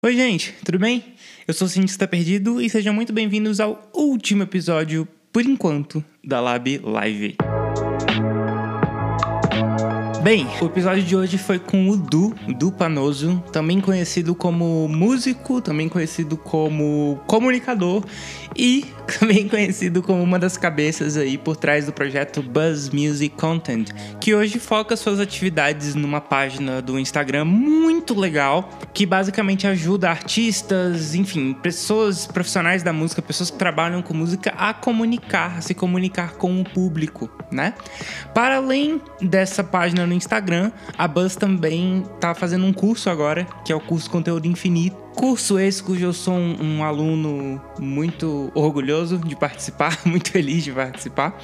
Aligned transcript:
Oi, 0.00 0.14
gente, 0.14 0.54
tudo 0.64 0.78
bem? 0.78 1.02
Eu 1.46 1.52
sou 1.52 1.66
o 1.66 1.68
Cientista 1.68 2.06
Perdido 2.06 2.62
e 2.62 2.70
sejam 2.70 2.94
muito 2.94 3.12
bem-vindos 3.12 3.58
ao 3.58 3.90
último 3.92 4.44
episódio, 4.44 5.08
por 5.32 5.44
enquanto, 5.44 6.04
da 6.22 6.40
Lab 6.40 6.78
Live. 6.84 7.36
Bem, 10.28 10.46
o 10.60 10.66
episódio 10.66 11.02
de 11.02 11.16
hoje 11.16 11.38
foi 11.38 11.58
com 11.58 11.88
o 11.88 11.96
Du, 11.96 12.34
Du 12.58 12.70
Panoso, 12.70 13.42
também 13.50 13.80
conhecido 13.80 14.34
como 14.34 14.86
músico, 14.86 15.62
também 15.62 15.88
conhecido 15.88 16.36
como 16.36 17.18
comunicador 17.26 18.04
e 18.54 18.84
também 19.18 19.48
conhecido 19.48 20.02
como 20.02 20.22
uma 20.22 20.38
das 20.38 20.58
cabeças 20.58 21.16
aí 21.16 21.38
por 21.38 21.56
trás 21.56 21.86
do 21.86 21.94
projeto 21.94 22.42
Buzz 22.42 22.90
Music 22.90 23.34
Content, 23.36 23.88
que 24.20 24.34
hoje 24.34 24.58
foca 24.58 24.96
suas 24.98 25.18
atividades 25.18 25.94
numa 25.94 26.20
página 26.20 26.82
do 26.82 26.98
Instagram 26.98 27.46
muito 27.46 28.12
legal, 28.18 28.68
que 28.92 29.06
basicamente 29.06 29.66
ajuda 29.66 30.10
artistas, 30.10 31.14
enfim, 31.14 31.54
pessoas 31.54 32.26
profissionais 32.26 32.82
da 32.82 32.92
música, 32.92 33.22
pessoas 33.22 33.50
que 33.50 33.56
trabalham 33.56 34.02
com 34.02 34.12
música 34.12 34.52
a 34.58 34.74
comunicar, 34.74 35.56
a 35.56 35.60
se 35.62 35.72
comunicar 35.72 36.32
com 36.32 36.60
o 36.60 36.64
público, 36.64 37.30
né? 37.50 37.72
Para 38.34 38.56
além 38.56 39.00
dessa 39.22 39.64
página 39.64 40.06
no 40.06 40.17
Instagram, 40.18 40.70
a 40.96 41.08
Buzz 41.08 41.34
também 41.34 42.04
tá 42.20 42.34
fazendo 42.34 42.66
um 42.66 42.72
curso 42.72 43.08
agora, 43.08 43.46
que 43.64 43.72
é 43.72 43.76
o 43.76 43.80
curso 43.80 44.10
Conteúdo 44.10 44.46
Infinito 44.46 45.07
Curso 45.18 45.58
esse 45.58 45.82
cujo 45.82 46.04
eu 46.04 46.12
sou 46.12 46.34
um, 46.34 46.56
um, 46.62 46.84
aluno 46.84 47.60
muito 47.76 48.52
orgulhoso 48.54 49.18
de 49.18 49.34
participar, 49.34 49.98
muito 50.06 50.30
feliz 50.30 50.62
de 50.62 50.70
participar. 50.70 51.36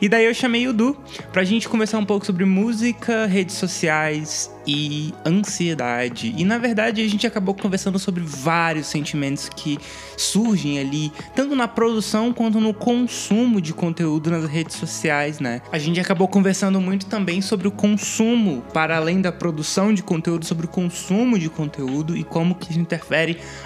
E 0.00 0.08
daí 0.08 0.26
eu 0.26 0.32
chamei 0.32 0.68
o 0.68 0.72
Du 0.72 0.96
pra 1.32 1.42
gente 1.42 1.68
conversar 1.68 1.98
um 1.98 2.04
pouco 2.04 2.24
sobre 2.24 2.44
música, 2.44 3.26
redes 3.26 3.56
sociais 3.56 4.48
e 4.64 5.12
ansiedade. 5.24 6.34
E 6.36 6.44
na 6.44 6.56
verdade 6.56 7.02
a 7.02 7.08
gente 7.08 7.26
acabou 7.26 7.52
conversando 7.52 7.98
sobre 7.98 8.22
vários 8.22 8.86
sentimentos 8.86 9.48
que 9.48 9.76
surgem 10.16 10.78
ali, 10.78 11.12
tanto 11.34 11.56
na 11.56 11.66
produção 11.66 12.32
quanto 12.32 12.60
no 12.60 12.72
consumo 12.72 13.60
de 13.60 13.72
conteúdo 13.72 14.30
nas 14.30 14.44
redes 14.48 14.76
sociais, 14.76 15.40
né? 15.40 15.62
A 15.72 15.78
gente 15.78 15.98
acabou 15.98 16.28
conversando 16.28 16.80
muito 16.80 17.06
também 17.06 17.40
sobre 17.40 17.66
o 17.66 17.72
consumo, 17.72 18.62
para 18.72 18.96
além 18.96 19.20
da 19.20 19.32
produção 19.32 19.92
de 19.92 20.02
conteúdo, 20.02 20.44
sobre 20.44 20.66
o 20.66 20.68
consumo 20.68 21.38
de 21.38 21.48
conteúdo 21.48 22.16
e 22.16 22.22
como 22.22 22.54
que 22.54 22.70
isso 22.70 22.80
interfere 22.80 23.15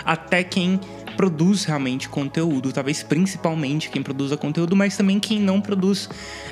até 0.04 0.44
quem 0.44 0.80
produz 1.16 1.64
realmente 1.64 2.08
conteúdo, 2.08 2.72
talvez 2.72 3.02
principalmente 3.02 3.90
quem 3.90 4.02
produza 4.02 4.36
conteúdo, 4.36 4.74
mas 4.74 4.96
também 4.96 5.20
quem 5.20 5.38
não 5.38 5.60
produz. 5.60 6.08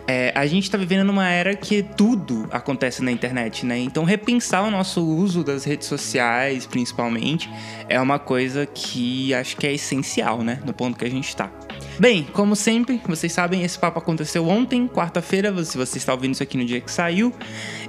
É, 0.06 0.30
a 0.34 0.46
gente 0.46 0.64
está 0.64 0.77
vivendo 0.77 1.04
numa 1.06 1.26
era 1.28 1.56
que 1.56 1.82
tudo 1.82 2.46
acontece 2.50 3.02
na 3.02 3.10
internet, 3.10 3.64
né? 3.64 3.78
Então 3.78 4.04
repensar 4.04 4.62
o 4.62 4.70
nosso 4.70 5.02
uso 5.02 5.42
das 5.42 5.64
redes 5.64 5.88
sociais, 5.88 6.66
principalmente, 6.66 7.48
é 7.88 7.98
uma 8.00 8.19
coisa 8.19 8.66
que 8.66 9.32
acho 9.32 9.56
que 9.56 9.66
é 9.66 9.72
essencial, 9.72 10.42
né? 10.42 10.60
No 10.66 10.74
ponto 10.74 10.98
que 10.98 11.04
a 11.04 11.10
gente 11.10 11.28
está. 11.28 11.50
Bem, 11.98 12.22
como 12.32 12.54
sempre, 12.54 13.00
vocês 13.08 13.32
sabem, 13.32 13.64
esse 13.64 13.77
papo 13.77 13.98
aconteceu 13.98 14.46
ontem, 14.48 14.86
quarta-feira, 14.86 15.52
se 15.64 15.77
você 15.77 15.98
está 15.98 16.14
ouvindo 16.14 16.32
isso 16.32 16.42
aqui 16.44 16.56
no 16.56 16.64
dia 16.64 16.80
que 16.80 16.92
saiu. 16.92 17.34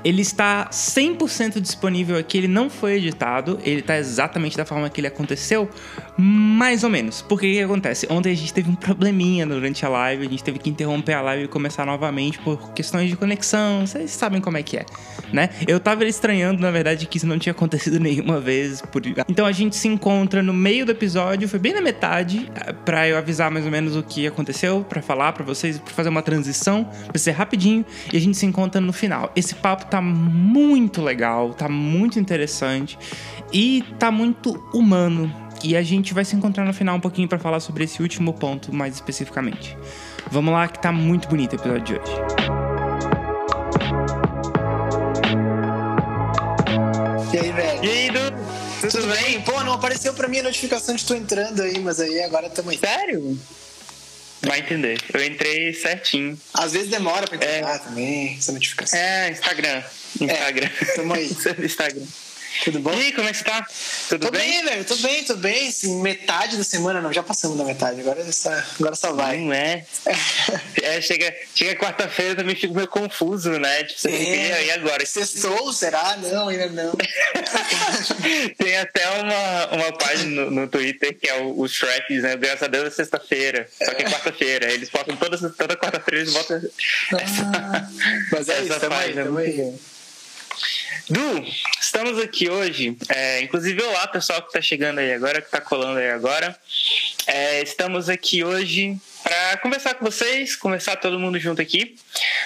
Ele 0.03 0.23
está 0.23 0.67
100% 0.71 1.59
disponível 1.59 2.17
aqui, 2.17 2.39
ele 2.39 2.47
não 2.47 2.71
foi 2.71 2.93
editado, 2.93 3.59
ele 3.63 3.81
está 3.81 3.97
exatamente 3.97 4.57
da 4.57 4.65
forma 4.65 4.89
que 4.89 4.99
ele 4.99 5.05
aconteceu, 5.05 5.69
mais 6.17 6.83
ou 6.83 6.89
menos. 6.89 7.21
Porque 7.21 7.47
o 7.47 7.51
que 7.51 7.61
acontece? 7.61 8.07
Ontem 8.09 8.31
a 8.31 8.35
gente 8.35 8.51
teve 8.51 8.67
um 8.67 8.75
probleminha 8.75 9.45
durante 9.45 9.85
a 9.85 9.89
live, 9.89 10.25
a 10.25 10.29
gente 10.29 10.43
teve 10.43 10.57
que 10.57 10.71
interromper 10.71 11.13
a 11.13 11.21
live 11.21 11.43
e 11.43 11.47
começar 11.47 11.85
novamente 11.85 12.39
por 12.39 12.71
questões 12.71 13.11
de 13.11 13.15
conexão, 13.15 13.85
vocês 13.85 14.09
sabem 14.09 14.41
como 14.41 14.57
é 14.57 14.63
que 14.63 14.77
é, 14.77 14.85
né? 15.31 15.49
Eu 15.67 15.79
tava 15.79 16.03
estranhando, 16.05 16.61
na 16.61 16.71
verdade, 16.71 17.05
que 17.05 17.17
isso 17.17 17.27
não 17.27 17.37
tinha 17.37 17.51
acontecido 17.51 17.99
nenhuma 18.01 18.39
vez. 18.39 18.81
Por... 18.81 19.03
Então 19.27 19.45
a 19.45 19.51
gente 19.51 19.75
se 19.75 19.87
encontra 19.87 20.41
no 20.41 20.53
meio 20.53 20.83
do 20.83 20.91
episódio, 20.91 21.47
foi 21.47 21.59
bem 21.59 21.73
na 21.73 21.81
metade, 21.81 22.49
para 22.83 23.07
eu 23.07 23.15
avisar 23.15 23.51
mais 23.51 23.65
ou 23.65 23.71
menos 23.71 23.98
o 23.99 24.03
que 24.03 24.25
aconteceu, 24.27 24.83
para 24.87 25.01
falar 25.01 25.33
para 25.33 25.43
vocês, 25.43 25.77
para 25.79 25.93
fazer 25.93 26.09
uma 26.09 26.21
transição, 26.21 26.85
pra 27.07 27.17
ser 27.17 27.31
rapidinho, 27.31 27.85
e 28.11 28.17
a 28.17 28.19
gente 28.19 28.37
se 28.37 28.45
encontra 28.45 28.79
no 28.81 28.93
final. 28.93 29.31
Esse 29.35 29.55
papo 29.55 29.85
tá 29.85 30.01
muito 30.01 31.01
legal, 31.01 31.53
tá 31.53 31.69
muito 31.69 32.19
interessante 32.19 32.97
e 33.51 33.83
tá 33.97 34.11
muito 34.11 34.63
humano. 34.73 35.31
E 35.63 35.75
a 35.75 35.81
gente 35.81 36.13
vai 36.13 36.23
se 36.23 36.35
encontrar 36.35 36.63
no 36.63 36.73
final 36.73 36.95
um 36.95 37.01
pouquinho 37.01 37.27
para 37.27 37.37
falar 37.37 37.59
sobre 37.59 37.83
esse 37.83 38.01
último 38.01 38.33
ponto 38.33 38.73
mais 38.73 38.95
especificamente. 38.95 39.77
Vamos 40.31 40.53
lá 40.53 40.67
que 40.67 40.79
tá 40.79 40.91
muito 40.91 41.27
bonito 41.27 41.53
o 41.53 41.55
episódio 41.55 41.83
de 41.83 41.93
hoje. 41.95 42.11
E 47.33 47.37
aí, 47.37 47.51
velho? 47.51 47.83
E 47.83 47.89
aí, 47.89 48.09
Du? 48.09 48.19
Tudo, 48.81 48.91
Tudo 48.91 49.07
bem? 49.07 49.23
bem? 49.23 49.41
Pô, 49.41 49.63
não 49.63 49.73
apareceu 49.73 50.13
pra 50.13 50.27
mim 50.27 50.39
a 50.39 50.43
notificação 50.43 50.95
de 50.95 51.05
tu 51.05 51.13
entrando 51.13 51.61
aí, 51.61 51.79
mas 51.79 51.99
aí 51.99 52.23
agora 52.23 52.47
estamos 52.47 52.71
aí. 52.71 52.77
Sério? 52.77 53.37
Vai 54.41 54.59
entender. 54.59 54.99
Eu 55.13 55.23
entrei 55.23 55.73
certinho. 55.73 56.39
Às 56.53 56.73
vezes 56.73 56.89
demora 56.89 57.27
pra 57.27 57.35
entrar 57.35 57.75
é. 57.75 57.77
também, 57.79 58.35
essa 58.37 58.51
notificação. 58.51 58.97
É, 58.97 59.29
Instagram. 59.29 59.83
Instagram. 60.19 60.69
É, 60.81 60.85
tamo 60.95 61.13
aí. 61.13 61.25
Instagram. 61.59 62.05
Tudo 62.63 62.79
bom? 62.79 62.93
E 62.93 63.01
aí, 63.01 63.11
como 63.13 63.27
é 63.27 63.31
que 63.31 63.37
você 63.37 63.43
tá? 63.43 63.65
Tudo 64.09 64.25
tô 64.25 64.31
bem? 64.31 64.49
bem, 64.49 64.63
velho. 64.63 64.85
Tô 64.85 64.95
bem, 64.97 65.23
tô 65.23 65.35
bem. 65.35 65.71
Metade 66.01 66.57
da 66.57 66.63
semana, 66.63 67.01
não, 67.01 67.13
já 67.13 67.23
passamos 67.23 67.57
da 67.57 67.63
metade. 67.63 68.01
Agora 68.01 68.31
só, 68.31 68.51
agora 68.79 68.95
só 68.95 69.13
vai. 69.13 69.37
Não 69.37 69.53
é? 69.53 69.85
é 70.81 71.01
chega 71.01 71.33
chega 71.55 71.79
quarta-feira, 71.79 72.35
também 72.35 72.55
fico 72.55 72.73
meio 72.73 72.87
confuso, 72.87 73.51
né? 73.51 73.83
Tipo, 73.83 74.01
você 74.01 74.09
é. 74.09 74.65
e 74.65 74.71
agora? 74.71 75.05
Sextou, 75.05 75.71
será? 75.73 76.17
Não, 76.17 76.49
ainda 76.49 76.67
não. 76.69 76.93
Tem 78.57 78.77
até 78.77 79.09
uma, 79.09 79.67
uma 79.75 79.97
página 79.97 80.45
no, 80.45 80.51
no 80.51 80.67
Twitter 80.67 81.17
que 81.17 81.29
é 81.29 81.41
o, 81.41 81.59
o 81.59 81.67
Shrek, 81.67 82.19
né? 82.19 82.35
Graças 82.37 82.63
a 82.63 82.67
Deus 82.67 82.87
é 82.87 82.91
sexta-feira. 82.91 83.67
Só 83.83 83.93
que 83.93 84.03
é 84.03 84.09
quarta-feira. 84.09 84.71
Eles 84.71 84.89
botam 84.89 85.15
toda, 85.15 85.37
toda 85.49 85.75
quarta-feira, 85.75 86.21
eles 86.21 86.33
botam 86.33 86.61
ah, 87.13 87.21
essa, 87.21 87.89
mas 88.31 88.49
é 88.49 88.53
essa 88.53 88.63
isso, 88.63 88.89
página. 88.89 89.23
Também, 89.23 89.51
também. 89.51 89.79
Du, 91.09 91.45
estamos 91.81 92.19
aqui 92.19 92.49
hoje, 92.49 92.95
é, 93.09 93.41
inclusive 93.41 93.81
olá 93.81 94.07
pessoal 94.07 94.41
que 94.41 94.47
está 94.47 94.61
chegando 94.61 94.99
aí 94.99 95.13
agora, 95.13 95.41
que 95.41 95.47
está 95.47 95.59
colando 95.59 95.99
aí 95.99 96.09
agora. 96.11 96.55
É, 97.25 97.61
estamos 97.61 98.09
aqui 98.09 98.43
hoje 98.43 98.97
para 99.23 99.57
conversar 99.57 99.95
com 99.95 100.05
vocês, 100.05 100.55
conversar 100.55 100.95
todo 100.97 101.19
mundo 101.19 101.39
junto 101.39 101.61
aqui 101.61 101.95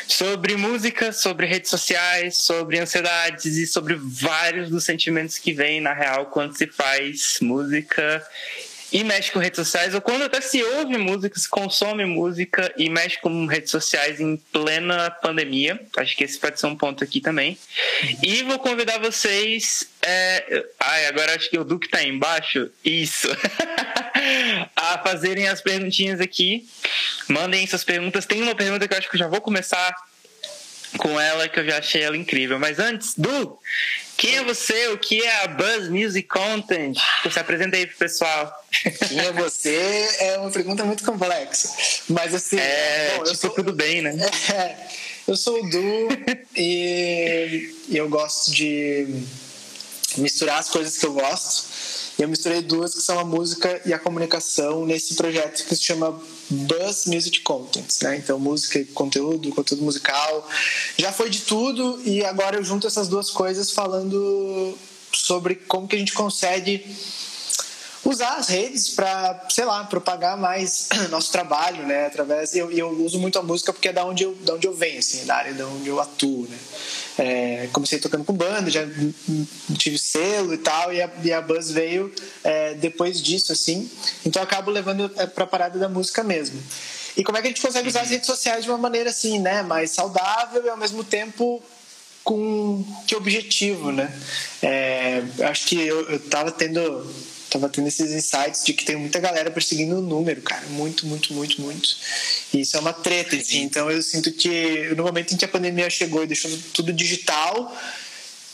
sobre 0.07 0.55
música, 0.55 1.11
sobre 1.11 1.45
redes 1.45 1.69
sociais, 1.69 2.37
sobre 2.37 2.79
ansiedades 2.79 3.57
e 3.57 3.67
sobre 3.67 3.95
vários 3.95 4.69
dos 4.69 4.83
sentimentos 4.83 5.37
que 5.37 5.53
vêm 5.53 5.81
na 5.81 5.93
real 5.93 6.27
quando 6.27 6.57
se 6.57 6.67
faz 6.67 7.37
música 7.41 8.25
e 8.93 9.03
mexe 9.03 9.31
com 9.31 9.39
redes 9.39 9.57
sociais, 9.57 9.95
ou 9.95 10.01
quando 10.01 10.21
até 10.21 10.39
se 10.39 10.63
ouve 10.63 10.99
música, 10.99 11.39
se 11.39 11.49
consome 11.49 12.05
música 12.05 12.71
e 12.77 12.87
mexe 12.91 13.19
com 13.19 13.47
redes 13.47 13.71
sociais 13.71 14.21
em 14.21 14.37
plena 14.37 15.09
pandemia. 15.09 15.81
Acho 15.97 16.15
que 16.15 16.23
esse 16.23 16.37
pode 16.37 16.59
ser 16.59 16.67
um 16.67 16.75
ponto 16.75 17.03
aqui 17.03 17.19
também. 17.19 17.57
E 18.21 18.43
vou 18.43 18.59
convidar 18.59 18.99
vocês. 18.99 19.89
É... 19.99 20.63
Ai, 20.79 21.07
agora 21.07 21.33
acho 21.35 21.49
que 21.49 21.57
o 21.57 21.63
Duque 21.63 21.89
tá 21.89 21.97
aí 21.97 22.09
embaixo. 22.09 22.69
Isso. 22.85 23.27
a 24.75 24.99
fazerem 24.99 25.47
as 25.47 25.59
perguntinhas 25.59 26.21
aqui. 26.21 26.69
Mandem 27.27 27.65
suas 27.65 27.83
perguntas. 27.83 28.27
Tem 28.27 28.43
uma 28.43 28.53
pergunta 28.53 28.87
que 28.87 28.93
eu 28.93 28.97
acho 28.99 29.09
que 29.09 29.15
eu 29.15 29.19
já 29.19 29.27
vou 29.27 29.41
começar 29.41 29.91
com 30.97 31.19
ela, 31.19 31.49
que 31.49 31.59
eu 31.59 31.65
já 31.65 31.79
achei 31.79 32.03
ela 32.03 32.15
incrível. 32.15 32.59
Mas 32.59 32.77
antes, 32.77 33.15
Du, 33.17 33.57
quem 34.23 34.37
é 34.37 34.43
você? 34.45 34.87
O 34.87 34.97
que 34.97 35.21
é 35.21 35.43
a 35.43 35.47
Buzz 35.47 35.89
Music 35.89 36.29
Content? 36.29 36.97
Você 37.25 37.41
apresenta 37.41 37.75
aí 37.75 37.85
pro 37.85 37.97
pessoal. 37.97 38.65
Quem 39.09 39.19
é 39.19 39.33
você 39.33 40.07
é 40.17 40.37
uma 40.37 40.49
pergunta 40.49 40.85
muito 40.85 41.03
complexa. 41.03 41.69
Mas 42.07 42.33
assim. 42.33 42.57
É, 42.57 43.15
bom, 43.17 43.23
tipo, 43.25 43.35
sou... 43.35 43.49
tudo 43.49 43.73
bem, 43.73 44.01
né? 44.01 44.15
É, 44.53 44.77
eu 45.27 45.35
sou 45.35 45.61
o 45.61 45.69
Du 45.69 46.07
e 46.55 47.75
eu 47.89 48.07
gosto 48.07 48.51
de 48.51 49.07
misturar 50.15 50.59
as 50.59 50.69
coisas 50.69 50.97
que 50.97 51.05
eu 51.05 51.11
gosto. 51.11 51.72
Eu 52.23 52.29
misturei 52.29 52.61
duas 52.61 52.95
que 52.95 53.01
são 53.01 53.19
a 53.19 53.25
música 53.25 53.81
e 53.85 53.93
a 53.93 53.99
comunicação 53.99 54.85
nesse 54.85 55.15
projeto 55.15 55.65
que 55.65 55.75
se 55.75 55.83
chama 55.83 56.17
Buzz 56.49 57.05
Music 57.05 57.41
Content, 57.41 58.01
né? 58.01 58.15
Então 58.15 58.39
música 58.39 58.79
e 58.79 58.85
conteúdo, 58.85 59.49
conteúdo 59.49 59.83
musical, 59.83 60.49
já 60.97 61.11
foi 61.11 61.29
de 61.29 61.41
tudo 61.41 62.01
e 62.05 62.23
agora 62.23 62.55
eu 62.55 62.63
junto 62.63 62.87
essas 62.87 63.09
duas 63.09 63.29
coisas 63.29 63.71
falando 63.71 64.73
sobre 65.11 65.55
como 65.55 65.85
que 65.85 65.97
a 65.97 65.99
gente 65.99 66.13
consegue 66.13 66.85
usar 68.05 68.35
as 68.35 68.47
redes 68.49 68.89
para, 68.89 69.45
sei 69.49 69.65
lá, 69.65 69.83
propagar 69.85 70.37
mais 70.37 70.89
nosso 71.09 71.31
trabalho, 71.31 71.85
né? 71.85 72.07
Através 72.07 72.55
eu, 72.55 72.71
eu 72.71 72.89
uso 73.03 73.19
muito 73.19 73.39
a 73.39 73.43
música 73.43 73.71
porque 73.71 73.89
é 73.89 73.93
da 73.93 74.05
onde 74.05 74.23
eu, 74.23 74.35
da 74.35 74.55
onde 74.55 74.67
eu 74.67 74.73
venho, 74.73 74.99
assim, 74.99 75.25
da 75.25 75.35
área 75.35 75.53
da 75.53 75.65
onde 75.67 75.87
eu 75.87 75.99
atuo, 75.99 76.47
né? 76.49 76.57
É, 77.17 77.69
comecei 77.71 77.99
tocando 77.99 78.23
com 78.23 78.33
banda, 78.33 78.69
já 78.69 78.81
tive 79.77 79.97
selo 79.97 80.53
e 80.53 80.57
tal, 80.57 80.91
e 80.91 81.01
a, 81.01 81.09
e 81.23 81.31
a 81.31 81.41
Buzz 81.41 81.71
veio 81.71 82.13
é, 82.43 82.73
depois 82.73 83.21
disso, 83.21 83.51
assim. 83.51 83.89
Então 84.25 84.41
eu 84.41 84.43
acabo 84.43 84.71
levando 84.71 85.09
é, 85.15 85.25
para 85.25 85.43
a 85.43 85.47
parada 85.47 85.79
da 85.79 85.87
música 85.87 86.23
mesmo. 86.23 86.61
E 87.15 87.23
como 87.23 87.37
é 87.37 87.41
que 87.41 87.47
a 87.47 87.49
gente 87.51 87.61
consegue 87.61 87.87
usar 87.87 88.01
as 88.01 88.09
redes 88.09 88.25
sociais 88.25 88.63
de 88.63 88.71
uma 88.71 88.77
maneira 88.77 89.11
assim, 89.11 89.39
né? 89.39 89.61
Mais 89.61 89.91
saudável 89.91 90.65
e 90.65 90.69
ao 90.69 90.77
mesmo 90.77 91.03
tempo 91.03 91.61
com 92.23 92.83
que 93.05 93.15
objetivo, 93.15 93.91
né? 93.91 94.11
É, 94.61 95.23
acho 95.43 95.67
que 95.67 95.79
eu, 95.79 96.09
eu 96.09 96.19
tava 96.19 96.51
tendo 96.51 97.05
tava 97.53 97.69
tendo 97.69 97.87
esses 97.87 98.11
insights 98.11 98.65
de 98.65 98.73
que 98.73 98.83
tem 98.83 98.95
muita 98.95 99.19
galera 99.19 99.51
perseguindo 99.51 99.99
o 99.99 100.01
número, 100.01 100.41
cara. 100.41 100.65
Muito, 100.69 101.05
muito, 101.05 101.33
muito, 101.33 101.61
muito. 101.61 101.95
E 102.51 102.61
isso 102.61 102.75
é 102.75 102.79
uma 102.79 102.91
treta, 102.91 103.35
assim. 103.35 103.61
Então 103.61 103.89
eu 103.91 104.01
sinto 104.01 104.31
que 104.31 104.93
no 104.95 105.03
momento 105.03 105.33
em 105.33 105.37
que 105.37 105.45
a 105.45 105.47
pandemia 105.47 105.89
chegou 105.89 106.23
e 106.23 106.27
deixou 106.27 106.51
tudo 106.73 106.91
digital, 106.91 107.75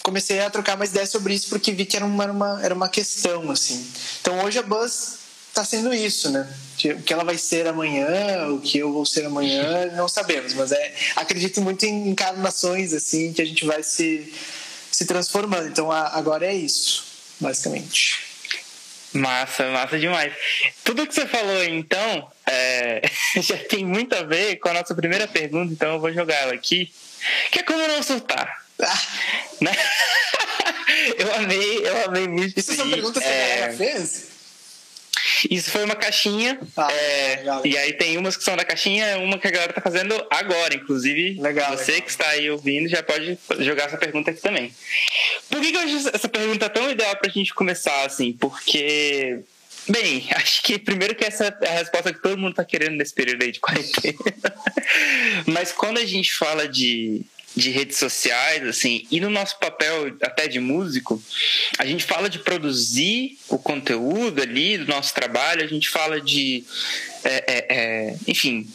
comecei 0.03 0.41
a 0.41 0.49
trocar 0.49 0.77
mais 0.77 0.91
ideias 0.91 1.09
sobre 1.09 1.33
isso 1.33 1.47
porque 1.47 1.71
vi 1.71 1.85
que 1.85 1.95
era 1.95 2.05
uma, 2.05 2.23
era 2.23 2.33
uma, 2.33 2.59
era 2.61 2.75
uma 2.75 2.89
questão, 2.89 3.49
assim. 3.49 3.87
Então 4.19 4.43
hoje 4.43 4.59
a 4.59 4.63
Buzz 4.63 5.19
está 5.47 5.63
sendo 5.63 5.93
isso, 5.93 6.29
né? 6.29 6.47
O 6.97 7.01
que 7.01 7.13
ela 7.13 7.23
vai 7.23 7.37
ser 7.37 7.67
amanhã, 7.67 8.49
o 8.49 8.59
que 8.59 8.79
eu 8.79 8.91
vou 8.91 9.05
ser 9.05 9.25
amanhã, 9.25 9.91
não 9.95 10.07
sabemos, 10.07 10.53
mas 10.53 10.71
é, 10.71 10.93
acredito 11.15 11.61
muito 11.61 11.85
em 11.85 12.09
encarnações, 12.09 12.93
assim, 12.93 13.33
que 13.33 13.41
a 13.41 13.45
gente 13.45 13.65
vai 13.65 13.81
se, 13.81 14.33
se 14.91 15.05
transformando. 15.05 15.67
Então 15.67 15.91
agora 15.91 16.45
é 16.45 16.53
isso, 16.53 17.03
basicamente. 17.39 18.28
Massa, 19.13 19.69
massa 19.71 19.97
demais. 19.97 20.33
Tudo 20.83 21.07
que 21.07 21.13
você 21.13 21.25
falou 21.25 21.63
então 21.63 22.31
é, 22.45 23.01
já 23.41 23.57
tem 23.57 23.85
muito 23.85 24.13
a 24.15 24.23
ver 24.23 24.57
com 24.57 24.69
a 24.69 24.73
nossa 24.73 24.93
primeira 24.93 25.27
pergunta, 25.27 25.73
então 25.73 25.93
eu 25.93 25.99
vou 25.99 26.13
jogar 26.13 26.35
ela 26.35 26.53
aqui. 26.53 26.91
Que 27.51 27.59
é 27.59 27.63
como 27.63 27.87
não 27.87 28.03
surtar. 28.03 28.65
Ah. 28.81 29.01
Né? 29.59 29.73
eu 31.19 31.33
amei, 31.35 31.85
eu 31.85 32.05
amei 32.05 32.27
muito. 32.29 32.57
Isso, 32.57 32.71
é 32.71 32.75
uma 32.75 32.93
pergunta 32.93 33.19
que 33.19 33.27
a 33.27 33.29
é... 33.29 33.57
galera 33.57 33.77
fez? 33.77 34.27
Isso 35.49 35.71
foi 35.71 35.83
uma 35.83 35.95
caixinha. 35.95 36.59
Ah, 36.75 36.91
é, 36.91 37.35
legal, 37.37 37.61
E 37.65 37.77
aí 37.77 37.93
tem 37.93 38.17
umas 38.17 38.35
que 38.35 38.43
são 38.43 38.55
da 38.55 38.65
caixinha, 38.65 39.17
uma 39.19 39.37
que 39.37 39.47
a 39.47 39.51
galera 39.51 39.73
tá 39.73 39.81
fazendo 39.81 40.13
agora, 40.29 40.73
inclusive. 40.73 41.39
Legal, 41.39 41.77
você 41.77 42.01
que 42.01 42.09
está 42.09 42.27
aí 42.29 42.49
ouvindo 42.49 42.89
já 42.89 43.03
pode 43.03 43.37
jogar 43.59 43.85
essa 43.85 43.97
pergunta 43.97 44.31
aqui 44.31 44.41
também. 44.41 44.73
Por 45.49 45.61
que, 45.61 45.71
que 45.71 45.77
eu 45.77 45.81
acho 45.81 46.09
essa 46.13 46.29
pergunta 46.29 46.69
tão 46.69 46.89
ideal 46.89 47.15
pra 47.15 47.29
gente 47.29 47.53
começar, 47.53 48.05
assim? 48.05 48.33
Porque 48.33 49.39
Bem, 49.89 50.27
acho 50.35 50.61
que 50.61 50.77
primeiro 50.77 51.15
que 51.15 51.25
essa 51.25 51.45
é 51.61 51.67
a 51.67 51.79
resposta 51.79 52.13
que 52.13 52.21
todo 52.21 52.37
mundo 52.37 52.51
está 52.51 52.63
querendo 52.63 52.95
nesse 52.95 53.13
período 53.13 53.43
aí 53.43 53.51
de 53.51 53.59
quarentena. 53.59 54.17
Mas 55.47 55.71
quando 55.71 55.97
a 55.97 56.05
gente 56.05 56.33
fala 56.33 56.67
de 56.67 57.25
de 57.55 57.71
redes 57.71 57.97
sociais, 57.97 58.65
assim, 58.67 59.05
e 59.11 59.19
no 59.19 59.29
nosso 59.29 59.57
papel 59.59 60.15
até 60.21 60.47
de 60.47 60.59
músico, 60.59 61.21
a 61.77 61.85
gente 61.85 62.03
fala 62.03 62.29
de 62.29 62.39
produzir 62.39 63.37
o 63.47 63.57
conteúdo 63.57 64.41
ali 64.41 64.77
do 64.77 64.85
nosso 64.85 65.13
trabalho, 65.13 65.63
a 65.63 65.67
gente 65.67 65.89
fala 65.89 66.21
de, 66.21 66.63
é, 67.23 67.43
é, 67.47 67.65
é, 67.69 68.15
enfim, 68.27 68.67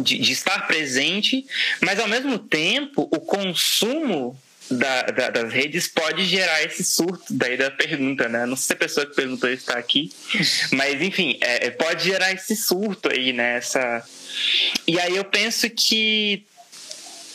de, 0.00 0.18
de, 0.18 0.32
estar 0.32 0.66
presente, 0.66 1.44
mas 1.80 1.98
ao 1.98 2.08
mesmo 2.08 2.38
tempo 2.38 3.08
o 3.10 3.20
consumo 3.20 4.38
da, 4.70 5.02
da, 5.02 5.30
das 5.30 5.52
redes 5.52 5.88
pode 5.88 6.24
gerar 6.24 6.62
esse 6.62 6.82
surto 6.84 7.24
daí 7.30 7.56
da 7.56 7.70
pergunta, 7.70 8.28
né? 8.28 8.46
Não 8.46 8.56
sei 8.56 8.68
se 8.68 8.72
a 8.72 8.76
pessoa 8.76 9.06
que 9.06 9.14
perguntou 9.14 9.50
está 9.50 9.76
aqui, 9.76 10.10
mas 10.72 11.02
enfim, 11.02 11.36
é, 11.40 11.66
é, 11.66 11.70
pode 11.70 12.04
gerar 12.04 12.32
esse 12.32 12.56
surto 12.56 13.10
aí, 13.12 13.32
né? 13.32 13.56
Essa... 13.56 14.02
E 14.86 14.98
aí 14.98 15.16
eu 15.16 15.24
penso 15.24 15.68
que 15.68 16.46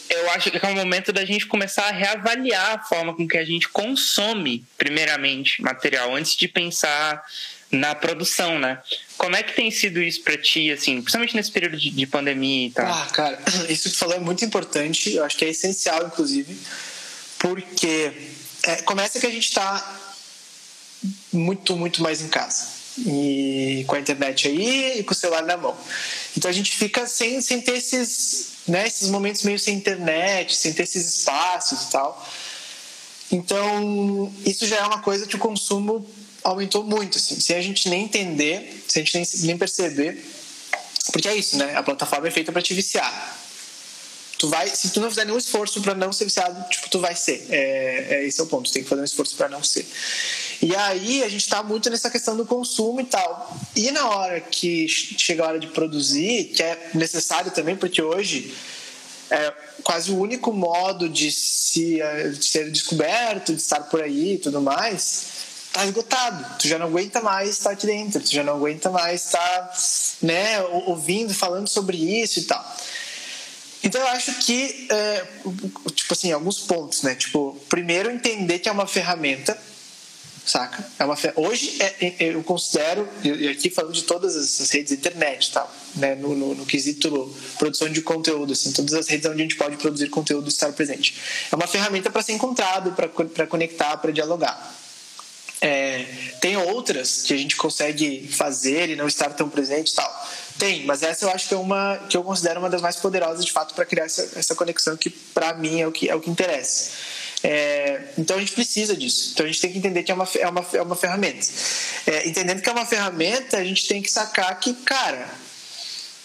eu 0.09 0.29
acho 0.31 0.49
que 0.51 0.57
é 0.57 0.69
o 0.69 0.75
momento 0.75 1.11
da 1.11 1.25
gente 1.25 1.45
começar 1.45 1.87
a 1.87 1.91
reavaliar 1.91 2.75
a 2.75 2.83
forma 2.83 3.13
com 3.13 3.27
que 3.27 3.37
a 3.37 3.45
gente 3.45 3.67
consome, 3.69 4.65
primeiramente, 4.77 5.61
material, 5.61 6.15
antes 6.15 6.35
de 6.35 6.47
pensar 6.47 7.23
na 7.71 7.93
produção, 7.93 8.57
né? 8.57 8.79
Como 9.17 9.35
é 9.35 9.43
que 9.43 9.53
tem 9.53 9.69
sido 9.69 10.01
isso 10.01 10.21
para 10.21 10.37
ti, 10.37 10.71
assim, 10.71 11.01
principalmente 11.01 11.35
nesse 11.35 11.51
período 11.51 11.77
de, 11.77 11.89
de 11.89 12.07
pandemia 12.07 12.67
e 12.67 12.71
tal? 12.71 12.87
Ah, 12.87 13.07
cara, 13.11 13.39
isso 13.69 13.89
que 13.89 13.95
tu 13.95 13.97
falou 13.97 14.15
é 14.15 14.19
muito 14.19 14.43
importante, 14.45 15.13
eu 15.13 15.23
acho 15.25 15.37
que 15.37 15.45
é 15.45 15.49
essencial, 15.49 16.05
inclusive, 16.07 16.57
porque 17.39 18.11
é, 18.63 18.75
começa 18.83 19.19
que 19.19 19.27
a 19.27 19.31
gente 19.31 19.47
está 19.47 19.99
muito, 21.31 21.75
muito 21.75 22.01
mais 22.01 22.21
em 22.21 22.29
casa. 22.29 22.77
E 23.05 23.83
com 23.85 23.93
a 23.93 23.99
internet 23.99 24.47
aí 24.47 24.99
e 24.99 25.03
com 25.03 25.13
o 25.13 25.15
celular 25.15 25.43
na 25.43 25.55
mão. 25.55 25.77
Então 26.35 26.49
a 26.49 26.53
gente 26.53 26.75
fica 26.75 27.05
sem, 27.05 27.39
sem 27.41 27.61
ter 27.61 27.77
esses 27.77 28.56
né, 28.67 28.85
esses 28.85 29.09
momentos 29.09 29.43
meio 29.43 29.57
sem 29.57 29.75
internet, 29.75 30.55
sem 30.55 30.73
ter 30.73 30.83
esses 30.83 31.19
espaços 31.19 31.83
e 31.83 31.91
tal. 31.91 32.27
Então, 33.31 34.33
isso 34.45 34.65
já 34.65 34.77
é 34.77 34.83
uma 34.83 34.99
coisa 34.99 35.25
que 35.25 35.35
o 35.35 35.39
consumo 35.39 36.07
aumentou 36.43 36.83
muito, 36.83 37.17
assim, 37.17 37.39
sem 37.39 37.55
a 37.55 37.61
gente 37.61 37.89
nem 37.89 38.03
entender, 38.05 38.83
sem 38.87 39.01
a 39.01 39.05
gente 39.05 39.15
nem, 39.15 39.47
nem 39.47 39.57
perceber. 39.57 40.23
Porque 41.11 41.27
é 41.27 41.35
isso, 41.35 41.57
né? 41.57 41.75
A 41.75 41.83
plataforma 41.83 42.27
é 42.27 42.31
feita 42.31 42.51
para 42.51 42.61
te 42.61 42.73
viciar. 42.73 43.37
Tu 44.37 44.47
vai, 44.49 44.69
se 44.69 44.89
tu 44.89 45.01
não 45.01 45.09
fizer 45.09 45.25
nenhum 45.25 45.37
esforço 45.37 45.81
para 45.81 45.95
não 45.95 46.13
ser 46.13 46.25
viciado, 46.25 46.69
tipo, 46.69 46.89
tu 46.89 46.99
vai 46.99 47.15
ser. 47.15 47.47
É, 47.49 48.07
é 48.09 48.25
esse 48.25 48.39
é 48.39 48.43
o 48.43 48.47
ponto. 48.47 48.69
Tu 48.69 48.73
tem 48.73 48.83
que 48.83 48.89
fazer 48.89 49.01
um 49.01 49.05
esforço 49.05 49.35
para 49.35 49.49
não 49.49 49.63
ser. 49.63 49.85
E 50.61 50.75
aí 50.75 51.23
a 51.23 51.29
gente 51.29 51.41
está 51.41 51.61
muito 51.61 51.89
nessa 51.89 52.09
questão 52.09 52.35
do 52.35 52.45
consumo 52.45 52.99
e 52.99 53.05
tal. 53.05 53.55
E 53.75 53.91
na 53.91 54.09
hora 54.09 54.39
que 54.41 54.87
chega 54.87 55.43
a 55.43 55.47
hora 55.47 55.59
de 55.59 55.67
produzir, 55.67 56.45
que 56.45 56.63
é 56.63 56.91
necessário 56.95 57.51
também, 57.51 57.75
porque 57.75 58.01
hoje 58.01 58.55
é 59.29 59.53
quase 59.83 60.11
o 60.11 60.17
único 60.17 60.51
modo 60.51 61.07
de, 61.07 61.31
se, 61.31 62.01
é, 62.01 62.29
de 62.29 62.43
ser 62.43 62.71
descoberto, 62.71 63.53
de 63.53 63.61
estar 63.61 63.81
por 63.81 64.01
aí 64.01 64.33
e 64.33 64.37
tudo 64.37 64.59
mais, 64.59 65.25
tá 65.71 65.85
esgotado. 65.85 66.57
Tu 66.57 66.67
já 66.67 66.79
não 66.79 66.87
aguenta 66.87 67.21
mais 67.21 67.51
estar 67.51 67.71
aqui 67.71 67.85
dentro, 67.85 68.21
tu 68.21 68.31
já 68.31 68.43
não 68.43 68.55
aguenta 68.55 68.89
mais 68.89 69.25
estar 69.25 69.73
né, 70.21 70.61
ouvindo, 70.85 71.33
falando 71.33 71.67
sobre 71.67 71.97
isso 71.97 72.39
e 72.39 72.43
tal. 72.43 72.77
Então 73.83 74.01
eu 74.01 74.07
acho 74.07 74.33
que, 74.39 74.87
é, 74.89 75.25
tipo 75.93 76.13
assim, 76.13 76.31
alguns 76.31 76.59
pontos, 76.59 77.03
né? 77.03 77.13
Tipo, 77.13 77.55
primeiro 77.69 78.09
entender 78.09 78.59
que 78.59 78.67
é 78.67 78.71
uma 78.71 78.87
ferramenta 78.87 79.57
saca? 80.49 80.85
É 80.97 81.05
uma 81.05 81.15
fe... 81.15 81.31
Hoje 81.35 81.77
é, 81.79 81.95
é, 82.01 82.15
eu 82.33 82.43
considero, 82.43 83.07
e 83.23 83.47
aqui 83.47 83.69
falando 83.69 83.93
de 83.93 84.03
todas 84.03 84.35
as 84.35 84.69
redes 84.69 84.91
internet, 84.91 85.51
tá? 85.51 85.67
né? 85.95 86.15
No, 86.15 86.35
no, 86.35 86.55
no, 86.55 86.65
quesito 86.65 87.35
produção 87.57 87.89
de 87.89 88.01
conteúdo, 88.01 88.53
assim, 88.53 88.71
todas 88.71 88.93
as 88.93 89.07
redes 89.07 89.25
onde 89.25 89.41
a 89.41 89.43
gente 89.43 89.55
pode 89.55 89.77
produzir 89.77 90.09
conteúdo 90.09 90.47
estar 90.47 90.71
presente. 90.73 91.15
É 91.51 91.55
uma 91.55 91.67
ferramenta 91.67 92.09
para 92.09 92.21
ser 92.21 92.33
encontrado, 92.33 92.93
para 92.93 93.47
conectar, 93.47 93.97
para 93.97 94.11
dialogar. 94.11 94.75
É, 95.59 96.05
tem 96.39 96.55
outras 96.55 97.23
que 97.23 97.33
a 97.33 97.37
gente 97.37 97.55
consegue 97.55 98.27
fazer 98.27 98.89
e 98.89 98.95
não 98.95 99.07
estar 99.07 99.29
tão 99.31 99.49
presente 99.49 99.93
tal. 99.93 100.27
Tem, 100.59 100.85
mas 100.85 101.01
essa 101.03 101.25
eu 101.25 101.29
acho 101.29 101.47
que 101.47 101.53
é 101.53 101.57
uma 101.57 101.97
que 102.09 102.15
eu 102.15 102.23
considero 102.23 102.59
uma 102.59 102.69
das 102.69 102.81
mais 102.81 102.95
poderosas 102.95 103.43
de 103.43 103.51
fato 103.51 103.73
para 103.73 103.85
criar 103.85 104.05
essa, 104.05 104.37
essa 104.37 104.55
conexão 104.55 104.95
que 104.95 105.09
para 105.09 105.53
mim 105.55 105.81
é 105.81 105.87
o 105.87 105.91
que 105.91 106.09
é 106.09 106.15
o 106.15 106.21
que 106.21 106.29
interessa. 106.29 106.91
É, 107.43 108.01
então 108.17 108.37
a 108.37 108.39
gente 108.39 108.51
precisa 108.51 108.95
disso. 108.95 109.31
Então 109.33 109.45
a 109.45 109.49
gente 109.49 109.61
tem 109.61 109.71
que 109.71 109.77
entender 109.77 110.03
que 110.03 110.11
é 110.11 110.15
uma, 110.15 110.27
é 110.39 110.47
uma, 110.47 110.65
é 110.73 110.81
uma 110.81 110.95
ferramenta. 110.95 111.45
É, 112.05 112.27
entendendo 112.27 112.61
que 112.61 112.69
é 112.69 112.71
uma 112.71 112.85
ferramenta, 112.85 113.57
a 113.57 113.63
gente 113.63 113.87
tem 113.87 114.01
que 114.01 114.09
sacar 114.09 114.59
que, 114.59 114.73
cara, 114.73 115.27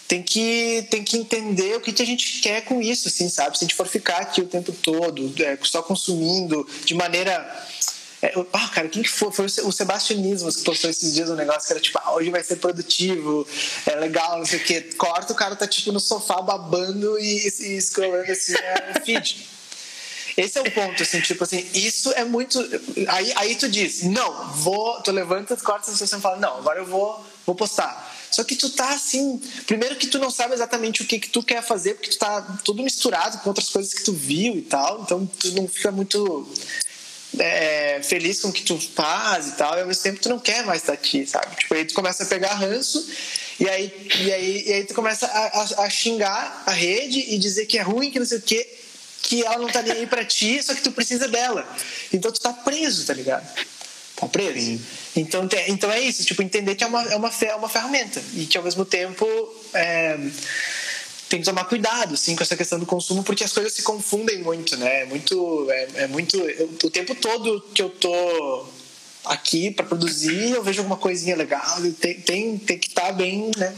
tem 0.07 0.21
que, 0.21 0.87
tem 0.89 1.03
que 1.03 1.17
entender 1.17 1.75
o 1.75 1.81
que, 1.81 1.93
que 1.93 2.01
a 2.01 2.05
gente 2.05 2.39
quer 2.41 2.61
com 2.61 2.81
isso, 2.81 3.07
assim, 3.07 3.29
sabe? 3.29 3.57
Se 3.57 3.63
a 3.63 3.67
gente 3.67 3.75
for 3.75 3.87
ficar 3.87 4.17
aqui 4.17 4.41
o 4.41 4.47
tempo 4.47 4.71
todo, 4.71 5.33
é, 5.41 5.57
só 5.63 5.81
consumindo 5.81 6.67
de 6.85 6.93
maneira. 6.93 7.33
É, 8.21 8.33
ah, 8.53 8.69
cara, 8.69 8.87
quem 8.87 9.03
que 9.03 9.09
foi? 9.09 9.31
Foi 9.31 9.45
o 9.45 9.71
Sebastianismo 9.71 10.51
que 10.51 10.63
postou 10.63 10.89
esses 10.89 11.13
dias 11.13 11.29
um 11.29 11.35
negócio 11.35 11.67
que 11.67 11.73
era 11.73 11.79
tipo, 11.81 11.99
ah, 12.01 12.13
hoje 12.13 12.29
vai 12.29 12.43
ser 12.43 12.57
produtivo, 12.57 13.47
é 13.85 13.95
legal, 13.95 14.37
não 14.37 14.45
sei 14.45 14.59
o 14.59 14.63
quê. 14.63 14.81
Corta, 14.97 15.33
o 15.33 15.35
cara 15.35 15.55
tá 15.55 15.67
tipo 15.67 15.91
no 15.91 15.99
sofá 15.99 16.41
babando 16.41 17.19
e, 17.19 17.47
e 17.47 17.81
scrollando 17.81 18.31
assim 18.31 18.53
no 18.93 19.05
feed. 19.05 19.53
Esse 20.35 20.57
é 20.57 20.61
o 20.61 20.71
ponto, 20.71 21.01
assim, 21.01 21.21
tipo 21.21 21.43
assim, 21.43 21.65
isso 21.73 22.11
é 22.13 22.23
muito. 22.23 22.59
Aí, 23.07 23.33
aí 23.35 23.55
tu 23.55 23.69
diz, 23.69 24.03
não, 24.03 24.51
vou. 24.53 25.01
Tu 25.01 25.11
levanta, 25.11 25.55
corta 25.57 25.89
a 25.89 25.93
sensação 25.93 26.19
e 26.19 26.21
fala, 26.21 26.37
não, 26.37 26.57
agora 26.57 26.79
eu 26.79 26.85
vou, 26.85 27.23
vou 27.45 27.55
postar. 27.55 28.11
Só 28.31 28.43
que 28.43 28.55
tu 28.55 28.69
tá 28.71 28.89
assim. 28.89 29.39
Primeiro 29.67 29.95
que 29.95 30.07
tu 30.07 30.17
não 30.17 30.31
sabe 30.31 30.55
exatamente 30.55 31.03
o 31.03 31.05
que, 31.05 31.19
que 31.19 31.29
tu 31.29 31.43
quer 31.43 31.61
fazer, 31.61 31.93
porque 31.93 32.09
tu 32.09 32.17
tá 32.17 32.41
tudo 32.63 32.81
misturado 32.81 33.37
com 33.39 33.49
outras 33.49 33.69
coisas 33.69 33.93
que 33.93 34.03
tu 34.03 34.11
viu 34.11 34.55
e 34.55 34.63
tal. 34.63 35.03
Então 35.03 35.25
tu 35.25 35.51
não 35.51 35.67
fica 35.67 35.91
muito 35.91 36.51
é, 37.37 38.01
feliz 38.01 38.41
com 38.41 38.49
o 38.49 38.53
que 38.53 38.63
tu 38.63 38.79
faz 38.79 39.49
e 39.49 39.51
tal, 39.51 39.77
e 39.77 39.81
ao 39.81 39.87
mesmo 39.87 40.01
tempo 40.01 40.19
tu 40.19 40.29
não 40.29 40.39
quer 40.39 40.65
mais 40.65 40.81
estar 40.81 40.93
aqui, 40.93 41.27
sabe? 41.27 41.55
Tipo, 41.55 41.75
aí 41.75 41.85
tu 41.85 41.93
começa 41.93 42.23
a 42.23 42.25
pegar 42.25 42.55
ranço 42.55 43.07
e 43.59 43.69
aí, 43.69 44.09
e 44.19 44.33
aí, 44.33 44.63
e 44.67 44.73
aí 44.73 44.83
tu 44.83 44.95
começa 44.95 45.27
a, 45.27 45.61
a, 45.61 45.85
a 45.85 45.89
xingar 45.91 46.63
a 46.65 46.71
rede 46.71 47.19
e 47.19 47.37
dizer 47.37 47.67
que 47.67 47.77
é 47.77 47.81
ruim, 47.83 48.09
que 48.09 48.17
não 48.17 48.25
sei 48.25 48.39
o 48.39 48.41
quê 48.41 48.82
que 49.33 49.43
ela 49.43 49.57
não 49.57 49.67
tá 49.67 49.81
nem 49.81 49.93
aí 49.93 50.05
pra 50.05 50.23
ti, 50.23 50.61
só 50.61 50.75
que 50.75 50.81
tu 50.81 50.91
precisa 50.91 51.27
dela. 51.27 51.67
Então 52.13 52.31
tu 52.31 52.39
tá 52.39 52.53
preso, 52.53 53.03
tá 53.07 53.13
ligado? 53.15 53.43
Tá 54.15 54.27
preso. 54.27 54.79
Então, 55.15 55.49
então 55.67 55.91
é 55.91 55.99
isso, 55.99 56.23
tipo, 56.23 56.43
entender 56.43 56.75
que 56.75 56.83
é 56.83 56.87
uma, 56.87 57.01
é 57.01 57.15
uma, 57.15 57.31
é 57.41 57.55
uma 57.55 57.67
ferramenta 57.67 58.21
e 58.35 58.45
que 58.45 58.55
ao 58.59 58.63
mesmo 58.63 58.85
tempo 58.85 59.25
é, 59.73 60.19
tem 61.27 61.39
que 61.39 61.45
tomar 61.45 61.65
cuidado 61.65 62.13
assim, 62.13 62.35
com 62.35 62.43
essa 62.43 62.55
questão 62.55 62.77
do 62.77 62.85
consumo, 62.85 63.23
porque 63.23 63.43
as 63.43 63.51
coisas 63.51 63.73
se 63.73 63.81
confundem 63.81 64.37
muito, 64.43 64.77
né? 64.77 65.01
É 65.01 65.05
muito. 65.05 65.67
É, 65.71 65.87
é 65.95 66.07
muito 66.07 66.37
eu, 66.37 66.69
o 66.83 66.89
tempo 66.91 67.15
todo 67.15 67.59
que 67.73 67.81
eu 67.81 67.89
tô 67.89 68.67
aqui 69.25 69.71
para 69.71 69.85
produzir, 69.85 70.51
eu 70.51 70.61
vejo 70.61 70.81
alguma 70.81 70.97
coisinha 70.97 71.35
legal, 71.35 71.77
tem, 71.99 72.13
tem, 72.19 72.57
tem 72.59 72.77
que 72.77 72.89
estar 72.89 73.07
tá 73.07 73.11
bem, 73.13 73.49
né? 73.57 73.73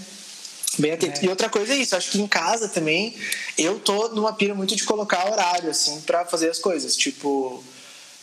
Bem 0.77 0.91
atento. 0.91 1.21
É. 1.21 1.25
E 1.25 1.29
outra 1.29 1.49
coisa 1.49 1.73
é 1.73 1.77
isso, 1.77 1.95
acho 1.95 2.11
que 2.11 2.21
em 2.21 2.27
casa 2.27 2.67
também 2.67 3.15
eu 3.57 3.79
tô 3.79 4.09
numa 4.09 4.33
pira 4.33 4.53
muito 4.53 4.75
de 4.75 4.83
colocar 4.83 5.31
horário, 5.31 5.69
assim, 5.69 6.01
para 6.01 6.25
fazer 6.25 6.49
as 6.49 6.59
coisas. 6.59 6.95
Tipo, 6.95 7.63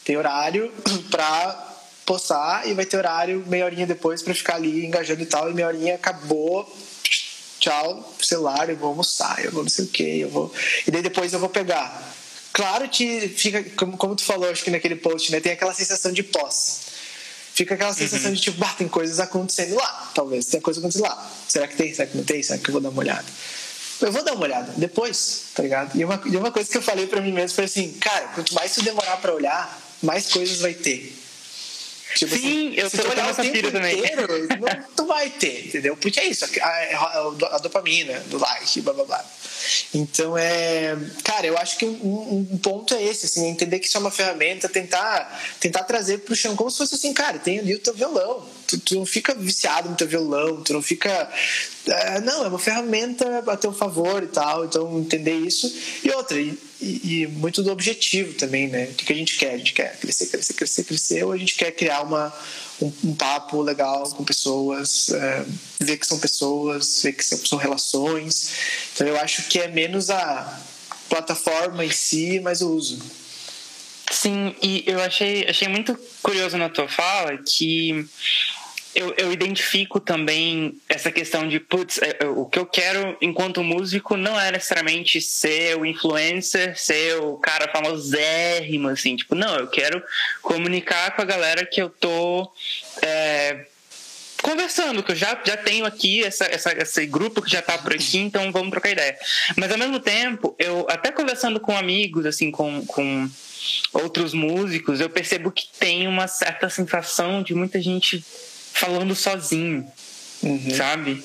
tem 0.05 0.17
horário 0.17 0.73
pra 1.11 1.73
postar 2.05 2.69
e 2.69 2.75
vai 2.75 2.85
ter 2.85 2.97
horário 2.97 3.45
meia 3.47 3.65
horinha 3.65 3.87
depois 3.87 4.23
para 4.23 4.35
ficar 4.35 4.57
ali 4.57 4.85
engajando 4.85 5.23
e 5.23 5.27
tal. 5.27 5.51
E 5.51 5.55
meia 5.55 5.69
horinha 5.69 5.95
acabou, 5.95 6.71
tchau, 7.59 8.15
celular, 8.21 8.69
eu 8.69 8.77
vou 8.77 8.91
almoçar, 8.91 9.43
eu 9.45 9.53
vou 9.53 9.63
não 9.63 9.71
sei 9.71 9.85
o 9.85 9.89
que, 9.89 10.21
eu 10.21 10.29
vou. 10.29 10.53
E 10.87 10.91
daí 10.91 11.03
depois 11.03 11.33
eu 11.33 11.39
vou 11.39 11.49
pegar. 11.49 12.13
Claro 12.53 12.87
que 12.89 13.29
fica, 13.29 13.65
como, 13.77 13.97
como 13.97 14.15
tu 14.15 14.25
falou, 14.25 14.51
acho 14.51 14.63
que 14.63 14.71
naquele 14.71 14.97
post, 14.97 15.33
né? 15.33 15.41
Tem 15.41 15.53
aquela 15.53 15.73
sensação 15.73 16.13
de 16.13 16.23
pós. 16.23 16.82
Fica 17.55 17.75
aquela 17.75 17.93
sensação 17.93 18.29
uhum. 18.29 18.35
de 18.35 18.41
tipo, 18.41 18.59
bah, 18.59 18.75
tem 18.79 18.89
coisas 18.89 19.21
acontecendo 19.21 19.75
lá. 19.75 20.11
Talvez 20.15 20.47
tenha 20.47 20.63
coisa 20.63 20.81
acontecendo 20.81 21.03
lá. 21.03 21.31
Será 21.47 21.69
que 21.69 21.77
tem? 21.77 21.93
Será 21.95 22.09
que 22.09 22.17
não 22.17 22.25
tem? 22.25 22.43
Será 22.43 22.59
que 22.59 22.69
eu 22.69 22.73
vou 22.73 22.81
dar 22.81 22.89
uma 22.89 23.01
olhada? 23.01 23.25
Eu 24.01 24.11
vou 24.11 24.25
dar 24.25 24.33
uma 24.33 24.43
olhada 24.43 24.73
depois, 24.77 25.45
tá 25.55 25.63
ligado? 25.63 25.97
E 25.97 26.05
uma, 26.05 26.21
e 26.25 26.37
uma 26.37 26.51
coisa 26.51 26.69
que 26.69 26.77
eu 26.77 26.83
falei 26.83 27.07
para 27.07 27.21
mim 27.21 27.31
mesmo 27.31 27.55
foi 27.55 27.65
assim, 27.65 27.93
cara, 27.93 28.29
quanto 28.29 28.53
mais 28.55 28.75
tu 28.75 28.83
demorar 28.83 29.19
para 29.19 29.33
olhar, 29.33 29.81
mais 30.03 30.29
coisas 30.29 30.61
vai 30.61 30.75
ter. 30.75 31.22
Tipo 32.15 32.35
Sim, 32.37 32.79
assim, 32.79 32.81
eu 32.81 32.91
tô 32.91 33.11
olhando 33.11 33.31
essa 33.31 33.43
pira 33.43 33.71
também. 33.71 33.99
Inteiro, 33.99 34.49
não, 34.49 34.85
tu 34.97 35.07
vai 35.07 35.31
ter, 35.31 35.67
entendeu? 35.67 35.97
Porque 35.97 36.21
é 36.21 36.27
isso, 36.27 36.45
a, 36.45 36.67
a, 36.67 37.57
a 37.57 37.59
dopamina 37.59 38.21
do 38.21 38.39
like, 38.39 38.81
blá 38.81 38.93
blá 38.93 39.05
blá. 39.05 39.25
Então 39.95 40.37
é. 40.37 40.97
Cara, 41.25 41.47
eu 41.47 41.57
acho 41.57 41.79
que 41.79 41.87
um, 41.87 42.49
um, 42.53 42.59
ponto 42.59 42.95
é 42.95 43.03
esse, 43.03 43.27
assim, 43.27 43.47
entender 43.47 43.79
que 43.79 43.87
isso 43.87 43.97
é 43.97 44.01
uma 44.01 44.11
ferramenta, 44.11 44.69
tentar, 44.69 45.41
tentar 45.61 45.85
trazer 45.85 46.19
pro 46.19 46.35
chão 46.35 46.57
como 46.57 46.71
se 46.71 46.79
fosse 46.79 46.95
assim, 46.95 47.13
cara, 47.13 47.39
tem 47.39 47.59
ali 47.59 47.75
o 47.75 47.79
teu 47.79 47.95
violão. 47.95 48.47
Tu, 48.67 48.79
tu 48.79 48.95
não 48.97 49.07
fica 49.07 49.35
viciado 49.35 49.89
no 49.89 49.97
teu 49.97 50.09
violão, 50.09 50.63
tu 50.63 50.73
não 50.73 50.83
fica. 50.83 51.31
É, 51.87 52.21
não, 52.21 52.45
é 52.45 52.49
uma 52.49 52.59
ferramenta 52.59 53.45
a 53.47 53.57
teu 53.57 53.73
favor 53.73 54.23
e 54.23 54.29
tal. 54.29 54.65
Então, 54.65 54.99
entender 54.99 55.35
isso. 55.35 55.73
E 56.03 56.11
outra, 56.11 56.41
e, 56.41 56.59
e, 56.83 57.27
muito 57.27 57.63
do 57.63 57.71
objetivo 57.71 58.35
também, 58.35 58.69
né? 58.69 58.87
O 58.87 58.95
que 58.95 59.13
a 59.13 59.17
gente 59.17 59.37
quer? 59.37 59.55
A 59.55 59.59
gente 59.59 59.73
quer 59.73 59.97
crescer, 59.99 60.27
crescer, 60.27 60.55
crescer, 60.55 60.85
crescer, 60.85 61.25
ou 61.25 61.33
a 61.33 61.39
gente 61.39 61.55
quer 61.55 61.71
criar 61.71 62.03
uma, 62.03 62.33
um, 62.81 62.93
um 63.05 63.15
papo 63.15 63.63
legal 63.63 64.03
com 64.11 64.25
pessoas, 64.25 65.09
é, 65.11 65.45
ver 65.81 65.97
que 65.97 66.07
são 66.07 66.19
pessoas, 66.19 67.03
ver 67.03 67.13
que 67.13 67.25
são 67.25 67.59
relações. 67.59 68.53
Então 68.95 69.07
eu 69.07 69.17
acho 69.19 69.45
que 69.45 69.59
é 69.59 69.69
menos 69.69 70.11
a 70.11 70.61
plataforma 71.09 71.85
em 71.85 71.91
si, 71.91 72.41
mas 72.41 72.63
o 72.63 72.71
uso. 72.71 72.99
Sim, 74.11 74.55
e 74.63 74.85
eu 74.87 75.01
achei, 75.01 75.47
achei 75.49 75.69
muito 75.69 75.99
curioso 76.23 76.59
na 76.59 76.69
tua 76.69 76.89
fala 76.89 77.39
que 77.39 78.07
eu, 78.95 79.15
eu 79.17 79.33
identifico 79.33 79.99
também 79.99 80.79
essa 80.89 81.11
questão 81.11 81.49
de, 81.49 81.59
putz, 81.59 81.99
é, 82.03 82.19
é, 82.21 82.27
o 82.27 82.45
que 82.45 82.59
eu 82.59 82.67
quero 82.67 83.17
enquanto 83.21 83.63
músico 83.63 84.17
não 84.17 84.39
é 84.39 84.53
necessariamente 84.53 85.21
ser 85.21 85.77
o 85.77 85.87
influencer, 85.87 86.79
ser 86.79 87.17
o 87.17 87.37
cara 87.37 87.71
famosérrimo, 87.73 88.89
assim, 88.89 89.17
tipo, 89.17 89.35
não, 89.35 89.57
eu 89.57 89.67
quero 89.69 90.03
comunicar 90.43 91.17
com 91.17 91.23
a 91.23 91.25
galera 91.25 91.65
que 91.65 91.81
eu 91.81 91.89
tô 91.89 92.53
é, 93.01 93.67
conversando, 94.43 95.03
que 95.03 95.13
eu 95.13 95.17
já, 95.17 95.41
já 95.43 95.57
tenho 95.57 95.87
aqui 95.87 96.23
essa, 96.23 96.45
essa, 96.45 96.73
esse 96.73 97.07
grupo 97.07 97.41
que 97.41 97.51
já 97.51 97.63
tá 97.63 97.79
por 97.79 97.95
aqui, 97.95 98.19
então 98.19 98.53
vamos 98.53 98.71
trocar 98.71 98.91
ideia. 98.91 99.17
Mas 99.57 99.73
ao 99.73 99.79
mesmo 99.79 100.01
tempo, 100.01 100.55
eu 100.59 100.87
até 100.91 101.11
conversando 101.11 101.59
com 101.59 101.75
amigos, 101.75 102.27
assim, 102.27 102.51
com, 102.51 102.85
com 102.85 103.31
outros 103.95 104.35
músicos, 104.35 105.01
eu 105.01 105.09
percebo 105.09 105.51
que 105.51 105.67
tem 105.79 106.07
uma 106.07 106.27
certa 106.27 106.69
sensação 106.69 107.43
de 107.43 107.55
muita 107.55 107.81
gente 107.81 108.23
falando 108.73 109.15
sozinho, 109.15 109.87
uhum. 110.43 110.71
sabe? 110.75 111.23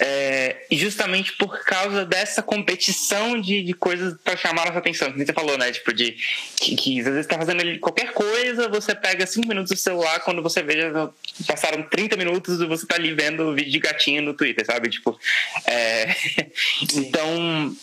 É, 0.00 0.64
e 0.70 0.76
justamente 0.76 1.32
por 1.34 1.62
causa 1.64 2.04
dessa 2.04 2.42
competição 2.42 3.40
de, 3.40 3.62
de 3.62 3.72
coisas 3.74 4.16
para 4.24 4.36
chamar 4.36 4.62
a 4.62 4.66
nossa 4.66 4.78
atenção, 4.78 5.12
que 5.12 5.24
você 5.24 5.32
falou, 5.32 5.56
né? 5.56 5.70
Tipo, 5.70 5.92
de 5.92 6.16
que, 6.56 6.74
que 6.74 7.00
às 7.00 7.06
vezes 7.06 7.26
tá 7.26 7.38
fazendo 7.38 7.78
qualquer 7.78 8.12
coisa, 8.12 8.68
você 8.68 8.94
pega 8.94 9.26
cinco 9.26 9.46
minutos 9.46 9.70
do 9.70 9.78
celular, 9.78 10.20
quando 10.20 10.42
você 10.42 10.62
vê, 10.62 10.80
já 10.80 11.10
passaram 11.46 11.82
30 11.82 12.16
minutos 12.16 12.60
e 12.60 12.66
você 12.66 12.86
tá 12.86 12.96
ali 12.96 13.14
vendo 13.14 13.44
o 13.44 13.54
vídeo 13.54 13.70
de 13.70 13.78
gatinho 13.78 14.22
no 14.22 14.34
Twitter, 14.34 14.66
sabe? 14.66 14.88
Tipo, 14.88 15.18
é... 15.66 16.14
então. 16.94 17.76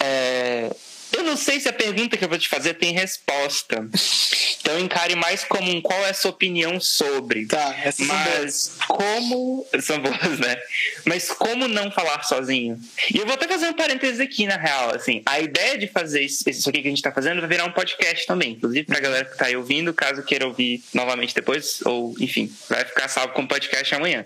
É 0.00 0.70
eu 1.12 1.22
não 1.22 1.36
sei 1.36 1.60
se 1.60 1.68
a 1.68 1.72
pergunta 1.72 2.16
que 2.16 2.24
eu 2.24 2.28
vou 2.28 2.38
te 2.38 2.48
fazer 2.48 2.74
tem 2.74 2.92
resposta. 2.92 3.88
Então 4.60 4.78
encare 4.78 5.14
mais 5.16 5.44
como 5.44 5.70
um 5.70 5.80
qual 5.80 5.98
é 6.06 6.10
a 6.10 6.14
sua 6.14 6.30
opinião 6.30 6.80
sobre. 6.80 7.46
Tá, 7.46 7.74
essas 7.82 8.06
Mas 8.06 8.76
como. 8.86 9.66
São 9.80 10.00
boas, 10.00 10.38
né? 10.38 10.56
Mas 11.04 11.28
como 11.28 11.66
não 11.66 11.90
falar 11.90 12.22
sozinho? 12.22 12.80
E 13.12 13.18
eu 13.18 13.26
vou 13.26 13.34
até 13.34 13.48
fazer 13.48 13.66
um 13.66 13.72
parênteses 13.72 14.20
aqui, 14.20 14.46
na 14.46 14.56
real. 14.56 14.94
Assim, 14.94 15.22
a 15.26 15.40
ideia 15.40 15.76
de 15.76 15.88
fazer 15.88 16.22
isso, 16.22 16.48
isso 16.48 16.68
aqui 16.68 16.80
que 16.80 16.88
a 16.88 16.90
gente 16.90 17.02
tá 17.02 17.10
fazendo 17.10 17.40
vai 17.40 17.48
virar 17.48 17.64
um 17.64 17.72
podcast 17.72 18.26
também. 18.26 18.52
Inclusive, 18.52 18.86
pra 18.86 19.00
galera 19.00 19.24
que 19.24 19.36
tá 19.36 19.46
aí 19.46 19.56
ouvindo, 19.56 19.92
caso 19.92 20.22
queira 20.22 20.46
ouvir 20.46 20.82
novamente 20.94 21.34
depois, 21.34 21.80
ou 21.84 22.14
enfim, 22.20 22.52
vai 22.68 22.84
ficar 22.84 23.08
salvo 23.08 23.34
como 23.34 23.48
podcast 23.48 23.94
amanhã. 23.94 24.24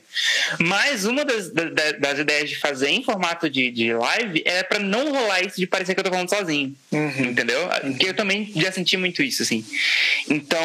Mas 0.61 1.05
uma 1.05 1.25
das, 1.25 1.50
das, 1.50 1.99
das 1.99 2.19
ideias 2.19 2.50
de 2.50 2.59
fazer 2.59 2.90
em 2.90 3.02
formato 3.02 3.49
de, 3.49 3.71
de 3.71 3.95
live 3.95 4.43
é 4.45 4.62
para 4.62 4.78
não 4.78 5.12
rolar 5.12 5.40
isso 5.40 5.57
de 5.57 5.66
parecer 5.66 5.95
que 5.95 6.00
eu 6.00 6.05
tô 6.05 6.11
falando 6.11 6.28
sozinho. 6.28 6.75
Uhum. 6.92 7.26
Entendeu? 7.26 7.68
Porque 7.83 8.09
eu 8.09 8.14
também 8.14 8.52
já 8.54 8.71
senti 8.71 8.97
muito 8.97 9.23
isso, 9.23 9.42
assim. 9.42 9.64
Então, 10.28 10.61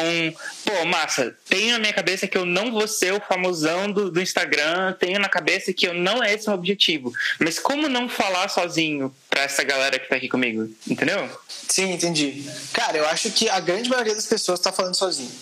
pô, 0.64 0.84
massa, 0.86 1.36
tenho 1.48 1.72
na 1.72 1.78
minha 1.78 1.92
cabeça 1.92 2.26
que 2.26 2.38
eu 2.38 2.44
não 2.44 2.70
vou 2.70 2.86
ser 2.86 3.12
o 3.12 3.20
famosão 3.20 3.90
do, 3.90 4.10
do 4.10 4.20
Instagram, 4.20 4.92
tenho 4.98 5.18
na 5.18 5.28
cabeça 5.28 5.72
que 5.72 5.86
eu 5.86 5.94
não 5.94 6.22
é 6.22 6.32
esse 6.32 6.48
o 6.48 6.52
objetivo. 6.52 7.12
Mas 7.38 7.58
como 7.58 7.88
não 7.88 8.08
falar 8.08 8.48
sozinho 8.48 9.14
pra 9.28 9.42
essa 9.42 9.62
galera 9.62 9.98
que 9.98 10.08
tá 10.08 10.16
aqui 10.16 10.28
comigo? 10.28 10.68
Entendeu? 10.88 11.28
Sim, 11.48 11.92
entendi. 11.92 12.44
Cara, 12.72 12.98
eu 12.98 13.06
acho 13.06 13.30
que 13.30 13.48
a 13.48 13.60
grande 13.60 13.88
maioria 13.88 14.14
das 14.14 14.26
pessoas 14.26 14.60
tá 14.60 14.72
falando 14.72 14.94
sozinho. 14.94 15.32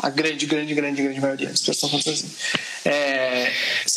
A 0.00 0.10
grande, 0.10 0.46
grande, 0.46 0.74
grande, 0.74 1.02
grande 1.02 1.20
maioria 1.20 1.48
das 1.48 1.60
pessoas 1.60 1.92
estão 1.92 2.12
assim. 2.12 2.30
É, 2.84 2.90
é, 2.90 3.52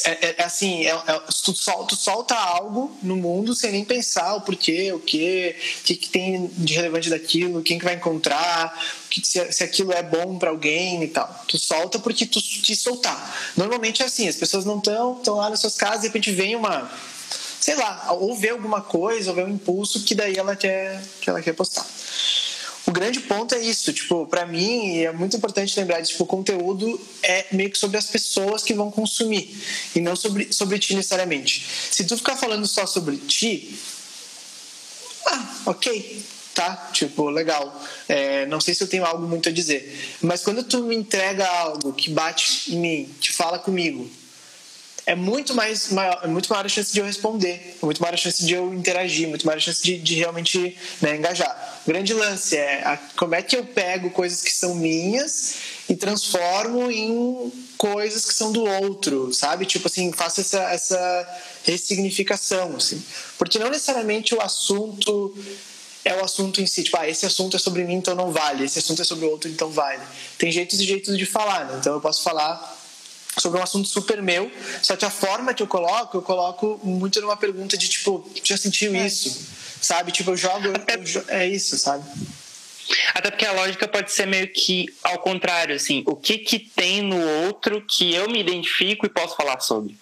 é, 0.05 0.36
é 0.39 0.43
assim, 0.43 0.86
é, 0.86 0.89
é, 0.89 1.22
tu, 1.43 1.55
solta, 1.55 1.89
tu 1.89 1.96
solta 1.96 2.36
algo 2.36 2.98
no 3.03 3.15
mundo 3.15 3.53
sem 3.53 3.72
nem 3.72 3.86
pensar 3.86 4.36
o 4.36 4.41
porquê, 4.41 4.91
o 4.91 5.00
que, 5.00 5.55
o 5.79 5.84
que, 5.84 5.96
que 5.96 6.10
tem 6.10 6.50
de 6.58 6.74
relevante 6.74 7.10
daquilo, 7.10 7.62
quem 7.62 7.77
que 7.77 7.86
vai 7.86 7.93
encontrar, 7.93 8.74
que, 9.12 9.25
se, 9.25 9.51
se 9.51 9.63
aquilo 9.63 9.93
é 9.93 10.01
bom 10.01 10.39
para 10.39 10.50
alguém 10.50 11.03
e 11.03 11.08
tal. 11.08 11.46
Tu 11.48 11.60
solta 11.60 12.00
porque 12.00 12.25
tu 12.25 12.41
te 12.41 12.75
soltar. 12.75 13.51
Normalmente 13.55 14.01
é 14.01 14.05
assim, 14.05 14.27
as 14.27 14.36
pessoas 14.36 14.65
não 14.65 14.79
estão, 14.79 15.17
estão 15.17 15.36
lá 15.36 15.51
nas 15.51 15.60
suas 15.60 15.75
casas 15.75 15.98
e 15.98 16.01
de 16.01 16.08
repente 16.08 16.31
vem 16.31 16.55
uma 16.55 16.91
sei 17.60 17.75
lá, 17.75 18.08
ou 18.13 18.36
vê 18.36 18.50
alguma 18.50 18.81
coisa, 18.81 19.29
ou 19.29 19.36
vê 19.36 19.43
um 19.43 19.50
impulso 19.50 20.03
que 20.03 20.15
daí 20.15 20.36
ela 20.36 20.55
quer, 20.55 21.00
que 21.22 21.29
ela 21.29 21.43
quer 21.43 21.53
postar 21.53 21.86
o 22.86 22.92
grande 22.92 23.20
ponto 23.20 23.54
é 23.54 23.60
isso, 23.60 23.94
tipo, 23.94 24.26
para 24.26 24.46
mim 24.46 24.98
é 24.98 25.12
muito 25.12 25.38
importante 25.38 25.80
lembrar, 25.80 26.02
tipo, 26.02 26.24
o 26.24 26.28
conteúdo 26.28 27.00
é 27.22 27.46
meio 27.52 27.70
que 27.70 27.78
sobre 27.78 27.98
as 27.98 28.08
pessoas 28.08 28.64
que 28.64 28.74
vão 28.74 28.90
consumir 28.90 29.56
e 29.96 30.00
não 30.00 30.16
sobre, 30.16 30.52
sobre 30.52 30.80
ti 30.80 30.96
necessariamente. 30.96 31.66
Se 31.92 32.04
tu 32.06 32.18
ficar 32.18 32.36
falando 32.36 32.66
só 32.68 32.86
sobre 32.88 33.18
ti, 33.18 33.78
ah, 35.28 35.62
ok, 35.68 36.24
tá, 36.56 36.90
tipo, 36.92 37.30
legal. 37.30 37.84
É, 38.10 38.46
não 38.48 38.60
sei 38.60 38.74
se 38.74 38.84
eu 38.84 38.88
tenho 38.88 39.06
algo 39.06 39.28
muito 39.28 39.48
a 39.48 39.52
dizer, 39.52 40.18
mas 40.22 40.44
quando 40.44 40.64
tu 40.64 40.84
me 40.84 40.96
entrega 40.96 41.48
algo 41.48 41.94
que 41.94 42.10
bate 42.10 42.74
em 42.74 42.80
mim, 42.80 43.16
te 43.20 43.32
fala 43.32 43.60
comigo, 43.60 44.10
é 45.05 45.15
muito 45.15 45.53
mais 45.53 45.89
maior, 45.89 46.20
é 46.24 46.27
muito 46.27 46.50
maior 46.50 46.65
a 46.65 46.70
chance 46.70 46.93
de 46.93 47.00
eu 47.00 47.05
responder, 47.05 47.77
é 47.81 47.86
muito 47.86 48.01
maior 48.01 48.13
a 48.13 48.17
chance 48.17 48.46
de 48.46 48.53
eu 48.53 48.74
interagir, 48.74 49.27
muito 49.27 49.46
maior 49.46 49.58
a 49.58 49.62
chance 49.62 49.81
de, 49.81 49.98
de 49.98 50.15
realmente 50.15 50.77
né, 51.01 51.15
engajar. 51.15 51.81
O 51.86 51.89
grande 51.89 52.13
lance 52.13 52.55
é 52.55 52.84
a, 52.86 52.98
como 53.17 53.34
é 53.34 53.41
que 53.41 53.55
eu 53.55 53.65
pego 53.65 54.12
coisas 54.12 54.41
que 54.41 54.53
são 54.53 54.75
minhas 54.75 55.55
e 55.89 55.96
transformo 55.96 56.91
em 56.91 57.51
coisas 57.77 58.25
que 58.25 58.34
são 58.34 58.51
do 58.51 58.63
outro, 58.63 59.34
sabe? 59.34 59.65
Tipo 59.65 59.88
assim, 59.88 60.12
faço 60.12 60.41
essa, 60.41 60.62
essa 60.72 61.41
ressignificação, 61.63 62.75
assim. 62.75 63.03
Porque 63.38 63.58
não 63.58 63.70
necessariamente 63.70 64.36
o 64.36 64.41
assunto 64.41 65.36
é 66.05 66.15
o 66.15 66.24
assunto 66.24 66.62
em 66.62 66.65
si. 66.65 66.84
Tipo, 66.84 66.98
ah, 66.98 67.10
esse 67.10 67.25
assunto 67.25 67.55
é 67.55 67.60
sobre 67.60 67.84
mim, 67.84 67.96
então 67.96 68.15
não 68.15 68.31
vale. 68.31 68.65
Esse 68.65 68.79
assunto 68.79 69.01
é 69.01 69.05
sobre 69.05 69.25
o 69.25 69.31
outro, 69.31 69.50
então 69.50 69.70
vale. 69.70 70.01
Tem 70.38 70.51
jeitos 70.51 70.79
e 70.79 70.84
jeitos 70.84 71.17
de 71.17 71.25
falar, 71.25 71.65
né? 71.65 71.77
Então 71.79 71.93
eu 71.93 72.01
posso 72.01 72.24
falar 72.24 72.81
sobre 73.38 73.60
um 73.60 73.64
assunto 73.64 73.88
super 73.88 74.22
meu, 74.22 74.52
só 74.82 74.96
que 74.96 75.06
a 75.06 75.10
forma 75.10 75.54
que 75.54 75.64
eu 75.64 75.68
coloco, 75.68 76.18
eu 76.18 76.22
coloco 76.22 76.80
muito 76.84 77.22
numa 77.22 77.38
pergunta 77.38 77.78
de 77.78 77.88
tipo, 77.88 78.30
já 78.44 78.58
sentiu 78.58 78.94
é. 78.96 79.08
isso? 79.08 79.48
Sabe? 79.82 80.12
Tipo, 80.12 80.32
eu 80.32 80.38
jogo, 80.38 80.68
eu, 80.68 81.26
é 81.28 81.48
isso, 81.48 81.78
sabe? 81.78 82.04
Até 83.14 83.32
porque 83.32 83.46
a 83.46 83.54
lógica 83.54 83.88
pode 83.88 84.12
ser 84.12 84.28
meio 84.28 84.48
que 84.48 84.94
ao 85.04 85.20
contrário, 85.20 85.76
assim, 85.76 86.04
o 86.06 86.16
que 86.16 86.38
que 86.38 86.60
tem 86.60 87.02
no 87.02 87.20
outro 87.46 87.82
que 87.82 88.14
eu 88.14 88.30
me 88.30 88.40
identifico 88.40 89.06
e 89.06 89.10
posso 89.10 89.36
falar 89.36 89.60
sobre? 89.62 89.98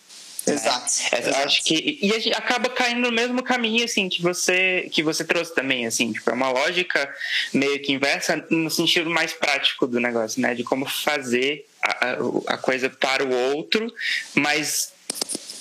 Exato. 0.53 0.89
É, 1.11 1.19
exato. 1.19 1.37
Acho 1.45 1.63
que 1.63 1.99
e 2.01 2.13
a 2.13 2.19
gente 2.19 2.35
acaba 2.35 2.69
caindo 2.69 3.01
no 3.01 3.11
mesmo 3.11 3.41
caminho 3.41 3.85
assim 3.85 4.09
que 4.09 4.21
você 4.21 4.89
que 4.91 5.01
você 5.01 5.23
trouxe 5.23 5.53
também, 5.53 5.85
assim, 5.85 6.11
tipo, 6.11 6.29
é 6.29 6.33
uma 6.33 6.51
lógica 6.51 7.13
meio 7.53 7.79
que 7.81 7.93
inversa 7.93 8.45
no 8.49 8.69
sentido 8.69 9.09
mais 9.09 9.33
prático 9.33 9.87
do 9.87 9.99
negócio, 9.99 10.41
né, 10.41 10.53
de 10.53 10.63
como 10.63 10.85
fazer 10.85 11.65
a, 11.81 12.17
a 12.47 12.57
coisa 12.57 12.89
para 12.89 13.23
o 13.23 13.33
outro, 13.53 13.91
mas 14.35 14.91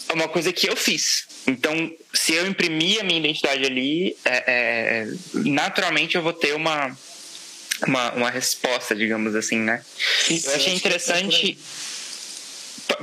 é 0.08 0.12
uma 0.12 0.28
coisa 0.28 0.52
que 0.52 0.68
eu 0.68 0.76
fiz. 0.76 1.26
Então, 1.46 1.90
se 2.12 2.34
eu 2.34 2.46
imprimir 2.46 3.00
a 3.00 3.04
minha 3.04 3.18
identidade 3.18 3.64
ali, 3.64 4.16
é, 4.24 4.44
é, 4.46 5.08
naturalmente 5.32 6.16
eu 6.16 6.22
vou 6.22 6.32
ter 6.32 6.54
uma 6.54 6.96
uma, 7.86 8.12
uma 8.12 8.30
resposta, 8.30 8.94
digamos 8.94 9.34
assim, 9.34 9.58
né? 9.58 9.84
Isso, 10.28 10.48
eu 10.48 10.56
achei 10.56 10.74
interessante. 10.74 11.56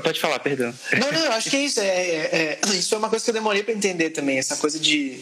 Pode 0.01 0.19
falar, 0.19 0.39
perdão. 0.39 0.73
Não, 0.99 1.11
não, 1.11 1.25
eu 1.25 1.31
acho 1.33 1.49
que 1.49 1.57
é 1.57 1.61
isso. 1.61 1.79
É, 1.79 1.85
é, 1.85 2.59
é, 2.63 2.69
isso 2.73 2.89
foi 2.89 2.97
uma 2.97 3.09
coisa 3.09 3.23
que 3.23 3.29
eu 3.29 3.35
demorei 3.35 3.63
para 3.63 3.73
entender 3.73 4.09
também, 4.09 4.37
essa 4.37 4.57
coisa 4.57 4.79
de. 4.79 5.19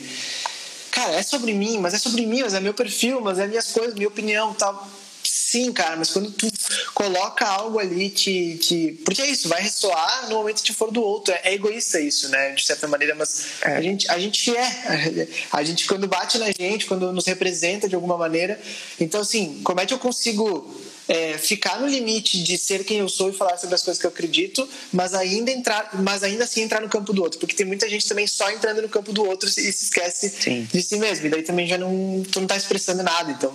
Cara, 0.91 1.15
é 1.15 1.23
sobre 1.23 1.53
mim, 1.53 1.79
mas 1.79 1.93
é 1.93 1.97
sobre 1.97 2.25
mim, 2.25 2.41
mas 2.43 2.53
é 2.53 2.59
meu 2.59 2.73
perfil, 2.73 3.19
mas 3.19 3.39
é 3.39 3.47
minhas 3.47 3.71
coisas, 3.71 3.93
minha 3.95 4.07
opinião 4.07 4.53
tal. 4.53 4.87
Sim, 5.23 5.71
cara, 5.71 5.95
mas 5.95 6.09
quando 6.09 6.31
tu 6.31 6.47
coloca 6.93 7.45
algo 7.45 7.79
ali 7.79 8.09
que, 8.09 8.57
que. 8.57 8.91
Porque 9.05 9.21
é 9.21 9.27
isso, 9.27 9.47
vai 9.47 9.61
ressoar 9.61 10.27
no 10.29 10.35
momento 10.35 10.63
que 10.63 10.73
for 10.73 10.91
do 10.91 11.01
outro. 11.01 11.33
É, 11.33 11.41
é 11.45 11.53
egoísta 11.53 11.99
isso, 11.99 12.29
né? 12.29 12.51
De 12.51 12.65
certa 12.65 12.87
maneira, 12.87 13.15
mas 13.15 13.45
é. 13.61 13.75
a, 13.75 13.81
gente, 13.81 14.09
a 14.09 14.19
gente 14.19 14.55
é. 14.55 15.27
A 15.51 15.63
gente, 15.63 15.87
quando 15.87 16.07
bate 16.07 16.37
na 16.37 16.47
gente, 16.47 16.85
quando 16.85 17.11
nos 17.11 17.25
representa 17.25 17.87
de 17.87 17.95
alguma 17.95 18.17
maneira. 18.17 18.59
Então, 18.99 19.21
assim, 19.21 19.61
como 19.63 19.79
é 19.79 19.85
que 19.85 19.93
eu 19.93 19.99
consigo 19.99 20.75
é, 21.13 21.37
ficar 21.37 21.79
no 21.79 21.87
limite 21.87 22.41
de 22.41 22.57
ser 22.57 22.83
quem 22.83 22.97
eu 22.97 23.07
sou 23.07 23.29
e 23.29 23.33
falar 23.33 23.55
sobre 23.57 23.75
as 23.75 23.83
coisas 23.83 24.01
que 24.01 24.07
eu 24.07 24.09
acredito, 24.09 24.67
mas 24.91 25.13
ainda 25.13 25.51
entrar, 25.51 25.91
mas 26.01 26.23
ainda 26.23 26.43
assim 26.43 26.61
entrar 26.61 26.81
no 26.81 26.89
campo 26.89 27.13
do 27.13 27.21
outro, 27.21 27.39
porque 27.39 27.53
tem 27.53 27.67
muita 27.67 27.87
gente 27.87 28.07
também 28.07 28.25
só 28.25 28.49
entrando 28.49 28.81
no 28.81 28.89
campo 28.89 29.13
do 29.13 29.23
outro 29.23 29.47
e 29.47 29.51
se 29.51 29.69
esquece 29.69 30.27
Sim. 30.29 30.67
de 30.71 30.81
si 30.81 30.97
mesmo, 30.97 31.27
e 31.27 31.29
daí 31.29 31.43
também 31.43 31.67
já 31.67 31.77
não 31.77 32.23
tu 32.31 32.39
não 32.39 32.47
tá 32.47 32.57
expressando 32.57 33.03
nada, 33.03 33.31
então 33.31 33.53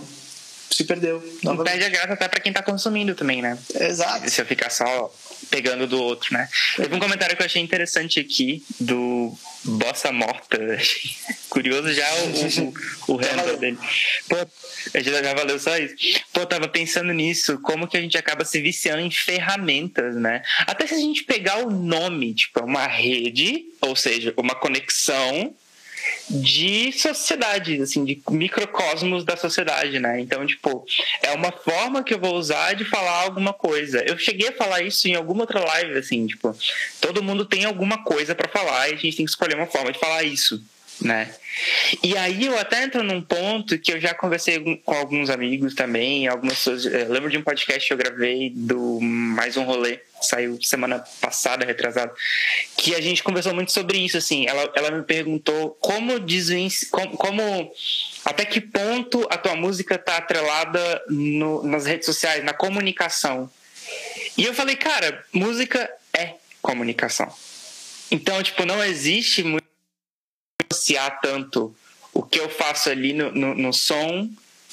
se 0.70 0.84
perdeu. 0.84 1.20
Não 1.42 1.56
perde 1.56 1.84
a 1.84 1.88
graça 1.88 2.12
até 2.12 2.28
para 2.28 2.40
quem 2.40 2.52
tá 2.52 2.62
consumindo 2.62 3.14
também, 3.14 3.42
né? 3.42 3.58
Exato. 3.74 4.30
Se 4.30 4.40
eu 4.40 4.46
ficar 4.46 4.70
só 4.70 5.12
pegando 5.50 5.86
do 5.86 6.00
outro, 6.02 6.32
né? 6.32 6.48
Teve 6.76 6.94
um 6.94 6.98
comentário 6.98 7.36
que 7.36 7.42
eu 7.42 7.46
achei 7.46 7.62
interessante 7.62 8.20
aqui 8.20 8.62
do 8.78 9.36
Bossa 9.64 10.12
Morta. 10.12 10.58
Curioso 11.48 11.92
já 11.92 12.06
o, 12.14 13.10
o, 13.10 13.14
o 13.14 13.16
handle 13.16 13.56
dele. 13.56 13.78
Pô, 14.28 14.36
já, 14.94 15.22
já 15.22 15.34
valeu 15.34 15.58
só 15.58 15.76
isso. 15.78 15.94
Pô, 16.32 16.44
tava 16.44 16.68
pensando 16.68 17.12
nisso, 17.12 17.58
como 17.60 17.88
que 17.88 17.96
a 17.96 18.00
gente 18.00 18.18
acaba 18.18 18.44
se 18.44 18.60
viciando 18.60 19.00
em 19.00 19.10
ferramentas, 19.10 20.16
né? 20.16 20.42
Até 20.66 20.86
se 20.86 20.94
a 20.94 20.98
gente 20.98 21.24
pegar 21.24 21.58
o 21.58 21.70
nome, 21.70 22.34
tipo, 22.34 22.60
é 22.60 22.62
uma 22.62 22.86
rede, 22.86 23.66
ou 23.80 23.96
seja, 23.96 24.34
uma 24.36 24.54
conexão 24.54 25.54
de 26.30 26.92
sociedade, 26.92 27.80
assim, 27.80 28.04
de 28.04 28.20
microcosmos 28.30 29.24
da 29.24 29.36
sociedade, 29.36 29.98
né? 29.98 30.20
Então, 30.20 30.46
tipo, 30.46 30.84
é 31.22 31.32
uma 31.32 31.52
forma 31.52 32.02
que 32.02 32.14
eu 32.14 32.18
vou 32.18 32.34
usar 32.34 32.74
de 32.74 32.84
falar 32.84 33.24
alguma 33.24 33.52
coisa. 33.52 34.02
Eu 34.06 34.18
cheguei 34.18 34.48
a 34.48 34.52
falar 34.52 34.82
isso 34.82 35.08
em 35.08 35.14
alguma 35.14 35.42
outra 35.42 35.60
live, 35.60 35.98
assim, 35.98 36.26
tipo, 36.26 36.56
todo 37.00 37.22
mundo 37.22 37.44
tem 37.44 37.64
alguma 37.64 38.04
coisa 38.04 38.34
para 38.34 38.48
falar 38.48 38.88
e 38.88 38.92
a 38.94 38.96
gente 38.96 39.16
tem 39.16 39.24
que 39.24 39.30
escolher 39.30 39.54
uma 39.54 39.66
forma 39.66 39.92
de 39.92 39.98
falar 39.98 40.22
isso 40.22 40.62
né? 41.00 41.34
E 42.02 42.16
aí 42.16 42.46
eu 42.46 42.58
até 42.58 42.84
entro 42.84 43.02
num 43.02 43.20
ponto 43.20 43.78
que 43.78 43.92
eu 43.92 44.00
já 44.00 44.14
conversei 44.14 44.80
com 44.84 44.92
alguns 44.92 45.30
amigos 45.30 45.74
também, 45.74 46.26
algumas 46.26 46.54
pessoas. 46.54 46.84
Eu 46.86 47.10
lembro 47.10 47.30
de 47.30 47.38
um 47.38 47.42
podcast 47.42 47.86
que 47.86 47.92
eu 47.92 47.98
gravei 47.98 48.50
do 48.54 49.00
Mais 49.00 49.56
um 49.56 49.64
Rolê, 49.64 50.00
saiu 50.20 50.60
semana 50.62 51.04
passada, 51.20 51.64
retrasado, 51.64 52.12
que 52.76 52.94
a 52.94 53.00
gente 53.00 53.22
conversou 53.22 53.54
muito 53.54 53.72
sobre 53.72 53.98
isso, 53.98 54.16
assim. 54.16 54.46
Ela, 54.46 54.70
ela 54.74 54.90
me 54.90 55.02
perguntou 55.02 55.76
como 55.80 56.20
desvenci, 56.20 56.86
como, 56.86 57.16
como 57.16 57.72
até 58.24 58.44
que 58.44 58.60
ponto 58.60 59.26
a 59.30 59.36
tua 59.36 59.56
música 59.56 59.96
está 59.96 60.18
atrelada 60.18 61.02
no, 61.08 61.62
nas 61.64 61.86
redes 61.86 62.06
sociais, 62.06 62.44
na 62.44 62.52
comunicação. 62.52 63.50
E 64.36 64.44
eu 64.44 64.54
falei, 64.54 64.76
cara, 64.76 65.24
música 65.32 65.90
é 66.12 66.34
comunicação. 66.62 67.32
Então, 68.10 68.42
tipo, 68.42 68.64
não 68.64 68.82
existe 68.82 69.42
muito 69.42 69.67
associar 70.88 71.20
tanto 71.20 71.74
o 72.14 72.22
que 72.22 72.40
eu 72.40 72.48
faço 72.48 72.88
ali 72.88 73.12
no, 73.12 73.30
no, 73.32 73.54
no 73.54 73.72
som 73.72 74.28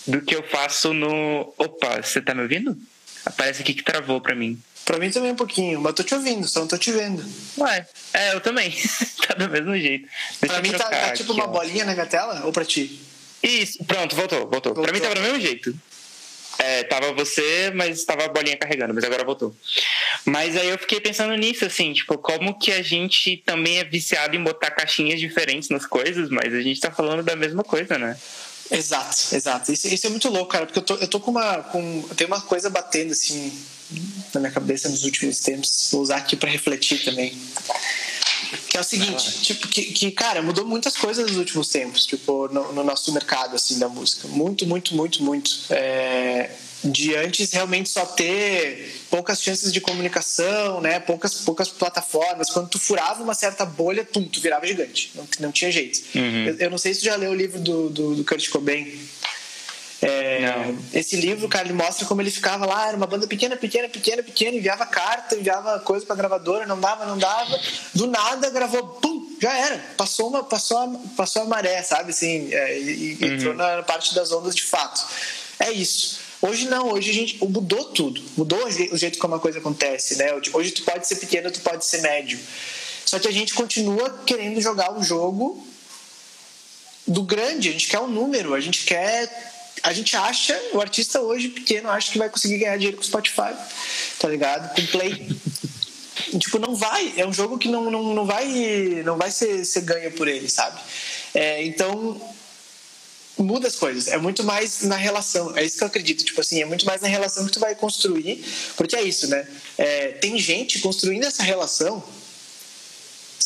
do 0.08 0.22
que 0.22 0.36
eu 0.36 0.44
faço 0.44 0.94
no. 0.94 1.54
Opa, 1.58 2.02
você 2.02 2.22
tá 2.22 2.34
me 2.34 2.44
ouvindo? 2.44 2.78
Aparece 3.26 3.62
aqui 3.62 3.74
que 3.74 3.84
travou 3.84 4.22
pra 4.22 4.36
mim. 4.36 4.62
Pra 4.86 5.00
mim 5.00 5.10
também 5.10 5.32
um 5.32 5.36
pouquinho, 5.36 5.82
mas 5.82 5.96
tô 5.96 6.04
te 6.04 6.14
ouvindo, 6.14 6.48
só 6.48 6.60
não 6.60 6.68
tô 6.68 6.78
te 6.78 6.92
vendo. 6.92 7.26
Ué, 7.58 7.88
é, 8.14 8.34
eu 8.34 8.42
também. 8.42 8.72
tá 9.28 9.34
do 9.34 9.50
mesmo 9.50 9.76
jeito. 9.76 10.08
Deixa 10.40 10.54
pra 10.54 10.62
mim 10.62 10.72
tá, 10.72 10.90
tá, 10.90 11.14
tipo 11.14 11.32
aqui, 11.32 11.42
uma 11.42 11.50
ó. 11.50 11.51
bolinha 11.51 11.86
na 11.86 11.94
minha 11.94 12.06
tela 12.06 12.46
ou 12.46 12.51
pra 12.51 12.64
ti? 12.64 13.01
Isso, 13.42 13.84
pronto, 13.84 14.16
voltou, 14.16 14.42
voltou. 14.48 14.74
voltou. 14.74 14.84
Pra 14.84 14.94
mim 14.94 15.00
tava 15.00 15.16
do 15.16 15.22
mesmo 15.22 15.40
jeito. 15.40 15.75
É, 16.57 16.83
tava 16.83 17.11
você, 17.13 17.72
mas 17.74 18.03
tava 18.03 18.25
a 18.25 18.29
bolinha 18.29 18.57
carregando, 18.57 18.94
mas 18.94 19.03
agora 19.03 19.24
voltou. 19.24 19.55
Mas 20.25 20.55
aí 20.55 20.70
eu 20.70 20.77
fiquei 20.77 21.00
pensando 21.00 21.35
nisso, 21.35 21.65
assim, 21.65 21.94
tipo, 21.94 22.18
como 22.18 22.57
que 22.57 22.72
a 22.72 22.81
gente 22.81 23.37
também 23.46 23.79
é 23.79 23.83
viciado 23.83 24.35
em 24.35 24.44
botar 24.44 24.72
caixinhas 24.72 25.20
diferentes 25.20 25.70
nas 25.70 25.85
coisas, 25.85 26.29
mas 26.29 26.53
a 26.53 26.61
gente 26.61 26.79
tá 26.79 26.91
falando 26.91 27.24
da 27.24 27.35
mesma 27.35 27.63
coisa, 27.63 27.98
né? 27.98 28.18
Exato, 28.72 29.35
exato. 29.35 29.72
Isso, 29.72 29.87
isso 29.87 30.07
é 30.07 30.09
muito 30.09 30.29
louco, 30.29 30.51
cara, 30.51 30.65
porque 30.65 30.79
eu 30.79 30.83
tô, 30.83 30.96
eu 30.96 31.07
tô 31.07 31.20
com 31.20 31.31
uma. 31.31 31.57
Com, 31.63 32.01
tem 32.15 32.25
uma 32.25 32.41
coisa 32.41 32.70
batendo, 32.70 33.11
assim, 33.11 33.53
na 34.33 34.39
minha 34.39 34.51
cabeça 34.51 34.89
nos 34.89 35.03
últimos 35.03 35.39
tempos. 35.39 35.89
Vou 35.91 36.01
usar 36.01 36.18
aqui 36.18 36.35
para 36.35 36.50
refletir 36.50 37.03
também. 37.03 37.37
Que 38.70 38.77
é 38.77 38.79
o 38.79 38.84
seguinte, 38.84 39.42
tipo, 39.42 39.68
que, 39.68 39.84
que, 39.86 40.12
cara, 40.12 40.42
mudou 40.42 40.66
muitas 40.66 40.96
coisas 40.96 41.29
nos 41.29 41.38
últimos 41.38 41.70
tempos, 41.70 42.05
tipo, 42.05 42.48
no, 42.50 42.74
no 42.74 42.84
nosso 42.84 43.12
mercado, 43.14 43.55
assim, 43.55 43.79
da 43.79 43.90
música. 43.90 44.27
Muito, 44.27 44.66
muito, 44.66 44.96
muito, 44.96 45.24
muito. 45.24 45.51
É, 45.70 46.50
de 46.84 47.16
antes 47.16 47.51
realmente 47.51 47.90
só 47.90 48.05
ter 48.05 49.01
poucas 49.10 49.42
chances 49.42 49.72
de 49.72 49.81
comunicação, 49.81 50.81
né? 50.81 51.00
Poucas, 51.00 51.36
poucas 51.36 51.70
plataformas. 51.70 52.50
Quando 52.50 52.70
tu 52.70 52.79
furava 52.79 53.24
uma 53.24 53.34
certa 53.34 53.66
bolha, 53.66 54.03
tum, 54.03 54.24
tu 54.24 54.40
virava 54.40 54.66
gigante. 54.68 55.12
Não, 55.16 55.27
não 55.40 55.51
tinha 55.51 55.72
jeito. 55.72 56.01
Uhum. 56.16 56.48
Eu, 56.48 56.58
eu, 56.58 56.70
não 56.70 56.77
sei 56.77 56.94
se 56.94 57.01
tu 57.01 57.05
já 57.05 57.16
leu 57.16 57.31
o 57.31 57.36
livro 57.36 57.60
do, 57.60 57.90
do, 57.90 58.16
do 58.16 58.24
Kurt 58.24 58.50
Cobain. 58.50 59.00
É, 60.01 60.74
esse 60.94 61.16
livro, 61.16 61.48
cara, 61.48 61.66
ele 61.66 61.74
mostra 61.74 62.05
como 62.05 62.22
ele 62.22 62.29
ficava 62.29 62.66
lá, 62.66 62.88
era 62.88 62.98
uma 62.98 63.08
banda 63.08 63.27
pequena, 63.27 63.55
pequena, 63.55 63.88
pequena, 63.88 64.22
pequena, 64.22 64.58
enviava 64.58 64.86
carta, 64.86 65.36
enviava 65.36 65.79
coisa 65.79 66.05
pra 66.05 66.16
gravadora, 66.16 66.66
não 66.66 66.79
dava, 66.79 67.05
não 67.05 67.18
dava. 67.18 67.60
Do 67.94 68.08
nada 68.08 68.50
gravou, 68.50 68.84
pum, 68.84 69.36
já 69.42 69.58
era. 69.58 69.77
Passou 69.98 70.29
uma, 70.29 70.44
passou 70.44 70.77
a, 70.77 70.88
passou 71.16 71.42
a 71.44 71.46
maré, 71.46 71.81
sabe? 71.81 72.12
Assim, 72.12 72.53
é, 72.53 72.79
e, 72.79 73.18
uhum. 73.22 73.34
entrou 73.34 73.53
na 73.53 73.84
parte 73.84 74.14
das 74.14 74.31
ondas 74.31 74.55
de 74.55 74.64
fato. 74.64 75.05
É 75.60 75.72
isso. 75.72 76.20
Hoje 76.42 76.68
não, 76.68 76.92
hoje 76.92 77.10
a 77.10 77.14
gente 77.14 77.44
mudou 77.44 77.86
tudo, 77.86 78.22
mudou 78.38 78.68
o 78.68 78.98
jeito 78.98 79.18
como 79.18 79.36
a 79.36 79.40
coisa 79.40 79.60
acontece, 79.60 80.18
né? 80.18 80.27
Hoje 80.53 80.72
tu 80.72 80.84
pode 80.84 81.08
ser 81.08 81.16
pequeno, 81.16 81.50
tu 81.50 81.62
pode 81.62 81.86
ser 81.86 82.01
médio. 82.01 82.38
Só 83.05 83.18
que 83.18 83.27
a 83.27 83.31
gente 83.31 83.53
continua 83.53 84.10
querendo 84.25 84.60
jogar 84.62 84.96
o 84.96 85.01
jogo 85.01 85.66
do 87.08 87.24
grande, 87.24 87.70
a 87.70 87.72
gente 87.72 87.88
quer 87.88 88.00
o 88.00 88.03
um 88.03 88.08
número, 88.08 88.53
a 88.53 88.60
gente 88.60 88.84
quer 88.84 89.54
a 89.83 89.94
gente 89.94 90.16
acha, 90.16 90.59
o 90.74 90.81
artista 90.81 91.22
hoje 91.22 91.50
pequeno 91.50 91.90
acha 91.90 92.11
que 92.11 92.18
vai 92.18 92.29
conseguir 92.29 92.57
ganhar 92.57 92.77
dinheiro 92.77 92.98
com 92.98 93.03
Spotify, 93.03 93.53
tá 94.20 94.27
ligado? 94.27 94.75
Com 94.75 94.85
Play. 94.88 95.27
tipo, 96.40 96.59
não 96.59 96.75
vai. 96.75 97.14
É 97.18 97.25
um 97.25 97.33
jogo 97.33 97.57
que 97.57 97.68
não, 97.68 97.92
não, 97.92 98.14
não 98.14 98.25
vai, 98.25 98.48
não 99.03 99.18
vai 99.18 99.31
ser, 99.31 99.64
ser 99.66 99.81
ganho 99.81 100.11
por 100.11 100.27
ele, 100.27 100.50
sabe? 100.50 100.79
É, 101.33 101.64
então, 101.66 102.20
muda 103.38 103.68
as 103.68 103.75
coisas. 103.75 104.07
É 104.07 104.18
muito 104.18 104.44
mais 104.44 104.81
na 104.81 104.96
relação. 104.96 105.55
É 105.55 105.64
isso 105.64 105.77
que 105.77 105.83
eu 105.83 105.88
acredito. 105.88 106.24
Tipo 106.24 106.42
assim, 106.42 106.61
é 106.61 106.66
muito 106.66 106.85
mais 106.85 107.01
na 107.01 107.07
relação 107.07 107.46
que 107.46 107.51
tu 107.51 107.59
vai 107.59 107.75
construir. 107.75 108.44
Porque 108.75 108.96
é 108.96 109.01
isso, 109.01 109.27
né? 109.27 109.48
É, 109.77 110.07
tem 110.14 110.38
gente 110.38 110.79
construindo 110.79 111.25
essa 111.25 111.44
relação 111.44 112.03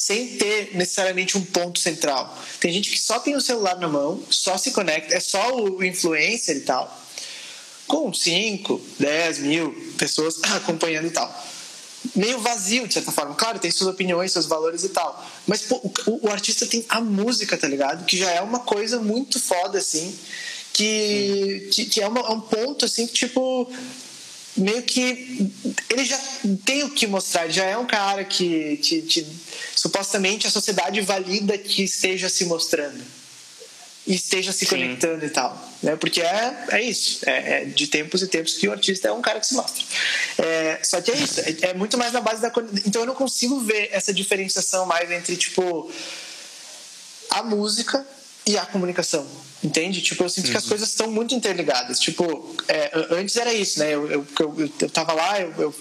sem 0.10 0.26
ter 0.26 0.72
necessariamente 0.74 1.38
um 1.38 1.46
ponto 1.46 1.78
central. 1.78 2.36
Tem 2.60 2.74
gente 2.74 2.90
que 2.90 3.00
só 3.00 3.20
tem 3.20 3.36
o 3.36 3.42
celular 3.42 3.78
na 3.78 3.88
mão, 3.88 4.24
só 4.28 4.58
se 4.58 4.72
conecta, 4.72 5.14
é 5.14 5.20
só 5.20 5.56
o 5.56 5.84
influencer 5.84 6.58
e 6.58 6.62
tal, 6.62 7.00
com 7.86 8.12
5, 8.12 8.82
10 8.98 9.40
mil 9.40 9.94
pessoas 10.00 10.42
acompanhando 10.56 11.06
e 11.06 11.12
tal. 11.12 11.46
Meio 12.16 12.40
vazio, 12.40 12.88
de 12.88 12.94
certa 12.96 13.12
forma. 13.12 13.36
Claro, 13.36 13.60
tem 13.60 13.70
suas 13.70 13.88
opiniões, 13.94 14.32
seus 14.32 14.48
valores 14.48 14.84
e 14.84 14.90
tal. 14.90 15.24
Mas 15.46 15.62
pô, 15.62 15.76
o, 16.08 16.28
o, 16.28 16.32
artista 16.32 16.66
tem 16.66 16.84
a 16.90 17.00
música, 17.00 17.56
tá 17.56 17.68
ligado? 17.68 18.04
Que 18.06 18.18
já 18.18 18.32
é 18.32 18.42
uma 18.42 18.62
coisa 18.62 19.00
muito 19.00 19.40
foda, 19.40 19.78
assim. 19.78 20.18
Que, 20.74 21.70
que, 21.72 21.86
que, 21.86 22.02
é, 22.02 22.08
uma, 22.08 22.22
é 22.22 22.32
um 22.32 22.42
ponto, 22.42 22.86
assim, 22.86 23.06
que, 23.06 23.14
tipo 23.14 23.72
meio 24.60 24.84
que 24.84 25.52
ele 25.90 26.06
já 26.06 26.20
tem 26.66 26.84
o 26.84 26.92
que 26.92 27.08
mostrar, 27.08 27.46
ele 27.46 27.54
já 27.54 27.66
é 27.66 27.78
um 27.78 27.86
cara 27.86 28.24
que, 28.24 28.78
que, 28.78 29.02
que 29.02 29.28
supostamente 29.76 30.48
a 30.48 30.52
sociedade 30.52 31.02
valida 31.02 31.58
que 31.58 31.84
esteja 31.84 32.30
se 32.30 32.46
mostrando 32.46 33.02
e 34.06 34.16
esteja 34.16 34.52
se 34.52 34.66
Sim. 34.66 34.72
conectando 34.72 35.26
e 35.26 35.30
tal, 35.30 35.70
né? 35.84 35.96
Porque 35.96 36.22
é, 36.22 36.66
é 36.72 36.82
isso, 36.82 37.20
é, 37.28 37.62
é, 37.62 37.66
de 37.66 37.88
tempos 37.88 38.22
e 38.22 38.28
tempos 38.28 38.54
que 38.54 38.68
o 38.68 38.72
artista 38.72 39.08
é 39.08 39.12
um 39.12 39.22
cara 39.22 39.40
que 39.40 39.46
se 39.46 39.54
mostra. 39.54 39.84
É, 40.38 40.80
só 40.84 41.00
que 41.00 41.12
é 41.12 41.16
isso, 41.16 41.40
é, 41.42 41.70
é, 41.70 41.74
muito 41.74 41.98
mais 41.98 42.12
na 42.12 42.20
base 42.20 42.42
da 42.42 42.52
então 42.86 43.04
eu 43.04 43.06
não 43.06 43.16
consigo 43.16 43.60
ver 43.60 43.90
essa 43.92 44.14
diferenciação 44.14 44.86
mais 44.86 45.12
entre 45.12 45.36
tipo 45.36 45.92
a 47.30 47.44
música 47.44 48.06
e 48.46 48.58
a 48.58 48.66
comunicação. 48.66 49.28
Entende? 49.64 50.02
Tipo, 50.02 50.24
eu 50.24 50.30
sinto 50.30 50.46
uhum. 50.46 50.52
que 50.52 50.58
as 50.58 50.64
uhum. 50.64 50.70
coisas 50.70 50.90
estão 50.90 51.12
muito 51.12 51.36
interligadas. 51.36 52.00
Tipo, 52.00 52.56
é, 52.68 52.92
antes 53.12 53.36
era 53.36 53.54
isso, 53.54 53.80
né? 53.80 53.94
Eu, 53.94 54.10
eu, 54.10 54.28
eu, 54.40 54.72
eu 54.80 54.90
tava 54.90 55.14
lá, 55.14 55.40
eu, 55.40 55.54
eu 55.58 55.76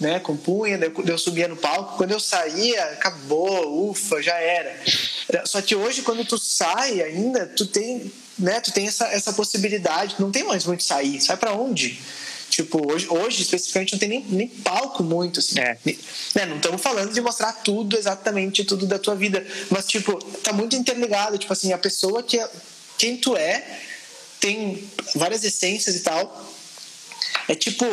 né, 0.00 0.18
compunha, 0.18 0.76
eu, 0.76 1.04
eu 1.06 1.18
subia 1.18 1.46
no 1.46 1.56
palco. 1.56 1.96
Quando 1.96 2.10
eu 2.10 2.20
saía, 2.20 2.82
acabou, 2.84 3.90
ufa, 3.90 4.20
já 4.20 4.34
era. 4.34 4.74
Só 5.44 5.62
que 5.62 5.76
hoje, 5.76 6.02
quando 6.02 6.24
tu 6.24 6.38
sai 6.38 7.00
ainda, 7.00 7.46
tu 7.46 7.66
tem 7.66 8.10
né, 8.38 8.60
tu 8.60 8.70
tem 8.70 8.86
essa, 8.86 9.06
essa 9.08 9.32
possibilidade, 9.32 10.14
não 10.18 10.30
tem 10.30 10.44
mais 10.44 10.64
muito 10.64 10.84
sair, 10.84 11.20
sai 11.20 11.36
para 11.36 11.52
onde? 11.54 12.00
Tipo, 12.58 12.92
hoje, 12.92 13.06
hoje 13.08 13.42
especificamente 13.42 13.92
não 13.92 14.00
tem 14.00 14.08
nem, 14.08 14.24
nem 14.28 14.48
palco 14.48 15.04
muito, 15.04 15.38
assim. 15.38 15.60
É. 15.60 15.78
Né? 16.34 16.44
Não 16.44 16.56
estamos 16.56 16.82
falando 16.82 17.14
de 17.14 17.20
mostrar 17.20 17.52
tudo, 17.52 17.96
exatamente 17.96 18.64
tudo 18.64 18.84
da 18.84 18.98
tua 18.98 19.14
vida. 19.14 19.46
Mas, 19.70 19.86
tipo, 19.86 20.18
tá 20.42 20.52
muito 20.52 20.74
interligado. 20.74 21.38
Tipo 21.38 21.52
assim, 21.52 21.72
a 21.72 21.78
pessoa 21.78 22.20
que 22.20 22.36
é, 22.36 22.50
quem 22.98 23.16
tu 23.16 23.36
é 23.36 23.64
tem 24.40 24.90
várias 25.14 25.44
essências 25.44 25.94
e 25.94 26.00
tal. 26.00 26.52
É 27.46 27.54
tipo, 27.54 27.86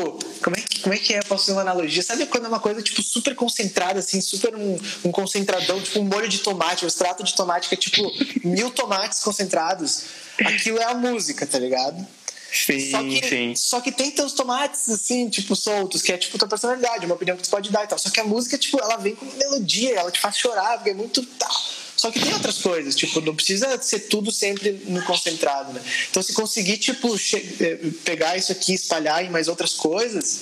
como 0.43 0.56
é 0.56 0.62
que, 0.62 0.80
como 0.80 0.95
é, 0.95 0.97
que 0.97 1.13
é? 1.13 1.19
Eu 1.19 1.25
posso 1.25 1.45
fazer 1.45 1.56
uma 1.56 1.62
analogia? 1.62 2.01
Sabe 2.01 2.25
quando 2.25 2.45
é 2.45 2.47
uma 2.47 2.60
coisa 2.60 2.82
tipo 2.82 3.04
super 3.04 3.36
concentrada, 3.36 3.99
assim, 3.99 4.19
super 4.19 4.56
um, 4.56 4.80
um 5.04 5.12
concentradão, 5.12 5.80
tipo 5.80 5.99
um 5.99 6.06
molho 6.06 6.28
de 6.28 6.39
tomate, 6.39 6.86
um 6.86 6.88
extrato 6.88 7.23
de 7.23 7.36
tomate 7.36 7.69
que 7.69 7.75
é 7.75 7.78
tipo 7.78 8.01
mil 8.43 8.71
tomates 8.71 9.19
concentrados? 9.19 10.06
Aquilo 10.39 10.80
é 10.80 10.86
a 10.86 10.95
música, 10.95 11.45
tá 11.45 11.60
ligado? 11.60 12.06
Sim, 12.51 12.91
só 12.91 13.03
que, 13.03 13.27
sim. 13.27 13.55
Só 13.55 13.81
que 13.81 13.91
tem 13.91 14.12
teus 14.12 14.34
tomates, 14.34 14.88
assim, 14.89 15.29
tipo, 15.29 15.55
soltos, 15.55 16.01
que 16.01 16.12
é 16.12 16.17
tipo 16.17 16.38
tua 16.38 16.47
personalidade, 16.47 17.05
uma 17.05 17.15
opinião 17.15 17.36
que 17.36 17.43
tu 17.43 17.49
pode 17.49 17.69
dar 17.71 17.84
e 17.84 17.88
tal. 17.88 17.99
Só 17.99 18.10
que 18.10 18.19
a 18.19 18.23
música, 18.23 18.58
tipo, 18.58 18.79
ela 18.79 18.97
vem 18.97 19.15
com 19.15 19.25
melodia, 19.25 19.95
ela 19.95 20.12
te 20.12 20.19
faz 20.19 20.38
chorar, 20.38 20.77
porque 20.77 20.91
é 20.91 20.93
muito. 20.93 21.23
Tá. 21.25 21.49
Só 21.97 22.12
que 22.12 22.19
tem 22.19 22.34
outras 22.34 22.58
coisas, 22.58 22.95
tipo, 22.95 23.19
não 23.21 23.36
precisa 23.36 23.81
ser 23.81 24.01
tudo 24.01 24.31
sempre 24.31 24.84
no 24.86 25.01
concentrado, 25.03 25.73
né? 25.73 25.81
Então, 26.10 26.21
se 26.21 26.34
conseguir, 26.34 26.77
tipo, 26.77 27.15
eh, 27.15 27.79
pegar 28.03 28.38
isso 28.38 28.51
aqui, 28.51 28.73
espalhar 28.73 29.23
em 29.23 29.29
mais 29.29 29.47
outras 29.47 29.73
coisas, 29.73 30.41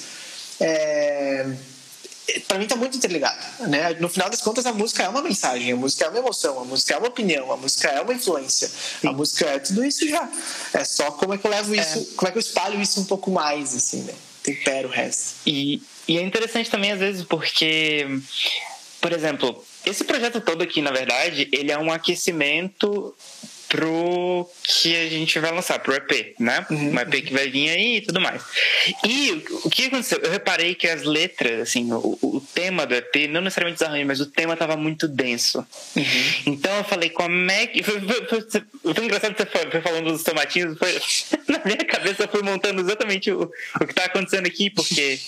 é 0.60 1.46
para 2.48 2.58
mim 2.58 2.68
tá 2.68 2.76
muito 2.76 2.96
interligado, 2.98 3.38
né? 3.68 3.96
No 4.00 4.08
final 4.08 4.30
das 4.30 4.42
contas 4.42 4.66
a 4.66 4.74
música 4.74 5.04
é 5.04 5.10
uma 5.10 5.22
mensagem, 5.22 5.72
a 5.72 5.76
música 5.76 6.06
é 6.06 6.10
uma 6.10 6.20
emoção, 6.20 6.60
a 6.60 6.66
música 6.66 6.94
é 6.94 6.98
uma 6.98 7.08
opinião, 7.08 7.52
a 7.52 7.58
música 7.58 7.90
é 7.90 8.02
uma 8.02 8.14
influência, 8.14 8.70
Sim. 8.70 9.10
a 9.10 9.12
música 9.12 9.46
é 9.46 9.60
tudo 9.60 9.84
isso 9.84 10.08
já. 10.08 10.30
É 10.74 10.84
só 10.84 11.12
como 11.12 11.34
é 11.34 11.38
que 11.38 11.46
eu 11.46 11.52
levo 11.52 11.76
isso, 11.76 12.00
é. 12.00 12.16
como 12.16 12.30
é 12.30 12.32
que 12.32 12.38
eu 12.38 12.42
espalho 12.42 12.82
isso 12.82 13.02
um 13.02 13.06
pouco 13.06 13.30
mais, 13.30 13.76
assim, 13.76 14.02
né? 14.02 14.14
Tempero 14.42 14.88
o 14.88 14.92
resto. 14.92 15.36
E, 15.46 15.82
e 16.08 16.18
é 16.18 16.22
interessante 16.22 16.70
também 16.70 16.92
às 16.92 17.00
vezes 17.00 17.24
porque, 17.26 18.08
por 19.02 19.12
exemplo, 19.12 19.64
esse 19.86 20.04
projeto 20.04 20.40
todo 20.40 20.62
aqui, 20.62 20.82
na 20.82 20.92
verdade, 20.92 21.50
ele 21.52 21.72
é 21.72 21.78
um 21.78 21.92
aquecimento 21.92 23.14
pro 23.74 24.48
que 24.62 24.96
a 24.96 25.10
gente 25.10 25.40
vai 25.40 25.52
lançar, 25.52 25.80
pro 25.80 25.96
EP, 25.96 26.36
né? 26.40 26.64
Uhum. 26.70 26.92
Um 26.92 27.00
EP 27.00 27.26
que 27.26 27.34
vai 27.34 27.50
vir 27.50 27.72
aí 27.72 27.98
e 27.98 28.02
tudo 28.02 28.22
mais. 28.22 28.44
E 29.04 29.44
o 29.64 29.70
que 29.70 29.86
aconteceu? 29.86 30.20
Eu 30.20 30.30
reparei 30.30 30.76
que 30.76 30.88
as 30.88 31.02
letras, 31.02 31.62
assim, 31.62 31.92
o, 31.92 32.20
o 32.22 32.40
tema 32.54 32.86
do 32.86 32.94
EP, 32.94 33.28
não 33.32 33.42
necessariamente 33.42 33.82
os 33.82 33.88
arranjos, 33.90 34.06
mas 34.06 34.20
o 34.22 34.28
tema 34.28 34.56
tava 34.56 34.78
muito 34.78 35.08
denso. 35.08 35.66
Uhum. 35.96 36.04
Então 36.46 36.78
eu 36.78 36.84
falei, 36.84 37.10
como 37.10 37.50
é 37.50 37.66
que. 37.66 37.82
Foi, 37.82 38.00
foi, 38.00 38.28
foi, 38.28 38.94
foi 38.94 39.06
engraçado 39.06 39.34
que 39.34 39.44
você 39.44 39.72
foi 39.72 39.82
falando 39.82 40.12
dos 40.12 40.22
tomatinhos, 40.22 40.78
foi, 40.78 41.02
na 41.50 41.60
minha 41.66 41.84
cabeça 41.84 42.24
eu 42.24 42.28
fui 42.28 42.44
montando 42.44 42.80
exatamente 42.80 43.32
o, 43.32 43.52
o 43.82 43.88
que 43.88 43.94
tá 43.96 44.06
acontecendo 44.06 44.46
aqui, 44.46 44.70
porque 44.70 45.20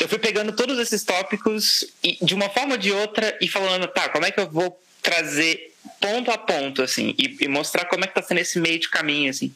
eu 0.00 0.08
fui 0.08 0.18
pegando 0.18 0.50
todos 0.50 0.80
esses 0.80 1.04
tópicos 1.04 1.84
e, 2.02 2.18
de 2.20 2.34
uma 2.34 2.48
forma 2.48 2.72
ou 2.72 2.78
de 2.78 2.90
outra 2.90 3.38
e 3.40 3.46
falando, 3.46 3.86
tá, 3.86 4.08
como 4.08 4.26
é 4.26 4.32
que 4.32 4.40
eu 4.40 4.50
vou 4.50 4.76
trazer 5.00 5.67
ponto 6.00 6.30
a 6.30 6.38
ponto, 6.38 6.82
assim, 6.82 7.14
e, 7.18 7.36
e, 7.40 7.48
mostrar 7.48 7.84
como 7.86 8.04
é 8.04 8.06
que 8.06 8.14
tá 8.14 8.22
sendo 8.22 8.38
esse 8.38 8.58
meio 8.58 8.78
de 8.78 8.88
caminho, 8.88 9.30
assim. 9.30 9.52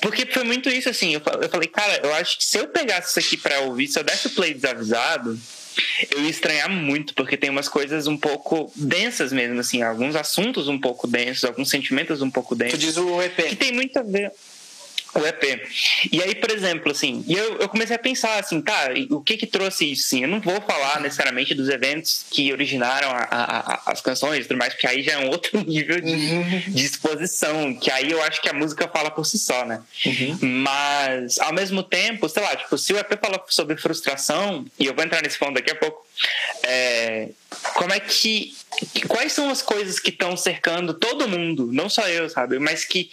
Porque 0.00 0.26
foi 0.26 0.44
muito 0.44 0.68
isso, 0.68 0.88
assim, 0.88 1.14
eu, 1.14 1.22
eu 1.40 1.48
falei, 1.48 1.68
cara, 1.68 2.00
eu 2.02 2.14
acho 2.14 2.38
que 2.38 2.44
se 2.44 2.58
eu 2.58 2.68
pegasse 2.68 3.10
isso 3.10 3.18
aqui 3.18 3.36
pra 3.36 3.60
ouvir, 3.60 3.88
se 3.88 3.98
eu 3.98 4.04
desse 4.04 4.28
o 4.28 4.30
play 4.30 4.54
desavisado, 4.54 5.38
eu 6.10 6.22
ia 6.22 6.30
estranhar 6.30 6.70
muito, 6.70 7.14
porque 7.14 7.36
tem 7.36 7.50
umas 7.50 7.68
coisas 7.68 8.06
um 8.06 8.16
pouco 8.16 8.72
densas 8.76 9.32
mesmo, 9.32 9.60
assim, 9.60 9.82
alguns 9.82 10.16
assuntos 10.16 10.68
um 10.68 10.78
pouco 10.78 11.06
densos, 11.06 11.44
alguns 11.44 11.68
sentimentos 11.68 12.22
um 12.22 12.30
pouco 12.30 12.54
densos. 12.54 12.78
Tu 12.78 12.86
diz 12.86 12.96
o 12.96 13.20
EP. 13.20 13.48
Que 13.48 13.56
tem 13.56 13.72
muito 13.72 13.98
a 13.98 14.02
ver 14.02 14.32
o 15.20 15.26
EP. 15.26 15.60
E 16.10 16.22
aí, 16.22 16.34
por 16.34 16.50
exemplo, 16.50 16.92
assim, 16.92 17.24
e 17.26 17.34
eu, 17.34 17.58
eu 17.58 17.68
comecei 17.68 17.96
a 17.96 17.98
pensar 17.98 18.38
assim, 18.38 18.60
tá, 18.60 18.90
o 19.10 19.20
que 19.20 19.36
que 19.36 19.46
trouxe 19.46 19.92
isso? 19.92 20.08
Sim, 20.08 20.22
eu 20.22 20.28
não 20.28 20.40
vou 20.40 20.60
falar 20.60 21.00
necessariamente 21.00 21.54
dos 21.54 21.68
eventos 21.68 22.24
que 22.30 22.52
originaram 22.52 23.10
a, 23.10 23.26
a, 23.30 23.74
a, 23.74 23.82
as 23.86 24.00
canções 24.00 24.44
e 24.44 24.48
tudo 24.48 24.58
mais, 24.58 24.72
porque 24.74 24.86
aí 24.86 25.02
já 25.02 25.12
é 25.12 25.18
um 25.18 25.28
outro 25.28 25.58
nível 25.64 26.00
de, 26.00 26.12
uhum. 26.12 26.62
de 26.68 26.84
exposição, 26.84 27.74
que 27.74 27.90
aí 27.90 28.10
eu 28.10 28.22
acho 28.22 28.40
que 28.40 28.48
a 28.48 28.52
música 28.52 28.88
fala 28.88 29.10
por 29.10 29.24
si 29.24 29.38
só, 29.38 29.64
né? 29.64 29.82
Uhum. 30.04 30.38
Mas, 30.62 31.38
ao 31.38 31.52
mesmo 31.52 31.82
tempo, 31.82 32.28
sei 32.28 32.42
lá, 32.42 32.54
tipo, 32.56 32.76
se 32.76 32.92
o 32.92 32.98
EP 32.98 33.18
fala 33.20 33.42
sobre 33.48 33.76
frustração, 33.76 34.64
e 34.78 34.86
eu 34.86 34.94
vou 34.94 35.04
entrar 35.04 35.22
nesse 35.22 35.38
ponto 35.38 35.54
daqui 35.54 35.70
a 35.70 35.76
pouco, 35.76 36.04
é, 36.62 37.28
como 37.74 37.92
é 37.92 38.00
que 38.00 38.54
quais 39.06 39.32
são 39.32 39.48
as 39.50 39.62
coisas 39.62 39.98
que 39.98 40.10
estão 40.10 40.36
cercando 40.36 40.94
todo 40.94 41.28
mundo, 41.28 41.68
não 41.72 41.88
só 41.88 42.08
eu, 42.08 42.28
sabe, 42.28 42.58
mas 42.58 42.84
que 42.84 43.10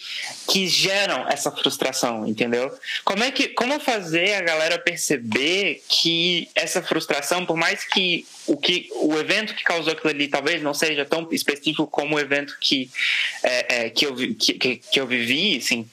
que 0.47 0.67
geram 0.67 1.27
essa 1.29 1.51
frustração, 1.51 2.25
entendeu? 2.27 2.71
Como 3.03 3.23
é 3.23 3.31
que 3.31 3.49
como 3.49 3.79
fazer 3.79 4.35
a 4.35 4.41
galera 4.41 4.79
perceber 4.79 5.83
que 5.87 6.49
essa 6.55 6.81
frustração, 6.81 7.45
por 7.45 7.55
mais 7.55 7.83
que 7.83 8.25
o 8.47 8.57
que 8.57 8.89
o 8.93 9.17
evento 9.17 9.53
que 9.53 9.63
causou 9.63 9.93
aquilo 9.93 10.09
ali 10.09 10.27
talvez 10.27 10.61
não 10.61 10.73
seja 10.73 11.05
tão 11.05 11.27
específico 11.31 11.87
como 11.87 12.15
o 12.15 12.19
evento 12.19 12.57
que 12.59 12.89
é, 13.43 13.85
é, 13.85 13.89
que, 13.89 14.05
eu, 14.05 14.15
que, 14.15 14.77
que 14.77 14.99
eu 14.99 15.05
vivi, 15.05 15.57
assim, 15.57 15.87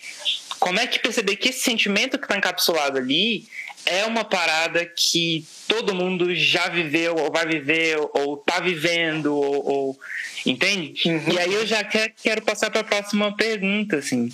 como 0.59 0.81
é 0.81 0.87
que 0.87 0.99
perceber 0.99 1.37
que 1.37 1.51
esse 1.51 1.61
sentimento 1.61 2.19
que 2.19 2.25
está 2.25 2.37
encapsulado 2.37 2.99
ali 2.99 3.47
é 3.87 4.05
uma 4.05 4.25
parada 4.25 4.85
que 4.85 5.47
todo 5.67 5.95
mundo 5.95 6.35
já 6.35 6.69
viveu, 6.69 7.17
ou 7.17 7.31
vai 7.31 7.47
viver, 7.47 7.99
ou 7.99 8.37
tá 8.37 8.61
vivendo, 8.61 9.35
ou. 9.35 9.67
ou 9.67 10.01
entende? 10.45 11.09
Uhum. 11.09 11.33
E 11.33 11.39
aí 11.39 11.53
eu 11.53 11.67
já 11.67 11.83
quero, 11.85 12.13
quero 12.23 12.43
passar 12.43 12.71
para 12.71 12.81
a 12.81 12.85
próxima 12.85 13.35
pergunta, 13.37 13.97
assim. 13.97 14.31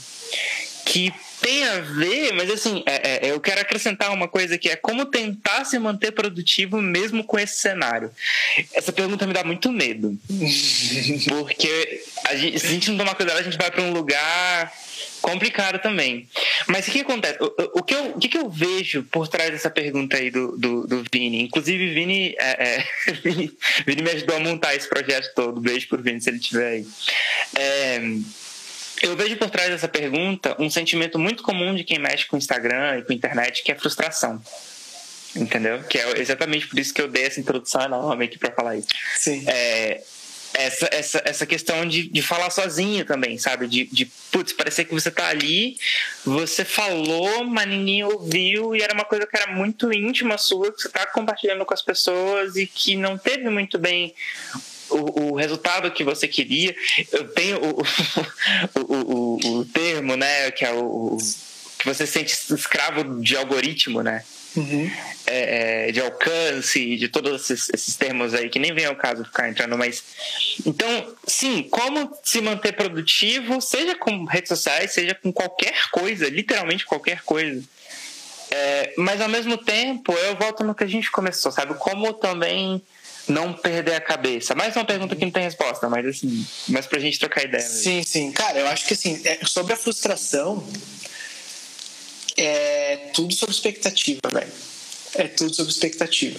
Que 0.87 1.13
tem 1.45 1.63
a 1.63 1.81
ver, 1.81 2.33
mas 2.33 2.51
assim, 2.51 2.83
é, 2.87 3.27
é, 3.27 3.31
eu 3.31 3.39
quero 3.39 3.61
acrescentar 3.61 4.11
uma 4.11 4.27
coisa 4.27 4.57
que 4.57 4.71
é 4.71 4.77
como 4.77 5.05
tentar 5.05 5.67
se 5.67 5.79
manter 5.79 6.11
produtivo 6.11 6.81
mesmo 6.81 7.23
com 7.23 7.39
esse 7.39 7.61
cenário. 7.61 8.11
Essa 8.73 8.91
pergunta 8.91 9.27
me 9.27 9.35
dá 9.35 9.45
muito 9.45 9.71
medo. 9.71 10.19
Porque 11.29 12.03
a 12.25 12.35
gente, 12.35 12.59
se 12.59 12.67
a 12.67 12.71
gente 12.71 12.91
não 12.91 12.97
tomar 12.97 13.15
cuidado, 13.15 13.37
a 13.37 13.43
gente 13.43 13.59
vai 13.59 13.71
para 13.71 13.83
um 13.83 13.93
lugar 13.93 14.73
complicado 15.21 15.79
também. 15.81 16.27
Mas 16.67 16.89
o 16.89 16.91
que 16.91 17.01
acontece? 17.01 17.37
O, 17.39 17.81
o, 17.81 17.83
que, 17.83 17.95
eu, 17.95 18.05
o 18.17 18.19
que, 18.19 18.39
eu 18.39 18.49
vejo 18.49 19.03
por 19.03 19.29
trás 19.29 19.51
dessa 19.51 19.69
pergunta 19.69 20.17
aí 20.17 20.31
do, 20.31 20.57
do, 20.57 20.87
do 20.87 21.05
Vini? 21.13 21.43
Inclusive, 21.43 21.93
Vini, 21.93 22.35
é, 22.39 22.79
é, 22.79 23.13
Vini, 23.23 23.53
Vini, 23.87 24.03
me 24.03 24.11
ajudou 24.13 24.37
a 24.37 24.41
montar 24.41 24.75
esse 24.75 24.89
projeto 24.89 25.31
todo. 25.35 25.61
Beijo 25.61 25.89
por 25.89 26.01
Vini, 26.01 26.23
se 26.23 26.31
ele 26.31 26.39
estiver 26.39 26.69
aí. 26.69 26.87
É, 27.55 28.01
eu 29.05 29.17
vejo 29.17 29.37
por 29.37 29.51
trás 29.51 29.69
dessa 29.71 29.89
pergunta 29.89 30.57
um 30.59 30.71
sentimento 30.71 31.19
muito 31.19 31.43
comum 31.43 31.75
de 31.75 31.85
quem 31.85 31.99
mexe 31.99 32.27
com 32.27 32.37
Instagram 32.37 32.99
e 32.99 33.03
com 33.03 33.13
internet, 33.13 33.63
que 33.63 33.71
é 33.71 33.75
frustração. 33.75 34.43
Entendeu? 35.37 35.83
Que 35.83 35.99
é 35.99 36.21
exatamente 36.21 36.69
por 36.69 36.79
isso 36.79 36.95
que 36.95 37.03
eu 37.03 37.09
dei 37.09 37.25
essa 37.25 37.41
introdução 37.41 37.83
enorme 37.83 38.25
aqui 38.25 38.39
para 38.39 38.53
falar 38.53 38.77
isso. 38.77 38.89
Sim. 39.19 39.45
É, 39.47 40.01
essa, 40.55 40.89
essa, 40.93 41.23
essa 41.25 41.47
questão 41.47 41.85
de, 41.85 42.09
de 42.09 42.23
falar 42.23 42.49
sozinho 42.51 43.05
também, 43.05 43.37
sabe? 43.37 43.67
De, 43.67 43.85
de, 43.87 44.07
putz, 44.31 44.53
parecer 44.53 44.85
que 44.85 44.95
você 44.95 45.11
tá 45.11 45.29
ali, 45.29 45.77
você 46.25 46.65
falou, 46.65 47.45
mas 47.45 47.69
ninguém 47.69 48.05
ouviu, 48.05 48.75
e 48.75 48.81
era 48.81 48.95
uma 48.95 49.05
coisa 49.05 49.27
que 49.27 49.37
era 49.37 49.53
muito 49.53 49.93
íntima 49.93 50.39
sua, 50.39 50.73
que 50.73 50.81
você 50.81 50.89
tá 50.89 51.05
compartilhando 51.07 51.65
com 51.65 51.75
as 51.75 51.83
pessoas 51.83 52.57
e 52.57 52.67
que 52.67 52.97
não 52.97 53.19
teve 53.19 53.51
muito 53.51 53.79
bem 53.79 54.15
o, 54.91 55.33
o 55.33 55.37
resultado 55.37 55.91
que 55.91 56.05
você 56.05 56.29
queria. 56.29 56.75
Eu 57.13 57.29
tenho 57.29 57.59
o, 57.59 57.83
o, 58.81 58.95
o, 58.95 59.59
o 59.59 59.65
termo, 59.67 60.17
né, 60.17 60.51
que 60.51 60.65
é 60.65 60.73
o, 60.73 61.19
que 61.79 61.87
você 61.87 62.07
sente 62.07 62.35
escravo 62.55 63.21
de 63.21 63.37
algoritmo, 63.37 64.03
né? 64.03 64.25
Uhum. 64.57 64.91
É, 65.27 65.89
é, 65.89 65.93
de 65.93 66.01
alcance, 66.01 66.97
de 66.97 67.09
todos 67.09 67.43
esses, 67.43 67.69
esses, 67.75 67.97
termos 67.97 68.35
aí, 68.35 68.49
que 68.49 68.59
nem 68.59 68.73
vem 68.73 68.87
ao 68.87 68.95
caso 68.95 69.25
ficar 69.25 69.49
entrando, 69.49 69.77
mas. 69.77 70.03
Então, 70.65 71.15
sim, 71.27 71.65
como 71.65 72.17
se 72.23 72.41
manter 72.41 72.73
produtivo, 72.73 73.61
seja 73.61 73.97
com 73.97 74.25
redes 74.25 74.49
sociais, 74.49 74.93
seja 74.93 75.15
com 75.15 75.33
qualquer 75.33 75.91
coisa, 75.91 76.29
literalmente 76.29 76.87
qualquer 76.87 77.23
coisa. 77.23 77.63
É, 78.51 78.95
mas 78.97 79.21
ao 79.21 79.29
mesmo 79.29 79.59
tempo, 79.59 80.13
eu 80.13 80.37
volto 80.37 80.63
no 80.63 80.75
que 80.75 80.85
a 80.85 80.89
gente 80.89 81.11
começou, 81.11 81.51
sabe? 81.51 81.75
Como 81.75 82.13
também 82.13 82.81
não 83.29 83.53
perder 83.53 83.95
a 83.95 84.01
cabeça? 84.01 84.55
Mais 84.55 84.75
uma 84.77 84.85
pergunta 84.85 85.17
que 85.17 85.25
não 85.25 85.33
tem 85.33 85.45
resposta, 85.45 85.89
mas 85.89 86.07
assim, 86.07 86.47
mas 86.69 86.87
pra 86.87 86.99
gente 86.99 87.19
trocar 87.19 87.45
ideia. 87.45 87.63
Mesmo. 87.63 87.83
Sim, 87.83 88.03
sim. 88.03 88.33
Cara, 88.33 88.61
eu 88.61 88.67
acho 88.69 88.87
que 88.87 88.95
assim, 88.95 89.21
é, 89.25 89.41
sobre 89.45 89.73
a 89.73 89.77
frustração, 89.77 90.67
é 92.37 93.11
tudo 93.15 93.35
sobre 93.35 93.55
expectativa, 93.55 94.21
velho. 94.33 94.53
É 95.15 95.29
tudo 95.29 95.55
sobre 95.55 95.73
expectativa. 95.73 96.39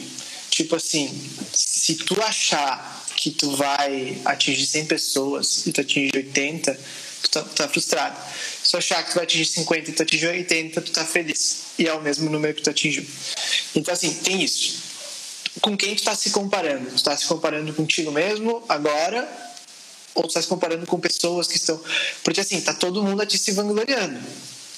Tipo 0.49 0.75
assim, 0.75 1.09
se 1.53 1.95
tu 1.95 2.21
achar 2.21 3.05
que 3.15 3.31
tu 3.31 3.55
vai 3.55 4.17
atingir 4.25 4.65
100 4.65 4.85
pessoas 4.85 5.65
e 5.65 5.71
tu 5.71 5.81
atingir 5.81 6.15
80, 6.15 6.79
tu 7.23 7.29
tá, 7.29 7.41
tá 7.43 7.67
frustrado. 7.67 8.17
Se 8.63 8.71
tu 8.71 8.77
achar 8.77 9.03
que 9.03 9.11
tu 9.11 9.15
vai 9.15 9.23
atingir 9.23 9.45
50 9.45 9.89
e 9.89 9.93
tu 9.93 10.03
atingir 10.03 10.27
80, 10.27 10.81
tu 10.81 10.91
tá 10.91 11.05
feliz. 11.05 11.63
E 11.77 11.87
é 11.87 11.93
o 11.93 12.01
mesmo 12.01 12.29
número 12.29 12.53
que 12.53 12.61
tu 12.61 12.69
atingiu. 12.69 13.05
Então, 13.73 13.93
assim, 13.93 14.13
tem 14.15 14.43
isso. 14.43 14.94
Com 15.61 15.77
quem 15.77 15.95
tu 15.95 16.03
tá 16.03 16.15
se 16.15 16.31
comparando? 16.31 16.89
Tu 16.91 17.03
tá 17.03 17.15
se 17.15 17.25
comparando 17.25 17.73
contigo 17.73 18.11
mesmo 18.11 18.63
agora 18.67 19.27
ou 20.15 20.23
tu 20.23 20.29
está 20.29 20.41
se 20.41 20.47
comparando 20.47 20.85
com 20.85 20.99
pessoas 20.99 21.47
que 21.47 21.57
estão. 21.57 21.79
Porque 22.23 22.39
assim, 22.39 22.61
tá 22.61 22.73
todo 22.73 23.03
mundo 23.03 23.21
aqui 23.21 23.37
se 23.37 23.51
vangloriando. 23.51 24.17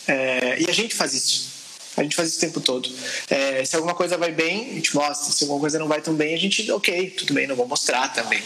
É, 0.07 0.59
e 0.61 0.69
a 0.69 0.73
gente 0.73 0.95
faz 0.95 1.13
isso. 1.13 1.57
A 1.95 2.03
gente 2.03 2.15
faz 2.15 2.29
isso 2.29 2.37
o 2.37 2.41
tempo 2.41 2.61
todo. 2.61 2.89
É, 3.29 3.63
se 3.65 3.75
alguma 3.75 3.95
coisa 3.95 4.17
vai 4.17 4.31
bem, 4.31 4.71
a 4.71 4.73
gente 4.75 4.95
mostra. 4.95 5.31
Se 5.31 5.43
alguma 5.43 5.59
coisa 5.59 5.79
não 5.79 5.87
vai 5.87 6.01
tão 6.01 6.13
bem, 6.13 6.33
a 6.33 6.37
gente, 6.37 6.69
ok, 6.71 7.11
tudo 7.11 7.33
bem, 7.33 7.47
não 7.47 7.55
vou 7.55 7.67
mostrar 7.67 8.13
também. 8.13 8.41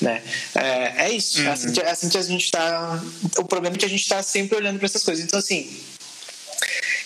Né? 0.00 0.22
É, 0.54 1.06
é 1.06 1.10
isso. 1.10 1.40
Uhum. 1.40 1.46
É, 1.46 1.50
assim 1.50 1.72
que, 1.72 1.80
é 1.80 1.90
assim 1.90 2.08
que 2.08 2.18
a 2.18 2.22
gente 2.22 2.44
está. 2.44 3.02
O 3.38 3.44
problema 3.44 3.76
é 3.76 3.78
que 3.78 3.84
a 3.84 3.88
gente 3.88 4.02
está 4.02 4.22
sempre 4.22 4.56
olhando 4.56 4.78
para 4.78 4.86
essas 4.86 5.02
coisas. 5.02 5.24
Então, 5.24 5.38
assim, 5.38 5.78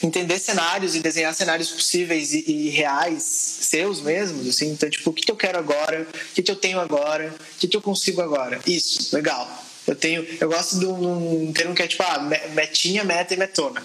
entender 0.02 0.38
cenários 0.38 0.94
e 0.94 1.00
desenhar 1.00 1.34
cenários 1.34 1.70
possíveis 1.70 2.32
e, 2.32 2.44
e, 2.46 2.68
reais, 2.70 3.22
seus 3.22 4.00
mesmos, 4.00 4.48
assim, 4.48 4.72
então, 4.72 4.88
tipo, 4.88 5.10
o 5.10 5.12
que, 5.12 5.22
que 5.22 5.30
eu 5.30 5.36
quero 5.36 5.58
agora, 5.58 6.06
o 6.10 6.34
que, 6.34 6.42
que 6.42 6.50
eu 6.50 6.56
tenho 6.56 6.80
agora, 6.80 7.34
o 7.38 7.58
que, 7.58 7.68
que 7.68 7.76
eu 7.76 7.82
consigo 7.82 8.20
agora. 8.20 8.60
Isso, 8.66 9.14
legal. 9.14 9.48
Eu 9.86 9.96
tenho, 9.96 10.26
eu 10.40 10.48
gosto 10.48 10.78
de 10.78 10.86
um 10.86 11.52
termo 11.52 11.74
que 11.74 11.82
é 11.82 11.88
tipo, 11.88 12.02
ah, 12.02 12.18
metinha, 12.54 13.04
meta 13.04 13.34
e 13.34 13.36
metona. 13.36 13.82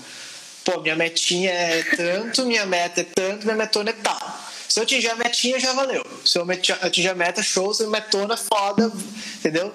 Pô, 0.64 0.82
minha 0.82 0.96
metinha 0.96 1.52
é 1.52 1.84
tanto, 1.84 2.46
minha 2.46 2.66
meta 2.66 3.02
é 3.02 3.04
tanto, 3.04 3.46
minha 3.46 3.56
metona 3.56 3.92
é 3.92 3.94
tal. 3.94 4.46
Se 4.68 4.80
eu 4.80 4.84
atingir 4.84 5.10
a 5.10 5.16
metinha, 5.16 5.60
já 5.60 5.74
valeu. 5.74 6.04
Se 6.26 6.38
eu 6.38 6.46
atingir 6.82 7.10
a 7.10 7.16
meta, 7.16 7.42
show. 7.42 7.74
Se 7.74 7.84
eu 7.84 7.90
metona, 7.90 8.36
foda, 8.36 8.92
entendeu? 9.38 9.72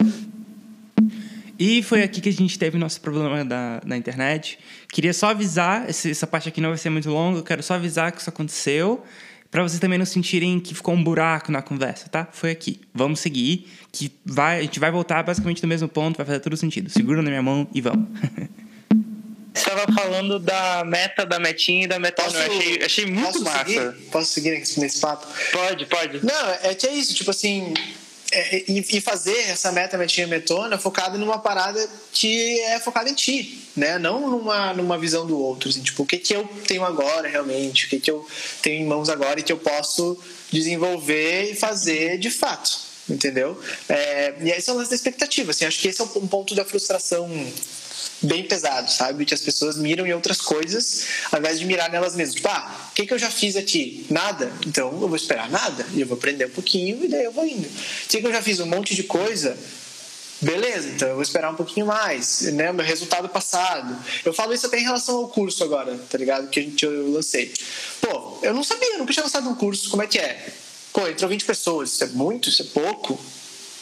E 1.60 1.82
foi 1.82 2.02
aqui 2.02 2.22
que 2.22 2.28
a 2.30 2.32
gente 2.32 2.58
teve 2.58 2.78
nosso 2.78 2.98
problema 3.02 3.44
da, 3.44 3.80
da 3.80 3.94
internet. 3.94 4.58
Queria 4.90 5.12
só 5.12 5.28
avisar, 5.28 5.86
essa 5.90 6.26
parte 6.26 6.48
aqui 6.48 6.58
não 6.58 6.70
vai 6.70 6.78
ser 6.78 6.88
muito 6.88 7.10
longa, 7.10 7.40
eu 7.40 7.42
quero 7.42 7.62
só 7.62 7.74
avisar 7.74 8.10
que 8.12 8.20
isso 8.22 8.30
aconteceu, 8.30 9.04
para 9.50 9.62
vocês 9.62 9.78
também 9.78 9.98
não 9.98 10.06
sentirem 10.06 10.58
que 10.58 10.74
ficou 10.74 10.94
um 10.94 11.04
buraco 11.04 11.52
na 11.52 11.60
conversa, 11.60 12.08
tá? 12.08 12.26
Foi 12.32 12.50
aqui. 12.50 12.80
Vamos 12.94 13.20
seguir, 13.20 13.68
que 13.92 14.10
vai, 14.24 14.60
a 14.60 14.62
gente 14.62 14.80
vai 14.80 14.90
voltar 14.90 15.22
basicamente 15.22 15.62
no 15.62 15.68
mesmo 15.68 15.86
ponto, 15.86 16.16
vai 16.16 16.24
fazer 16.24 16.40
todo 16.40 16.56
sentido. 16.56 16.88
Segura 16.88 17.20
na 17.20 17.28
minha 17.28 17.42
mão 17.42 17.68
e 17.74 17.82
vamos. 17.82 18.08
Você 19.52 19.68
estava 19.68 19.92
falando 19.92 20.38
da 20.38 20.82
meta, 20.86 21.26
da 21.26 21.38
metinha 21.38 21.84
e 21.84 21.86
da 21.86 21.98
metona. 21.98 22.38
Eu 22.38 22.52
achei, 22.52 22.82
achei 22.82 23.06
muito 23.06 23.32
posso 23.32 23.44
massa. 23.44 23.64
Seguir? 23.66 23.92
Posso 24.10 24.32
seguir 24.32 24.50
nesse 24.52 25.00
papo? 25.00 25.26
Pode, 25.52 25.84
pode. 25.86 26.24
Não, 26.24 26.50
é 26.62 26.74
que 26.74 26.86
é 26.86 26.94
isso, 26.94 27.14
tipo 27.14 27.30
assim, 27.30 27.74
é, 28.32 28.64
e, 28.68 29.00
fazer 29.00 29.36
essa 29.48 29.72
meta 29.72 29.98
metinha 29.98 30.26
metona 30.26 30.78
focada 30.78 31.18
numa 31.18 31.38
parada 31.38 31.84
que 32.12 32.60
é 32.60 32.78
focada 32.78 33.10
em 33.10 33.14
ti, 33.14 33.68
né? 33.76 33.98
Não 33.98 34.30
numa, 34.30 34.72
numa 34.72 34.96
visão 34.98 35.26
do 35.26 35.38
outro, 35.38 35.68
assim, 35.68 35.82
tipo, 35.82 36.04
o 36.04 36.06
que 36.06 36.16
que 36.16 36.34
eu 36.34 36.48
tenho 36.66 36.84
agora 36.84 37.28
realmente, 37.28 37.86
o 37.86 37.88
que 37.88 37.98
que 37.98 38.10
eu 38.10 38.26
tenho 38.62 38.82
em 38.82 38.86
mãos 38.86 39.08
agora 39.08 39.40
e 39.40 39.42
que 39.42 39.52
eu 39.52 39.58
posso 39.58 40.16
desenvolver 40.50 41.50
e 41.50 41.56
fazer 41.56 42.18
de 42.18 42.30
fato, 42.30 42.70
entendeu? 43.08 43.60
É, 43.88 44.34
e 44.40 44.52
aí 44.52 44.62
são 44.62 44.78
as 44.78 44.92
expectativas, 44.92 45.56
assim, 45.56 45.64
acho 45.64 45.80
que 45.80 45.88
esse 45.88 46.00
é 46.00 46.04
um 46.04 46.26
ponto 46.28 46.54
da 46.54 46.64
frustração 46.64 47.28
bem 48.22 48.44
pesado, 48.44 48.90
sabe? 48.90 49.24
Que 49.24 49.34
as 49.34 49.40
pessoas 49.40 49.76
miram 49.76 50.06
em 50.06 50.12
outras 50.12 50.40
coisas 50.40 51.04
ao 51.30 51.38
invés 51.38 51.58
de 51.58 51.64
mirar 51.64 51.90
nelas 51.90 52.14
mesmas. 52.14 52.34
Tipo, 52.34 52.48
ah, 52.48 52.88
o 52.90 52.94
que, 52.94 53.06
que 53.06 53.14
eu 53.14 53.18
já 53.18 53.30
fiz 53.30 53.56
aqui? 53.56 54.06
Nada? 54.10 54.52
Então 54.66 54.90
eu 54.92 55.08
vou 55.08 55.16
esperar 55.16 55.48
nada. 55.50 55.86
E 55.92 56.00
eu 56.00 56.06
vou 56.06 56.16
aprender 56.16 56.46
um 56.46 56.50
pouquinho 56.50 57.04
e 57.04 57.08
daí 57.08 57.24
eu 57.24 57.32
vou 57.32 57.46
indo. 57.46 57.66
O 57.66 58.08
que, 58.08 58.18
eu 58.18 58.32
já 58.32 58.42
fiz? 58.42 58.60
Um 58.60 58.66
monte 58.66 58.94
de 58.94 59.02
coisa. 59.02 59.56
Beleza, 60.42 60.88
então 60.88 61.06
eu 61.06 61.14
vou 61.14 61.22
esperar 61.22 61.50
um 61.50 61.54
pouquinho 61.54 61.84
mais, 61.84 62.40
né? 62.52 62.72
Meu 62.72 62.84
resultado 62.84 63.28
passado. 63.28 63.94
Eu 64.24 64.32
falo 64.32 64.54
isso 64.54 64.66
até 64.66 64.78
em 64.78 64.84
relação 64.84 65.16
ao 65.16 65.28
curso 65.28 65.62
agora, 65.62 65.98
tá 66.08 66.16
ligado? 66.16 66.48
Que 66.48 66.60
a 66.60 66.62
gente, 66.62 66.82
eu 66.82 67.12
lancei. 67.12 67.52
Pô, 68.00 68.38
eu 68.42 68.54
não 68.54 68.64
sabia, 68.64 68.94
eu 68.94 68.98
nunca 68.98 69.12
tinha 69.12 69.22
lançado 69.22 69.46
um 69.48 69.54
curso, 69.54 69.90
como 69.90 70.02
é 70.02 70.06
que 70.06 70.18
é? 70.18 70.48
Pô, 70.94 71.06
entrou 71.06 71.28
20 71.28 71.44
pessoas, 71.44 71.92
isso 71.92 72.04
é 72.04 72.06
muito, 72.06 72.48
isso 72.48 72.62
é 72.62 72.64
pouco? 72.64 73.20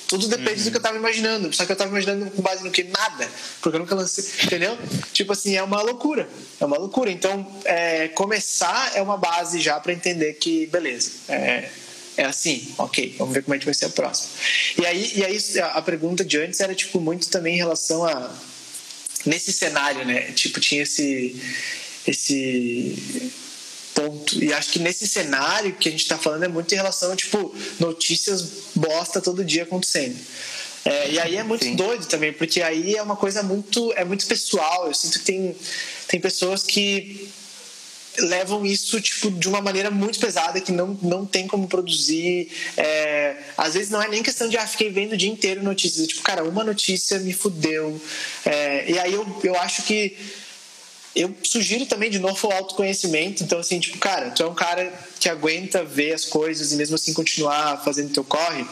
Tudo 0.09 0.27
depende 0.27 0.59
uhum. 0.59 0.65
do 0.65 0.71
que 0.71 0.77
eu 0.79 0.83
tava 0.83 0.97
imaginando. 0.97 1.55
Só 1.55 1.67
que 1.67 1.73
eu 1.73 1.77
tava 1.77 1.91
imaginando 1.91 2.31
com 2.31 2.41
base 2.41 2.65
no 2.65 2.71
que? 2.71 2.83
Nada. 2.83 3.31
Porque 3.61 3.77
eu 3.77 3.81
nunca 3.81 3.95
lancei. 3.95 4.25
Entendeu? 4.43 4.77
tipo 5.13 5.33
assim, 5.33 5.55
é 5.55 5.63
uma 5.63 5.83
loucura. 5.83 6.27
É 6.59 6.65
uma 6.65 6.79
loucura. 6.79 7.11
Então, 7.11 7.47
é, 7.65 8.09
começar 8.09 8.97
é 8.97 9.03
uma 9.03 9.19
base 9.19 9.61
já 9.61 9.79
para 9.79 9.93
entender 9.93 10.33
que, 10.35 10.67
beleza. 10.67 11.11
É, 11.29 11.69
é 12.17 12.25
assim, 12.25 12.75
ok, 12.79 13.15
vamos 13.19 13.35
ver 13.35 13.43
como 13.43 13.55
é 13.55 13.59
que 13.59 13.67
vai 13.67 13.75
ser 13.75 13.85
a 13.85 13.91
próxima. 13.91 14.31
E 14.79 14.87
aí, 14.87 15.13
e 15.15 15.25
aí 15.25 15.39
a 15.75 15.83
pergunta 15.83 16.25
de 16.25 16.39
antes 16.39 16.59
era 16.59 16.75
tipo 16.75 17.01
muito 17.01 17.29
também 17.29 17.55
em 17.55 17.59
relação 17.59 18.05
a 18.05 18.35
nesse 19.27 19.53
cenário, 19.53 20.05
né? 20.07 20.33
Tipo 20.33 20.59
tinha 20.59 20.83
esse 20.83 21.41
esse 22.07 23.33
ponto. 23.99 24.43
E 24.43 24.53
acho 24.53 24.71
que 24.71 24.79
nesse 24.79 25.07
cenário 25.07 25.75
que 25.75 25.89
a 25.89 25.93
gente 25.93 26.03
está 26.03 26.17
falando 26.17 26.45
é 26.45 26.49
muito 26.49 26.73
em 26.73 26.77
relação 26.77 27.13
a, 27.13 27.17
tipo, 27.17 27.55
notícias 27.81 28.45
bosta 28.75 29.21
todo 29.21 29.45
dia 29.45 29.65
acontecendo. 29.65 30.17
É, 30.85 31.11
e 31.11 31.19
aí 31.19 31.37
é 31.37 31.43
muito 31.43 31.65
Sim. 31.65 31.75
doido 31.75 32.07
também, 32.07 32.33
porque 32.33 32.63
aí 32.63 32.95
é 32.95 33.03
uma 33.03 33.17
coisa 33.17 33.43
muito, 33.43 33.93
é 33.95 34.05
muito 34.05 34.27
pessoal. 34.27 34.87
Eu 34.87 34.95
sinto 34.95 35.19
que 35.19 35.25
tem, 35.25 35.57
tem 36.07 36.21
pessoas 36.21 36.63
que 36.63 37.29
levam 38.21 38.67
isso 38.67 39.01
tipo 39.01 39.31
de 39.31 39.49
uma 39.49 39.61
maneira 39.61 39.93
muito 39.93 40.19
pesada 40.19 40.61
que 40.61 40.73
não, 40.73 40.99
não 41.01 41.25
tem 41.25 41.47
como 41.47 41.69
produzir 41.69 42.51
é, 42.77 43.37
às 43.57 43.75
vezes 43.75 43.91
não 43.91 44.03
é 44.03 44.09
nem 44.09 44.25
questão 44.25 44.49
de 44.49 44.57
ah, 44.57 44.67
fiquei 44.67 44.91
vendo 44.91 45.13
o 45.13 45.17
dia 45.17 45.31
inteiro 45.31 45.63
notícias 45.63 46.05
tipo 46.09 46.21
cara 46.23 46.43
uma 46.43 46.65
notícia 46.65 47.21
me 47.21 47.33
fudeu 47.33 48.01
é, 48.45 48.91
e 48.91 48.99
aí 48.99 49.15
eu, 49.15 49.25
eu 49.45 49.55
acho 49.61 49.85
que 49.85 50.17
eu 51.19 51.35
sugiro 51.43 51.85
também 51.87 52.11
de 52.11 52.19
novo 52.19 52.47
o 52.47 52.53
autoconhecimento. 52.53 53.43
Então, 53.43 53.59
assim, 53.59 53.81
tipo, 53.81 53.99
cara, 53.99 54.31
tu 54.31 54.43
é 54.43 54.47
um 54.47 54.55
cara 54.55 54.93
que 55.19 55.29
aguenta 55.29 55.85
ver 55.85 56.13
as 56.13 56.25
coisas 56.25 56.73
e 56.73 56.77
mesmo 56.77 56.95
assim 56.95 57.13
continuar 57.13 57.83
fazendo 57.85 58.13
teu 58.13 58.25
corre. 58.25 58.65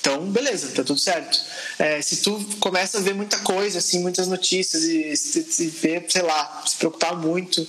Então, 0.00 0.30
beleza, 0.30 0.68
tá 0.68 0.84
tudo 0.84 1.00
certo. 1.00 1.40
É, 1.78 2.02
se 2.02 2.18
tu 2.18 2.38
começa 2.60 2.98
a 2.98 3.00
ver 3.00 3.14
muita 3.14 3.38
coisa, 3.38 3.78
assim, 3.78 4.00
muitas 4.00 4.28
notícias 4.28 4.82
e 4.82 5.16
se, 5.16 5.66
ver, 5.68 6.04
sei 6.08 6.20
lá, 6.20 6.62
se 6.66 6.76
preocupar 6.76 7.16
muito 7.16 7.66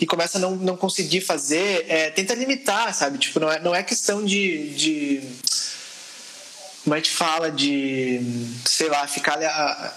e 0.00 0.06
começa 0.06 0.38
a 0.38 0.40
não, 0.40 0.54
não 0.54 0.76
conseguir 0.76 1.20
fazer, 1.20 1.84
é, 1.88 2.10
tenta 2.10 2.32
limitar, 2.34 2.94
sabe? 2.94 3.18
Tipo, 3.18 3.40
não 3.40 3.50
é, 3.50 3.60
não 3.60 3.74
é 3.74 3.82
questão 3.82 4.24
de, 4.24 4.70
de 4.70 5.22
como 6.88 6.98
é 6.98 7.04
fala 7.04 7.50
de, 7.50 8.18
sei 8.64 8.88
lá, 8.88 9.06
ficar 9.06 9.38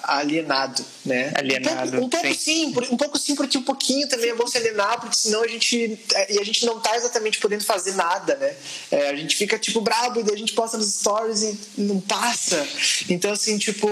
alienado, 0.03 0.83
né? 1.05 1.31
Alienado. 1.37 1.97
Um 1.97 2.09
pouco, 2.09 2.17
um 2.17 2.21
pouco 2.21 2.35
sim. 2.35 2.65
um 2.67 2.97
pouco 2.97 3.17
sim, 3.17 3.35
porque 3.35 3.57
um 3.57 3.63
pouquinho 3.63 4.09
também 4.09 4.31
é 4.31 4.35
bom 4.35 4.45
se 4.45 4.57
alienar, 4.57 4.99
porque 4.99 5.15
senão 5.15 5.41
a 5.41 5.47
gente. 5.47 5.97
É, 6.13 6.33
e 6.33 6.39
a 6.39 6.43
gente 6.43 6.65
não 6.65 6.81
tá 6.81 6.93
exatamente 6.97 7.39
podendo 7.39 7.63
fazer 7.63 7.93
nada, 7.93 8.35
né? 8.35 8.53
É, 8.91 9.09
a 9.09 9.15
gente 9.15 9.37
fica, 9.37 9.57
tipo, 9.57 9.79
brabo 9.79 10.19
e 10.19 10.23
daí 10.23 10.35
a 10.35 10.37
gente 10.37 10.51
posta 10.51 10.77
nos 10.77 10.93
stories 10.95 11.43
e 11.43 11.57
não 11.77 12.01
passa. 12.01 12.67
Então, 13.07 13.31
assim, 13.31 13.57
tipo, 13.57 13.89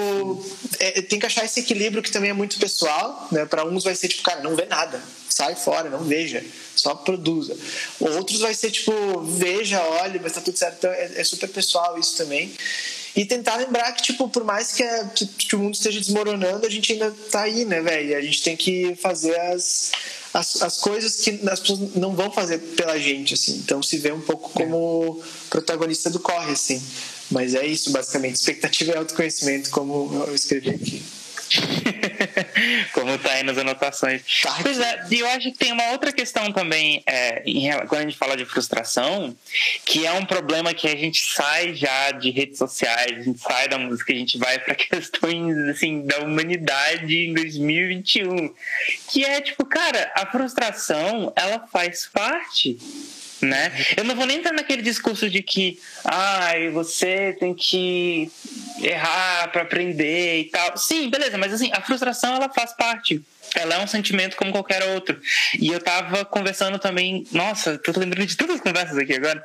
é, 0.79 1.01
tem 1.01 1.19
que 1.19 1.25
achar 1.25 1.45
esse 1.45 1.61
equilíbrio 1.61 2.03
que 2.03 2.11
também 2.11 2.31
é 2.31 2.33
muito 2.33 2.59
pessoal, 2.59 3.29
né? 3.31 3.45
Para 3.45 3.65
uns 3.65 3.85
vai 3.85 3.95
ser, 3.95 4.09
tipo, 4.09 4.23
cara, 4.23 4.41
não 4.41 4.57
vê 4.57 4.65
nada 4.65 5.01
sai 5.39 5.55
fora, 5.55 5.89
não 5.89 6.03
veja, 6.03 6.43
só 6.75 6.93
produza. 6.93 7.55
Outros 7.97 8.41
vai 8.41 8.53
ser 8.53 8.71
tipo, 8.71 9.21
veja, 9.21 9.81
olhe, 9.81 10.19
mas 10.21 10.33
tá 10.33 10.41
tudo 10.41 10.57
certo. 10.57 10.75
Então 10.79 10.91
é, 10.91 11.11
é 11.15 11.23
super 11.23 11.47
pessoal 11.47 11.97
isso 11.97 12.17
também. 12.17 12.51
E 13.15 13.25
tentar 13.25 13.55
lembrar 13.55 13.91
que, 13.93 14.03
tipo, 14.03 14.27
por 14.27 14.43
mais 14.43 14.73
que, 14.73 14.83
é, 14.83 15.05
que, 15.15 15.25
que 15.25 15.55
o 15.55 15.59
mundo 15.59 15.73
esteja 15.73 15.99
desmoronando, 15.99 16.65
a 16.65 16.69
gente 16.69 16.91
ainda 16.91 17.11
tá 17.31 17.41
aí, 17.41 17.63
né, 17.63 17.81
velho? 17.81 18.17
A 18.17 18.21
gente 18.21 18.43
tem 18.43 18.55
que 18.55 18.95
fazer 18.95 19.37
as, 19.39 19.91
as, 20.33 20.61
as 20.61 20.77
coisas 20.77 21.15
que 21.15 21.39
as 21.49 21.59
pessoas 21.59 21.95
não 21.95 22.13
vão 22.13 22.29
fazer 22.29 22.59
pela 22.75 22.99
gente, 22.99 23.33
assim. 23.33 23.55
Então 23.63 23.81
se 23.81 23.97
vê 23.97 24.11
um 24.11 24.21
pouco 24.21 24.49
como 24.49 25.23
protagonista 25.49 26.09
do 26.09 26.19
corre, 26.19 26.51
assim. 26.51 26.81
Mas 27.31 27.55
é 27.55 27.65
isso, 27.65 27.91
basicamente. 27.91 28.35
Expectativa 28.35 28.91
e 28.91 28.97
autoconhecimento, 28.97 29.69
como 29.69 30.25
eu 30.27 30.35
escrevi 30.35 30.71
aqui. 30.71 31.01
Como 32.93 33.17
tá 33.17 33.31
aí 33.31 33.43
nas 33.43 33.57
anotações. 33.57 34.21
Tá. 34.41 34.57
Pois 34.61 34.79
é, 34.79 35.05
e 35.11 35.19
eu 35.19 35.27
acho 35.27 35.51
que 35.51 35.57
tem 35.57 35.71
uma 35.71 35.91
outra 35.91 36.11
questão 36.11 36.51
também, 36.51 37.01
é, 37.05 37.41
em, 37.45 37.69
quando 37.87 38.01
a 38.01 38.03
gente 38.03 38.17
fala 38.17 38.37
de 38.37 38.45
frustração, 38.45 39.35
que 39.85 40.05
é 40.05 40.11
um 40.13 40.25
problema 40.25 40.73
que 40.73 40.87
a 40.87 40.95
gente 40.95 41.21
sai 41.21 41.73
já 41.73 42.11
de 42.11 42.29
redes 42.29 42.57
sociais, 42.57 43.19
a 43.19 43.21
gente 43.21 43.39
sai 43.39 43.67
da 43.67 43.77
música, 43.77 44.13
a 44.13 44.15
gente 44.15 44.37
vai 44.37 44.59
para 44.59 44.75
questões 44.75 45.57
assim, 45.69 46.05
da 46.05 46.19
humanidade 46.19 47.15
em 47.15 47.33
2021. 47.33 48.53
Que 49.09 49.25
é 49.25 49.41
tipo, 49.41 49.65
cara, 49.65 50.11
a 50.15 50.25
frustração, 50.25 51.33
ela 51.35 51.67
faz 51.71 52.07
parte 52.11 52.77
né? 53.41 53.71
Eu 53.95 54.03
não 54.03 54.15
vou 54.15 54.25
nem 54.25 54.37
entrar 54.37 54.53
naquele 54.53 54.81
discurso 54.81 55.29
de 55.29 55.41
que, 55.41 55.79
ai, 56.03 56.67
ah, 56.67 56.71
você 56.71 57.35
tem 57.39 57.53
que 57.53 58.31
errar 58.81 59.51
para 59.51 59.61
aprender 59.61 60.39
e 60.39 60.43
tal. 60.45 60.77
Sim, 60.77 61.09
beleza, 61.09 61.37
mas 61.37 61.53
assim, 61.53 61.69
a 61.73 61.81
frustração 61.81 62.35
ela 62.35 62.49
faz 62.49 62.73
parte. 62.73 63.21
Ela 63.55 63.75
é 63.75 63.79
um 63.79 63.87
sentimento 63.87 64.35
como 64.35 64.51
qualquer 64.51 64.83
outro. 64.93 65.19
E 65.57 65.67
eu 65.69 65.79
tava 65.79 66.25
conversando 66.25 66.79
também, 66.79 67.25
nossa, 67.31 67.77
tô 67.77 67.97
lembrando 67.99 68.27
de 68.27 68.37
todas 68.37 68.55
as 68.55 68.61
conversas 68.61 68.97
aqui 68.97 69.13
agora, 69.13 69.43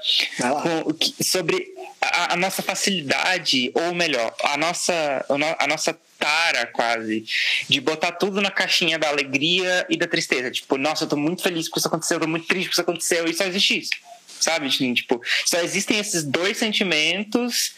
com, 0.62 1.22
sobre 1.22 1.66
a, 2.00 2.34
a, 2.34 2.36
nossa 2.36 2.62
facilidade, 2.62 3.70
ou 3.74 3.94
melhor, 3.94 4.34
a 4.42 4.56
nossa, 4.56 5.24
a 5.58 5.66
nossa 5.66 5.96
tara 6.18 6.66
quase, 6.66 7.24
de 7.68 7.80
botar 7.80 8.12
tudo 8.12 8.40
na 8.40 8.50
caixinha 8.50 8.98
da 8.98 9.08
alegria 9.08 9.86
e 9.88 9.96
da 9.96 10.06
tristeza. 10.06 10.50
Tipo, 10.50 10.78
nossa, 10.78 11.04
eu 11.04 11.08
tô 11.08 11.16
muito 11.16 11.42
feliz 11.42 11.68
que 11.68 11.78
isso 11.78 11.88
aconteceu, 11.88 12.16
eu 12.16 12.20
tô 12.22 12.28
muito 12.28 12.46
triste 12.46 12.68
que 12.68 12.72
isso 12.72 12.80
aconteceu, 12.80 13.26
e 13.26 13.34
só 13.34 13.44
existe 13.44 13.78
isso. 13.78 13.90
Sabe? 14.40 14.68
Tipo, 14.68 15.20
só 15.44 15.58
existem 15.60 15.98
esses 15.98 16.24
dois 16.24 16.56
sentimentos 16.56 17.72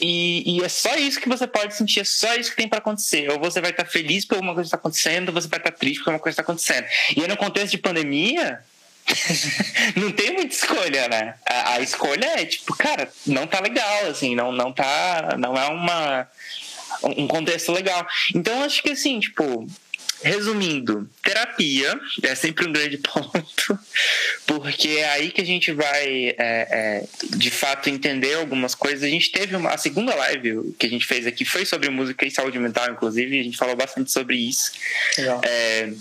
e, 0.00 0.58
e, 0.58 0.64
é 0.64 0.68
só 0.68 0.94
isso 0.96 1.20
que 1.20 1.28
você 1.28 1.46
pode 1.46 1.74
sentir, 1.74 2.00
é 2.00 2.04
só 2.04 2.34
isso 2.34 2.50
que 2.50 2.56
tem 2.56 2.68
para 2.68 2.78
acontecer. 2.78 3.30
Ou 3.30 3.38
você 3.38 3.60
vai 3.60 3.70
estar 3.70 3.84
feliz 3.84 4.24
por 4.24 4.34
alguma 4.34 4.54
coisa 4.54 4.68
que 4.68 4.68
está 4.68 4.76
acontecendo, 4.76 5.28
ou 5.28 5.34
você 5.34 5.48
vai 5.48 5.58
estar 5.58 5.72
triste 5.72 6.02
por 6.02 6.10
alguma 6.10 6.22
coisa 6.22 6.36
que 6.36 6.40
está 6.40 6.52
acontecendo. 6.52 6.86
E 7.16 7.22
aí, 7.22 7.28
no 7.28 7.36
contexto 7.36 7.70
de 7.70 7.78
pandemia, 7.78 8.60
não 9.96 10.10
tem 10.12 10.32
muita 10.32 10.54
escolha, 10.54 11.08
né? 11.08 11.34
A, 11.46 11.74
a, 11.74 11.80
escolha 11.80 12.40
é 12.40 12.44
tipo, 12.44 12.76
cara, 12.76 13.10
não 13.26 13.46
tá 13.46 13.60
legal, 13.60 14.06
assim, 14.06 14.34
não, 14.34 14.52
não 14.52 14.72
tá. 14.72 15.36
Não 15.38 15.56
é 15.56 15.66
uma 15.68 16.28
um 17.02 17.26
contexto 17.26 17.72
legal. 17.72 18.06
Então 18.34 18.62
acho 18.62 18.82
que 18.82 18.90
assim, 18.90 19.20
tipo, 19.20 19.66
Resumindo, 20.22 21.08
terapia 21.22 22.00
é 22.22 22.34
sempre 22.34 22.66
um 22.66 22.72
grande 22.72 22.96
ponto, 22.98 23.78
porque 24.46 24.88
é 24.88 25.10
aí 25.10 25.30
que 25.30 25.40
a 25.40 25.44
gente 25.44 25.72
vai, 25.72 26.30
é, 26.30 26.34
é, 26.38 27.04
de 27.36 27.50
fato, 27.50 27.90
entender 27.90 28.34
algumas 28.34 28.74
coisas. 28.74 29.02
A 29.02 29.08
gente 29.08 29.30
teve 29.30 29.54
uma, 29.54 29.70
a 29.70 29.78
segunda 29.78 30.14
live 30.14 30.74
que 30.78 30.86
a 30.86 30.88
gente 30.88 31.06
fez 31.06 31.26
aqui 31.26 31.44
foi 31.44 31.66
sobre 31.66 31.90
música 31.90 32.24
e 32.24 32.30
saúde 32.30 32.58
mental, 32.58 32.90
inclusive, 32.90 33.38
a 33.38 33.42
gente 33.42 33.56
falou 33.56 33.76
bastante 33.76 34.10
sobre 34.10 34.36
isso. 34.36 34.72
Legal. 35.18 35.40
É, 35.44 35.92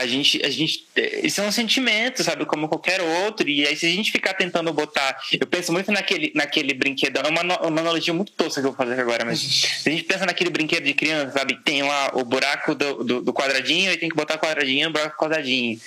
a 0.00 0.06
gente, 0.06 0.44
a 0.44 0.50
gente, 0.50 0.86
isso 1.22 1.40
é 1.40 1.44
um 1.44 1.52
sentimento, 1.52 2.24
sabe, 2.24 2.46
como 2.46 2.68
qualquer 2.68 3.00
outro. 3.00 3.48
E 3.48 3.66
aí, 3.66 3.76
se 3.76 3.86
a 3.86 3.90
gente 3.90 4.10
ficar 4.10 4.34
tentando 4.34 4.72
botar, 4.72 5.16
eu 5.38 5.46
penso 5.46 5.72
muito 5.72 5.92
naquele, 5.92 6.32
naquele 6.34 6.72
brinquedo, 6.72 7.18
é 7.18 7.28
uma, 7.28 7.42
uma 7.42 7.80
analogia 7.80 8.14
muito 8.14 8.32
tosca 8.32 8.60
que 8.60 8.66
eu 8.66 8.72
vou 8.72 8.86
fazer 8.86 9.00
agora, 9.00 9.24
mas 9.24 9.38
se 9.40 9.88
a 9.88 9.92
gente 9.92 10.04
pensa 10.04 10.24
naquele 10.24 10.50
brinquedo 10.50 10.84
de 10.84 10.94
criança, 10.94 11.38
sabe, 11.38 11.58
tem 11.62 11.82
lá 11.82 12.12
o 12.14 12.24
buraco 12.24 12.74
do, 12.74 13.04
do, 13.04 13.22
do 13.22 13.32
quadradinho 13.32 13.92
e 13.92 13.96
tem 13.98 14.08
que 14.08 14.16
botar 14.16 14.38
quadradinho, 14.38 14.90
buraco 14.90 15.16
quadradinho, 15.16 15.78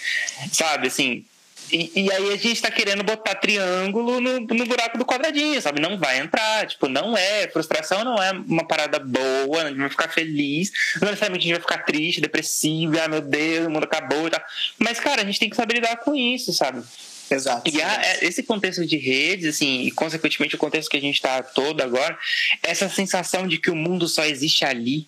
sabe, 0.52 0.88
assim, 0.88 1.26
e, 1.74 1.92
e, 1.96 2.12
aí 2.12 2.34
a 2.34 2.38
gente 2.38 2.62
tá 2.62 2.70
querendo 2.70 3.04
botar 3.04 3.36
triângulo 3.36 4.22
no, 4.22 4.40
no 4.42 4.66
buraco 4.66 4.98
do 4.98 5.06
quadradinho, 5.06 5.60
sabe? 5.62 5.82
Não 5.82 5.98
vai 5.98 6.20
entrar. 6.20 6.68
Tipo, 6.68 6.88
não 6.88 7.18
é. 7.18 7.48
Frustração 7.48 8.04
não 8.04 8.22
é 8.22 8.32
uma 8.32 8.66
parada 8.68 9.00
boa, 9.00 9.64
a 9.64 9.70
gente 9.70 9.80
vai 9.80 9.90
ficar 9.90 10.10
feliz. 10.10 10.72
Não 11.02 11.08
necessariamente 11.08 11.46
a 11.46 11.48
gente 11.48 11.62
vai 11.62 11.62
ficar 11.62 11.84
triste, 11.84 12.22
depressivo, 12.22 13.00
ah, 13.04 13.08
meu 13.08 13.22
Deus, 13.22 13.68
o 13.68 13.70
mundo 13.72 13.86
acabou 13.86 14.28
e 14.28 14.32
tal. 14.32 14.42
Mas, 14.78 15.00
cara, 15.00 15.24
a 15.24 15.26
gente 15.26 15.40
tem 15.40 15.50
que 15.50 15.56
saber 15.56 15.76
lidar 15.76 15.98
com 15.98 16.16
isso, 16.16 16.54
sabe? 16.54 16.84
Exato. 17.30 17.70
E 17.70 17.82
é, 17.82 18.20
esse 18.22 18.44
contexto 18.44 18.86
de 18.86 18.98
redes, 18.98 19.56
assim, 19.56 19.82
e 19.82 19.92
consequentemente 19.92 20.56
o 20.56 20.60
contexto 20.60 20.90
que 20.90 20.98
a 20.98 21.02
gente 21.02 21.16
está 21.16 21.42
todo 21.42 21.82
agora, 21.82 22.18
essa 22.62 22.88
sensação 22.90 23.48
de 23.48 23.58
que 23.58 23.72
o 23.72 23.76
mundo 23.76 24.08
só 24.08 24.26
existe 24.26 24.64
ali, 24.64 25.08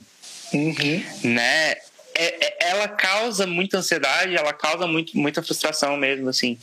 uhum. 0.53 1.03
né? 1.23 1.75
É, 2.17 2.45
é, 2.45 2.69
ela 2.69 2.87
causa 2.87 3.45
muita 3.45 3.77
ansiedade, 3.77 4.35
ela 4.35 4.53
causa 4.53 4.87
muito, 4.87 5.17
muita 5.17 5.43
frustração 5.43 5.97
mesmo, 5.97 6.29
assim. 6.29 6.57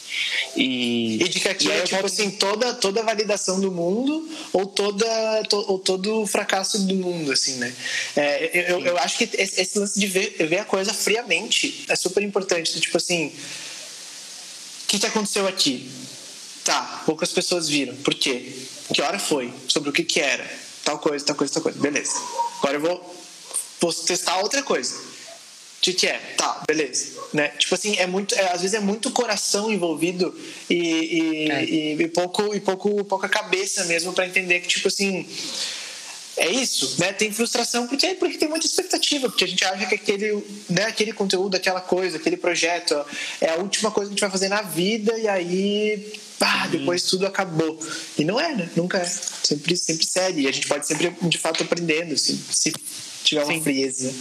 E, 0.57 1.23
e 1.23 1.29
de 1.29 1.41
que 1.41 1.49
aquilo 1.49 1.73
é 1.73 1.83
tipo 1.83 2.07
assim, 2.07 2.31
toda, 2.31 2.73
toda 2.75 3.03
validação 3.03 3.61
do 3.61 3.71
mundo 3.71 4.29
ou, 4.51 4.67
toda, 4.67 5.07
to, 5.45 5.57
ou 5.69 5.79
todo 5.79 6.23
o 6.23 6.27
fracasso 6.27 6.87
do 6.87 6.95
mundo, 6.95 7.31
assim, 7.31 7.57
né? 7.57 7.73
É, 8.17 8.73
eu, 8.73 8.81
eu, 8.81 8.99
acho 8.99 9.19
que 9.19 9.25
esse, 9.25 9.61
esse, 9.61 9.79
lance 9.79 10.01
de 10.01 10.07
ver, 10.07 10.37
ver 10.49 10.59
a 10.59 10.65
coisa 10.65 10.95
friamente 10.95 11.85
é 11.88 11.97
super 11.97 12.23
importante. 12.23 12.81
Tipo 12.81 12.97
assim, 12.97 13.27
o 13.27 14.87
que, 14.88 14.99
que 14.99 15.07
aconteceu 15.07 15.47
aqui? 15.47 15.91
Tá, 16.65 17.03
poucas 17.05 17.31
pessoas 17.31 17.69
viram. 17.69 17.95
Por 17.97 18.15
quê? 18.15 18.55
Que 18.95 19.03
hora 19.03 19.19
foi? 19.19 19.53
Sobre 19.69 19.91
o 19.91 19.93
que 19.93 20.03
que 20.03 20.21
era? 20.21 20.49
Tal 20.83 20.99
coisa, 20.99 21.25
tal 21.27 21.37
coisa, 21.37 21.53
tal 21.53 21.62
coisa. 21.62 21.79
Beleza. 21.79 22.15
Agora 22.59 22.77
eu 22.77 22.81
vou, 22.81 23.25
vou 23.81 23.93
testar 23.93 24.38
outra 24.38 24.62
coisa 24.62 25.12
que, 25.83 25.92
que 25.92 26.07
é? 26.07 26.18
Tá, 26.37 26.62
beleza. 26.66 27.21
Né? 27.35 27.49
Tipo 27.59 27.75
assim, 27.75 27.97
é 27.99 28.07
muito, 28.07 28.35
é, 28.37 28.53
às 28.53 28.61
vezes 28.62 28.75
é 28.75 28.81
muito 28.81 29.11
coração 29.11 29.71
envolvido 29.71 30.33
e, 30.71 30.77
e, 30.77 31.51
é. 31.51 31.64
e, 31.64 32.03
e 32.03 32.09
pouco, 32.09 32.55
e 32.55 32.61
pouco, 32.61 33.05
pouca 33.05 33.29
cabeça 33.29 33.85
mesmo 33.87 34.12
para 34.12 34.27
entender 34.27 34.61
que, 34.61 34.68
tipo 34.68 34.87
assim, 34.87 35.27
é 36.37 36.49
isso, 36.49 36.95
né? 36.99 37.12
Tem 37.12 37.33
frustração 37.33 37.88
porque, 37.88 38.14
porque 38.14 38.38
tem 38.38 38.49
muita 38.49 38.64
expectativa, 38.64 39.29
porque 39.29 39.45
a 39.45 39.49
gente 39.49 39.64
acha 39.64 39.85
que 39.87 39.95
aquele, 39.97 40.45
né, 40.71 40.85
aquele 40.85 41.12
conteúdo, 41.12 41.57
aquela 41.57 41.81
coisa, 41.81 42.16
aquele 42.16 42.37
projeto 42.37 42.95
é 43.40 43.51
a 43.51 43.57
última 43.57 43.90
coisa 43.90 44.09
que 44.09 44.12
a 44.12 44.14
gente 44.14 44.21
vai 44.21 44.31
fazer 44.31 44.49
na 44.49 44.62
vida 44.62 45.18
e 45.18 45.27
aí, 45.27 46.12
pá, 46.38 46.68
depois 46.68 47.03
tudo 47.03 47.27
acabou. 47.27 47.79
E 48.16 48.25
não 48.25 48.40
é, 48.40 48.55
né? 48.55 48.71
Nunca 48.77 48.99
é. 48.99 49.05
Sempre, 49.05 49.77
sempre 49.77 50.07
segue. 50.07 50.42
E 50.42 50.49
a 50.49 50.53
gente 50.53 50.68
pode 50.68 50.87
sempre, 50.87 51.12
de 51.23 51.38
fato, 51.38 51.64
aprendendo, 51.64 52.16
se, 52.16 52.38
se 52.51 52.73
tiver 53.25 53.42
uma 53.42 53.53
Sim. 53.53 53.62
frieza. 53.62 54.14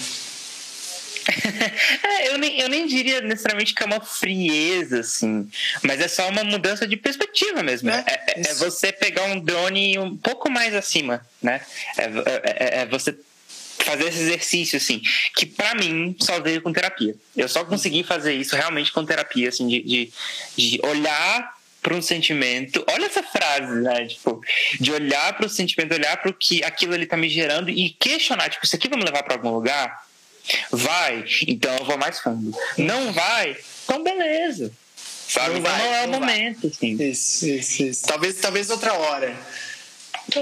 É, 2.04 2.30
eu, 2.30 2.38
nem, 2.38 2.60
eu 2.60 2.70
nem 2.70 2.88
diria 2.88 3.22
necessariamente 3.22 3.74
que 3.74 3.84
é 3.84 3.86
uma 3.86 4.02
frieza, 4.02 5.00
assim, 5.00 5.50
mas 5.84 6.00
é 6.00 6.08
só 6.08 6.28
uma 6.30 6.44
mudança 6.44 6.88
de 6.88 6.98
perspectiva 6.98 7.62
mesmo. 7.64 7.90
É, 7.90 8.04
é, 8.08 8.24
é, 8.28 8.50
é 8.50 8.54
você 8.56 8.92
pegar 8.92 9.24
um 9.26 9.40
drone 9.40 9.98
um 10.00 10.18
pouco 10.18 10.50
mais 10.50 10.74
acima, 10.74 11.26
né? 11.42 11.62
É, 11.98 12.82
é 12.82 12.86
você 12.86 13.16
fazer 13.84 14.08
esse 14.08 14.20
exercício, 14.22 14.78
assim, 14.78 15.02
que 15.36 15.46
para 15.46 15.76
mim 15.76 16.16
só 16.20 16.40
veio 16.40 16.62
com 16.62 16.72
terapia. 16.72 17.16
Eu 17.36 17.48
só 17.48 17.66
consegui 17.66 18.04
fazer 18.04 18.34
isso 18.34 18.56
realmente 18.56 18.92
com 18.92 19.06
terapia, 19.06 19.50
assim, 19.50 19.68
de, 19.68 19.82
de, 19.82 20.14
de 20.56 20.80
olhar 20.84 21.56
para 21.82 21.96
um 21.96 22.02
sentimento. 22.02 22.86
Olha 22.90 23.06
essa 23.06 23.24
frase, 23.24 23.74
né? 23.82 24.06
Tipo, 24.06 24.40
de 24.80 24.92
olhar 24.92 25.34
para 25.34 25.46
o 25.46 25.50
sentimento, 25.50 25.94
olhar 25.94 26.16
para 26.18 26.30
o 26.30 26.34
que 26.34 26.64
aquilo 26.64 26.94
ele 26.94 27.06
tá 27.06 27.18
me 27.18 27.28
gerando 27.28 27.70
e 27.70 27.90
questionar, 27.90 28.50
tipo, 28.50 28.66
isso 28.66 28.76
aqui 28.76 28.88
vai 28.88 29.00
me 29.00 29.06
levar 29.06 29.24
para 29.24 29.34
algum 29.34 29.50
lugar? 29.50 30.06
Vai, 30.72 31.26
então 31.48 31.76
eu 31.78 31.86
vou 31.86 31.98
mais 31.98 32.20
fundo. 32.20 32.56
Não 32.78 33.12
vai, 33.14 33.58
então 33.84 34.04
beleza. 34.04 34.72
Sabe? 35.28 35.56
Não, 35.56 35.62
vai, 35.62 35.80
não 35.80 35.94
é 35.94 36.06
o 36.06 36.10
momento, 36.10 36.68
assim. 36.68 37.02
Isso, 37.02 37.48
isso, 37.48 37.84
isso. 37.84 38.04
Talvez, 38.04 38.36
talvez 38.36 38.70
outra 38.70 38.94
hora. 38.94 39.34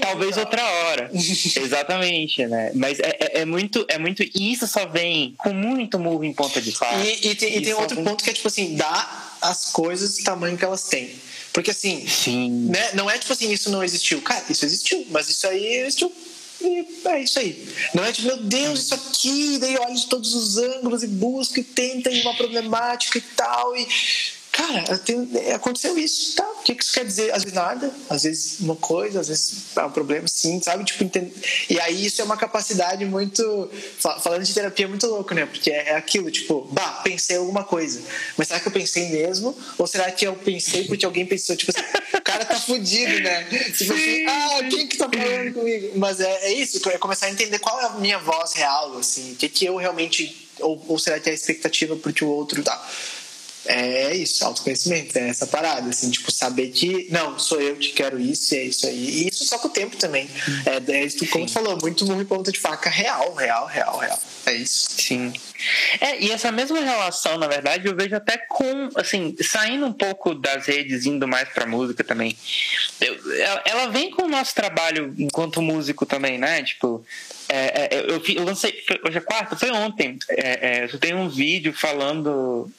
Talvez 0.02 0.36
outra 0.36 0.64
hora. 0.64 1.12
Exatamente, 1.14 2.46
né? 2.48 2.72
Mas 2.74 3.00
é, 3.00 3.18
é, 3.20 3.42
é, 3.42 3.46
muito, 3.46 3.86
é 3.88 4.00
muito. 4.00 4.24
E 4.24 4.52
isso 4.52 4.66
só 4.68 4.88
vem 4.88 5.36
com 5.38 5.54
muito 5.54 6.00
murro 6.00 6.24
em 6.24 6.34
ponta 6.34 6.60
de 6.60 6.72
faca. 6.72 6.98
E, 7.04 7.28
e 7.28 7.36
tem, 7.36 7.58
e 7.58 7.62
tem 7.62 7.74
outro 7.74 7.96
vem... 7.98 8.06
ponto 8.06 8.24
que 8.24 8.30
é 8.32 8.34
tipo 8.34 8.48
assim, 8.48 8.76
dá 8.76 9.32
as 9.42 9.66
coisas 9.72 10.18
o 10.18 10.24
tamanho 10.24 10.58
que 10.58 10.66
elas 10.66 10.84
têm. 10.84 11.16
Porque 11.54 11.72
assim, 11.72 12.08
Sim. 12.08 12.50
Né, 12.70 12.92
não 12.94 13.10
é 13.10 13.18
tipo 13.18 13.32
assim, 13.32 13.52
isso 13.52 13.70
não 13.70 13.84
existiu. 13.84 14.22
Cara, 14.22 14.44
isso 14.50 14.66
existiu, 14.66 15.06
mas 15.12 15.30
isso 15.30 15.48
aí 15.48 15.66
existiu 15.82 16.12
e 16.62 16.88
é 17.06 17.22
isso 17.22 17.40
aí. 17.40 17.68
Não 17.94 18.04
é 18.04 18.12
tipo, 18.12 18.28
meu 18.28 18.38
Deus, 18.38 18.80
isso 18.82 18.94
aqui, 18.94 19.58
daí 19.60 19.78
olha 19.78 19.94
de 19.94 20.08
todos 20.08 20.34
os 20.34 20.58
ângulos 20.58 21.04
e 21.04 21.08
busca 21.08 21.60
e 21.60 21.64
tenta 21.64 22.10
uma 22.10 22.36
problemática 22.36 23.18
e 23.18 23.22
tal. 23.22 23.76
E 23.76 23.88
cara, 24.60 24.98
tem, 24.98 25.30
aconteceu 25.54 25.98
isso, 25.98 26.36
tá? 26.36 26.44
O 26.44 26.64
que 26.64 26.74
isso 26.74 26.94
quer 26.94 27.06
dizer? 27.06 27.32
Às 27.32 27.44
vezes 27.44 27.56
nada, 27.56 27.94
às 28.10 28.24
vezes 28.24 28.60
uma 28.60 28.76
coisa, 28.76 29.22
às 29.22 29.30
vezes 29.30 29.54
é 29.76 29.82
um 29.86 29.92
problema, 29.92 30.28
sim, 30.28 30.62
sabe? 30.62 30.84
Tipo, 30.84 31.06
entende... 31.06 31.34
E 31.70 31.80
aí 31.80 32.06
isso 32.06 32.22
é 32.22 32.26
uma 32.26 32.36
capacidade 32.36 33.06
muito. 33.06 33.72
Falando 34.22 34.44
de 34.44 34.54
terapia, 34.54 34.86
é 34.86 34.88
muito 34.90 35.08
louco, 35.08 35.34
né? 35.34 35.46
Porque 35.46 35.72
é 35.72 35.96
aquilo, 35.96 36.30
tipo, 36.30 36.68
bah, 36.72 37.02
pensei 37.04 37.38
alguma 37.38 37.64
coisa. 37.64 38.02
Mas 38.38 38.50
será 38.50 38.60
que 38.60 38.68
eu 38.68 38.72
pensei 38.72 39.10
mesmo? 39.10 39.56
Ou 39.78 39.88
será 39.88 40.12
que 40.12 40.28
eu 40.28 40.36
pensei 40.36 40.86
porque 40.86 41.06
alguém 41.06 41.26
pensou? 41.26 41.56
Tipo 41.56 41.72
assim, 41.72 41.88
o 42.18 42.22
cara 42.22 42.44
tá 42.44 42.60
fudido, 42.60 43.20
né? 43.22 43.44
Tipo 43.46 43.94
assim, 43.94 44.26
ah, 44.26 44.60
quem 44.70 44.88
que 44.88 44.98
tá 44.98 45.10
falando 45.10 45.54
comigo? 45.54 45.92
Mas 45.96 46.20
é, 46.20 46.48
é 46.48 46.54
isso, 46.54 46.88
é 46.90 46.98
começar 46.98 47.28
a 47.28 47.32
entender 47.32 47.60
qual 47.60 47.80
é 47.80 47.86
a 47.86 47.90
minha 47.92 48.20
voz 48.20 48.54
real, 48.54 48.98
assim, 48.98 49.34
o 49.34 49.36
que, 49.36 49.48
que 49.48 49.66
eu 49.66 49.78
realmente. 49.78 50.48
Ou, 50.60 50.84
ou 50.90 51.00
será 51.00 51.18
que 51.22 51.30
é 51.30 51.32
a 51.32 51.36
expectativa 51.36 51.96
porque 51.96 52.22
o 52.22 52.28
outro 52.28 52.62
tá 52.62 52.76
é 53.70 54.16
isso, 54.16 54.44
autoconhecimento, 54.44 55.18
é 55.18 55.30
essa 55.30 55.46
parada, 55.46 55.90
assim, 55.90 56.10
tipo, 56.10 56.32
saber 56.32 56.70
que, 56.70 57.08
não, 57.12 57.38
sou 57.38 57.62
eu 57.62 57.76
que 57.76 57.90
quero 57.90 58.20
isso 58.20 58.56
e 58.56 58.58
é 58.58 58.64
isso 58.64 58.88
aí. 58.88 59.10
E 59.10 59.28
isso 59.30 59.46
só 59.46 59.60
com 59.60 59.68
o 59.68 59.72
tempo 59.72 59.96
também. 59.96 60.28
É, 60.66 60.92
é 60.92 61.06
isso, 61.06 61.26
como 61.28 61.46
tu 61.46 61.52
falou, 61.52 61.78
muito 61.80 62.06
muito 62.06 62.28
ponta 62.28 62.52
de 62.52 62.60
faca 62.60 62.90
real, 62.90 63.34
real, 63.36 63.68
real, 63.68 63.98
real. 63.98 64.20
É 64.46 64.54
isso. 64.54 64.90
Sim. 64.98 65.34
É, 66.00 66.20
e 66.20 66.32
essa 66.32 66.52
mesma 66.52 66.80
relação, 66.80 67.38
na 67.38 67.48
verdade, 67.48 67.88
eu 67.88 67.96
vejo 67.96 68.16
até 68.16 68.38
com, 68.38 68.90
assim, 68.96 69.36
saindo 69.42 69.86
um 69.86 69.94
pouco 69.94 70.34
das 70.34 70.66
redes, 70.66 71.06
indo 71.06 71.28
mais 71.28 71.50
pra 71.50 71.66
música 71.66 72.04
também. 72.04 72.36
Eu, 73.00 73.36
ela, 73.36 73.64
ela 73.66 73.88
vem 73.88 74.10
com 74.10 74.24
o 74.24 74.30
nosso 74.30 74.56
trabalho 74.56 75.14
enquanto 75.18 75.62
músico 75.62 76.06
também, 76.06 76.38
né? 76.38 76.64
Tipo, 76.64 77.06
é, 77.48 77.98
é, 77.98 78.06
eu, 78.08 78.22
eu, 78.24 78.44
lancei, 78.46 78.84
hoje 79.06 79.18
é 79.18 79.22
quarta, 79.22 79.56
foi 79.56 79.72
ontem. 79.72 80.18
É, 80.30 80.84
é, 80.84 80.86
eu 80.86 81.00
tenho 81.00 81.18
um 81.18 81.30
vídeo 81.30 81.74
falando 81.74 82.72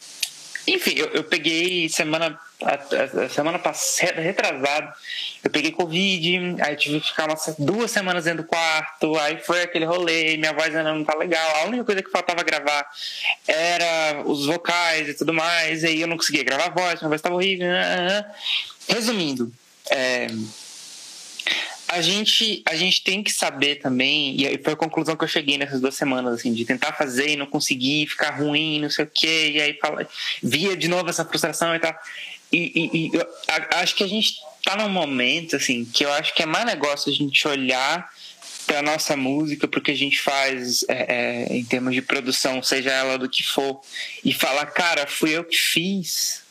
enfim, 0.66 0.94
eu, 0.96 1.06
eu 1.08 1.24
peguei 1.24 1.88
semana 1.88 2.38
a, 2.62 3.24
a, 3.24 3.28
semana 3.28 3.58
passada, 3.58 4.20
retrasado, 4.20 4.92
eu 5.42 5.50
peguei 5.50 5.72
Covid, 5.72 6.56
aí 6.60 6.76
tive 6.76 7.00
que 7.00 7.08
ficar 7.08 7.26
umas 7.28 7.54
duas 7.58 7.90
semanas 7.90 8.24
dentro 8.24 8.42
do 8.42 8.48
quarto, 8.48 9.16
aí 9.18 9.38
foi 9.38 9.62
aquele 9.62 9.84
rolê, 9.84 10.36
minha 10.36 10.52
voz 10.52 10.74
ainda 10.74 10.92
não 10.92 11.04
tá 11.04 11.16
legal. 11.16 11.56
A 11.56 11.64
única 11.66 11.84
coisa 11.84 12.02
que 12.02 12.10
faltava 12.10 12.42
gravar 12.42 12.86
era 13.46 14.22
os 14.26 14.46
vocais 14.46 15.08
e 15.08 15.14
tudo 15.14 15.32
mais, 15.32 15.84
aí 15.84 16.00
eu 16.00 16.08
não 16.08 16.16
conseguia 16.16 16.44
gravar 16.44 16.66
a 16.66 16.70
voz, 16.70 17.00
minha 17.00 17.08
voz 17.08 17.22
tava 17.22 17.34
horrível. 17.34 17.66
Né, 17.66 17.96
né, 17.96 18.06
né. 18.08 18.34
Resumindo, 18.88 19.52
é, 19.90 20.26
a 21.90 22.00
gente, 22.00 22.62
a 22.64 22.76
gente 22.76 23.02
tem 23.02 23.20
que 23.20 23.32
saber 23.32 23.76
também, 23.76 24.40
e 24.40 24.58
foi 24.58 24.74
a 24.74 24.76
conclusão 24.76 25.16
que 25.16 25.24
eu 25.24 25.28
cheguei 25.28 25.58
nessas 25.58 25.80
duas 25.80 25.96
semanas, 25.96 26.34
assim, 26.34 26.52
de 26.52 26.64
tentar 26.64 26.92
fazer 26.92 27.30
e 27.30 27.36
não 27.36 27.46
conseguir, 27.46 28.06
ficar 28.06 28.30
ruim, 28.30 28.80
não 28.80 28.88
sei 28.88 29.04
o 29.04 29.10
quê, 29.12 29.50
e 29.54 29.60
aí 29.60 29.74
fala, 29.74 30.08
via 30.40 30.76
de 30.76 30.86
novo 30.86 31.10
essa 31.10 31.24
frustração 31.24 31.74
e 31.74 31.80
tal. 31.80 31.92
e, 32.52 32.58
e, 32.58 33.06
e 33.08 33.10
eu, 33.12 33.26
acho 33.74 33.96
que 33.96 34.04
a 34.04 34.08
gente 34.08 34.34
tá 34.64 34.76
num 34.76 34.88
momento, 34.88 35.56
assim, 35.56 35.84
que 35.84 36.04
eu 36.04 36.12
acho 36.12 36.32
que 36.32 36.44
é 36.44 36.46
mais 36.46 36.64
negócio 36.64 37.10
a 37.10 37.14
gente 37.14 37.48
olhar 37.48 38.08
para 38.66 38.82
nossa 38.82 39.16
música, 39.16 39.66
para 39.66 39.80
o 39.80 39.82
que 39.82 39.90
a 39.90 39.96
gente 39.96 40.20
faz 40.20 40.84
é, 40.88 41.48
é, 41.48 41.56
em 41.56 41.64
termos 41.64 41.92
de 41.92 42.00
produção, 42.00 42.62
seja 42.62 42.92
ela 42.92 43.18
do 43.18 43.28
que 43.28 43.42
for, 43.42 43.80
e 44.24 44.32
falar, 44.32 44.66
cara, 44.66 45.08
fui 45.08 45.30
eu 45.30 45.42
que 45.42 45.56
fiz, 45.56 46.42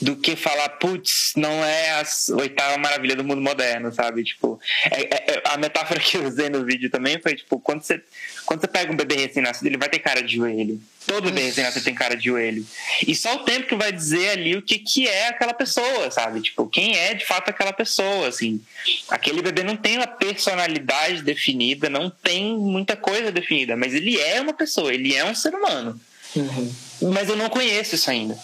do 0.00 0.16
que 0.16 0.34
falar, 0.34 0.68
putz, 0.70 1.32
não 1.36 1.62
é 1.64 1.90
a 1.90 2.04
oitava 2.36 2.78
maravilha 2.78 3.14
do 3.14 3.22
mundo 3.22 3.42
moderno, 3.42 3.92
sabe? 3.92 4.24
Tipo, 4.24 4.58
é, 4.90 5.02
é, 5.02 5.24
é, 5.34 5.42
a 5.44 5.58
metáfora 5.58 6.00
que 6.00 6.16
eu 6.16 6.24
usei 6.24 6.48
no 6.48 6.64
vídeo 6.64 6.88
também 6.88 7.20
foi, 7.20 7.36
tipo, 7.36 7.60
quando 7.60 7.82
você, 7.82 8.02
quando 8.46 8.60
você 8.60 8.66
pega 8.66 8.90
um 8.90 8.96
bebê 8.96 9.16
recém-nascido, 9.16 9.66
ele 9.66 9.76
vai 9.76 9.88
ter 9.88 9.98
cara 9.98 10.22
de 10.22 10.36
joelho. 10.36 10.80
Todo 11.06 11.24
bebê 11.24 11.42
recém-nascido 11.42 11.84
tem 11.84 11.94
cara 11.94 12.16
de 12.16 12.24
joelho. 12.24 12.66
E 13.06 13.14
só 13.14 13.36
o 13.36 13.44
tempo 13.44 13.66
que 13.66 13.74
vai 13.74 13.92
dizer 13.92 14.30
ali 14.30 14.56
o 14.56 14.62
que, 14.62 14.78
que 14.78 15.06
é 15.06 15.28
aquela 15.28 15.52
pessoa, 15.52 16.10
sabe? 16.10 16.40
Tipo, 16.40 16.66
quem 16.66 16.96
é 16.96 17.12
de 17.12 17.26
fato 17.26 17.50
aquela 17.50 17.72
pessoa, 17.72 18.28
assim. 18.28 18.60
Aquele 19.08 19.42
bebê 19.42 19.62
não 19.62 19.76
tem 19.76 19.98
uma 19.98 20.06
personalidade 20.06 21.22
definida, 21.22 21.90
não 21.90 22.08
tem 22.08 22.56
muita 22.56 22.96
coisa 22.96 23.30
definida, 23.30 23.76
mas 23.76 23.92
ele 23.92 24.18
é 24.18 24.40
uma 24.40 24.54
pessoa, 24.54 24.94
ele 24.94 25.14
é 25.14 25.24
um 25.24 25.34
ser 25.34 25.54
humano. 25.54 26.00
Uhum. 26.34 26.72
Mas 27.12 27.28
eu 27.28 27.36
não 27.36 27.50
conheço 27.50 27.96
isso 27.96 28.10
ainda. 28.10 28.38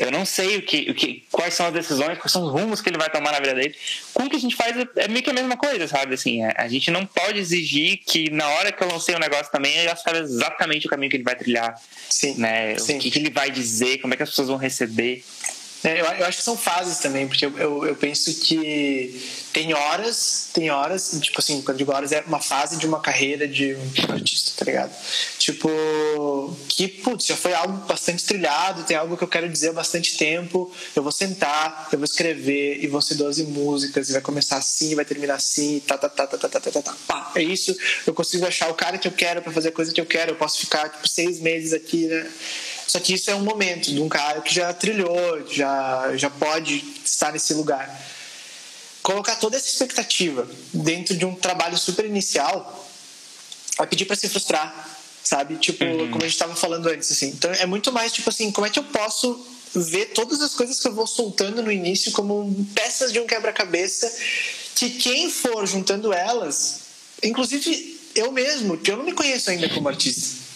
Eu 0.00 0.10
não 0.10 0.24
sei 0.24 0.56
o 0.56 0.62
que, 0.62 0.90
o 0.90 0.94
que, 0.94 1.22
quais 1.30 1.52
são 1.52 1.66
as 1.66 1.74
decisões, 1.74 2.16
quais 2.16 2.32
são 2.32 2.42
os 2.42 2.50
rumos 2.50 2.80
que 2.80 2.88
ele 2.88 2.96
vai 2.96 3.10
tomar 3.10 3.32
na 3.32 3.38
vida 3.38 3.54
dele. 3.54 3.74
Com 4.14 4.24
o 4.24 4.30
que 4.30 4.36
a 4.36 4.40
gente 4.40 4.56
faz 4.56 4.74
é 4.96 5.08
meio 5.08 5.22
que 5.22 5.28
a 5.28 5.34
mesma 5.34 5.58
coisa, 5.58 5.86
sabe? 5.86 6.14
Assim, 6.14 6.42
a 6.42 6.66
gente 6.68 6.90
não 6.90 7.04
pode 7.04 7.38
exigir 7.38 7.98
que 7.98 8.30
na 8.30 8.48
hora 8.48 8.72
que 8.72 8.82
eu 8.82 8.88
lancei 8.88 9.14
o 9.14 9.18
um 9.18 9.20
negócio 9.20 9.52
também 9.52 9.76
eu 9.76 9.84
já 9.84 9.94
saiba 9.94 10.20
exatamente 10.20 10.86
o 10.86 10.90
caminho 10.90 11.10
que 11.10 11.18
ele 11.18 11.22
vai 11.22 11.36
trilhar. 11.36 11.78
Sim. 12.08 12.34
Né? 12.38 12.78
Sim. 12.78 12.96
O 12.96 12.98
que, 12.98 13.10
que 13.10 13.18
ele 13.18 13.28
vai 13.28 13.50
dizer, 13.50 13.98
como 13.98 14.14
é 14.14 14.16
que 14.16 14.22
as 14.22 14.30
pessoas 14.30 14.48
vão 14.48 14.56
receber. 14.56 15.22
É, 15.82 16.00
eu, 16.00 16.04
eu, 16.04 16.26
acho 16.26 16.38
que 16.38 16.44
são 16.44 16.58
fases 16.58 16.98
também, 16.98 17.26
porque 17.26 17.46
eu, 17.46 17.58
eu, 17.58 17.86
eu, 17.86 17.96
penso 17.96 18.34
que 18.34 19.18
tem 19.50 19.72
horas, 19.72 20.48
tem 20.52 20.70
horas, 20.70 21.18
tipo 21.22 21.40
assim, 21.40 21.62
quando 21.62 21.78
digo 21.78 21.90
horas, 21.90 22.12
é 22.12 22.22
uma 22.26 22.40
fase 22.40 22.76
de 22.76 22.86
uma 22.86 23.00
carreira 23.00 23.48
de 23.48 23.74
um 23.74 24.12
artista, 24.12 24.52
tá 24.58 24.64
ligado? 24.66 24.94
Tipo, 25.38 25.70
que, 26.68 26.86
putz, 26.86 27.24
já 27.24 27.36
foi 27.36 27.54
algo 27.54 27.78
bastante 27.86 28.24
trilhado, 28.24 28.84
tem 28.84 28.96
algo 28.96 29.16
que 29.16 29.24
eu 29.24 29.28
quero 29.28 29.48
dizer 29.48 29.70
há 29.70 29.72
bastante 29.72 30.18
tempo, 30.18 30.70
eu 30.94 31.02
vou 31.02 31.12
sentar, 31.12 31.88
eu 31.90 31.98
vou 31.98 32.04
escrever, 32.04 32.84
e 32.84 32.86
vão 32.86 33.00
ser 33.00 33.14
12 33.14 33.44
músicas, 33.44 34.10
e 34.10 34.12
vai 34.12 34.20
começar 34.20 34.58
assim, 34.58 34.94
vai 34.94 35.06
terminar 35.06 35.36
assim, 35.36 35.80
tá, 35.86 35.96
tá, 35.96 36.10
tá, 36.10 36.26
tá, 36.26 36.36
tá, 36.36 36.48
tá, 36.48 36.60
tá, 36.60 36.70
tá, 36.70 36.82
tá, 36.82 36.96
pá, 37.06 37.32
é 37.34 37.42
isso, 37.42 37.74
eu 38.06 38.12
consigo 38.12 38.44
achar 38.44 38.68
o 38.68 38.74
cara 38.74 38.98
que 38.98 39.08
eu 39.08 39.12
quero 39.12 39.40
para 39.40 39.52
fazer 39.52 39.70
a 39.70 39.72
coisa 39.72 39.92
que 39.94 40.00
eu 40.00 40.06
quero, 40.06 40.32
eu 40.32 40.36
posso 40.36 40.58
ficar, 40.58 40.90
tipo, 40.90 41.08
seis 41.08 41.40
meses 41.40 41.72
aqui, 41.72 42.06
né? 42.06 42.30
Só 42.90 42.98
que 42.98 43.14
isso 43.14 43.30
é 43.30 43.34
um 43.36 43.44
momento 43.44 43.88
de 43.92 44.00
um 44.00 44.08
cara 44.08 44.40
que 44.40 44.52
já 44.52 44.74
trilhou, 44.74 45.46
já, 45.48 46.10
já 46.16 46.28
pode 46.28 46.84
estar 47.04 47.30
nesse 47.30 47.54
lugar. 47.54 47.88
Colocar 49.00 49.36
toda 49.36 49.56
essa 49.56 49.68
expectativa 49.68 50.44
dentro 50.74 51.16
de 51.16 51.24
um 51.24 51.36
trabalho 51.36 51.78
super 51.78 52.04
inicial 52.04 52.84
vai 53.78 53.86
pedir 53.86 54.06
para 54.06 54.16
se 54.16 54.28
frustrar, 54.28 54.90
sabe? 55.22 55.54
Tipo, 55.58 55.84
uhum. 55.84 56.10
como 56.10 56.24
a 56.24 56.26
gente 56.26 56.32
estava 56.32 56.56
falando 56.56 56.88
antes, 56.88 57.12
assim. 57.12 57.28
Então 57.28 57.52
é 57.52 57.64
muito 57.64 57.92
mais 57.92 58.10
tipo 58.10 58.28
assim, 58.28 58.50
como 58.50 58.66
é 58.66 58.70
que 58.70 58.80
eu 58.80 58.84
posso 58.84 59.40
ver 59.72 60.06
todas 60.06 60.40
as 60.40 60.54
coisas 60.54 60.80
que 60.80 60.88
eu 60.88 60.92
vou 60.92 61.06
soltando 61.06 61.62
no 61.62 61.70
início 61.70 62.10
como 62.10 62.66
peças 62.74 63.12
de 63.12 63.20
um 63.20 63.26
quebra-cabeça 63.26 64.12
que 64.74 64.90
quem 64.90 65.30
for 65.30 65.64
juntando 65.64 66.12
elas, 66.12 66.80
inclusive 67.22 68.00
eu 68.16 68.32
mesmo, 68.32 68.76
que 68.76 68.90
eu 68.90 68.96
não 68.96 69.04
me 69.04 69.12
conheço 69.12 69.48
ainda 69.48 69.68
como 69.68 69.88
artista 69.88 70.49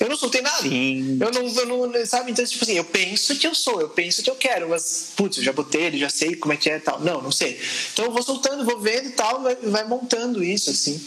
eu 0.00 0.08
não 0.08 0.16
soltei 0.16 0.40
nada. 0.40 0.62
Sim. 0.62 1.18
Eu 1.20 1.30
não, 1.30 1.46
eu 1.46 1.66
não, 1.66 2.06
sabe? 2.06 2.32
Então, 2.32 2.42
tipo 2.42 2.64
assim, 2.64 2.76
eu 2.76 2.84
penso 2.84 3.36
que 3.36 3.46
eu 3.46 3.54
sou, 3.54 3.82
eu 3.82 3.90
penso 3.90 4.22
que 4.22 4.30
eu 4.30 4.34
quero, 4.34 4.70
mas, 4.70 5.12
putz, 5.14 5.36
eu 5.36 5.44
já 5.44 5.52
botei 5.52 5.82
ele, 5.82 5.98
já 5.98 6.08
sei 6.08 6.34
como 6.34 6.54
é 6.54 6.56
que 6.56 6.70
é 6.70 6.78
e 6.78 6.80
tal. 6.80 6.98
Não, 7.00 7.20
não 7.20 7.30
sei. 7.30 7.60
Então 7.92 8.06
eu 8.06 8.10
vou 8.10 8.22
soltando, 8.22 8.64
vou 8.64 8.80
vendo 8.80 9.10
e 9.10 9.12
tal, 9.12 9.42
vai, 9.42 9.54
vai 9.56 9.84
montando 9.84 10.42
isso, 10.42 10.70
assim. 10.70 11.06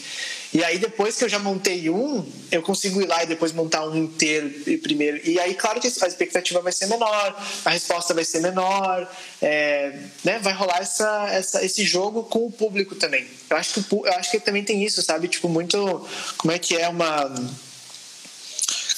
E 0.52 0.62
aí, 0.62 0.78
depois 0.78 1.16
que 1.16 1.24
eu 1.24 1.28
já 1.28 1.40
montei 1.40 1.90
um, 1.90 2.24
eu 2.52 2.62
consigo 2.62 3.02
ir 3.02 3.06
lá 3.06 3.24
e 3.24 3.26
depois 3.26 3.50
montar 3.50 3.84
um 3.84 3.96
inteiro 3.96 4.48
primeiro. 4.78 5.20
E 5.24 5.40
aí, 5.40 5.52
claro 5.54 5.80
que 5.80 5.88
a 5.88 6.06
expectativa 6.06 6.60
vai 6.60 6.70
ser 6.70 6.86
menor, 6.86 7.36
a 7.64 7.70
resposta 7.70 8.14
vai 8.14 8.24
ser 8.24 8.40
menor, 8.40 9.12
é, 9.42 9.98
né? 10.22 10.38
vai 10.38 10.52
rolar 10.52 10.78
essa, 10.78 11.28
essa, 11.30 11.64
esse 11.64 11.84
jogo 11.84 12.22
com 12.22 12.46
o 12.46 12.52
público 12.52 12.94
também. 12.94 13.26
Eu 13.50 13.56
acho, 13.56 13.82
que, 13.82 13.92
eu 13.92 14.12
acho 14.12 14.30
que 14.30 14.38
também 14.38 14.62
tem 14.62 14.84
isso, 14.84 15.02
sabe? 15.02 15.26
Tipo, 15.26 15.48
muito. 15.48 16.06
Como 16.36 16.52
é 16.52 16.58
que 16.60 16.76
é 16.76 16.88
uma 16.88 17.34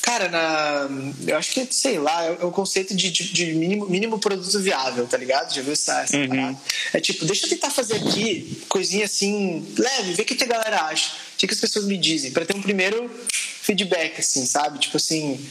Cara, 0.06 0.28
na, 0.28 0.88
eu 1.26 1.36
acho 1.36 1.50
que, 1.50 1.66
sei 1.68 1.98
lá, 1.98 2.24
é 2.26 2.44
o 2.44 2.52
conceito 2.52 2.94
de, 2.94 3.10
de, 3.10 3.32
de 3.32 3.46
mínimo, 3.54 3.88
mínimo 3.88 4.20
produto 4.20 4.60
viável, 4.60 5.04
tá 5.04 5.16
ligado? 5.16 5.52
Já 5.52 5.60
viu 5.62 5.72
essa, 5.72 6.00
essa 6.02 6.16
uhum. 6.16 6.28
parada? 6.28 6.56
É 6.92 7.00
tipo, 7.00 7.24
deixa 7.24 7.44
eu 7.44 7.50
tentar 7.50 7.70
fazer 7.70 7.96
aqui 7.96 8.62
coisinha 8.68 9.04
assim, 9.04 9.66
leve, 9.76 10.12
ver 10.12 10.22
o 10.22 10.24
que, 10.24 10.44
a 10.44 10.46
galera 10.46 10.82
acha, 10.82 11.10
o 11.10 11.38
que, 11.38 11.48
que 11.48 11.54
as 11.54 11.58
pessoas 11.58 11.86
me 11.86 11.98
dizem, 11.98 12.30
para 12.30 12.46
ter 12.46 12.54
um 12.54 12.62
primeiro 12.62 13.10
feedback, 13.32 14.20
assim, 14.20 14.46
sabe? 14.46 14.78
Tipo 14.78 14.96
assim, 14.96 15.44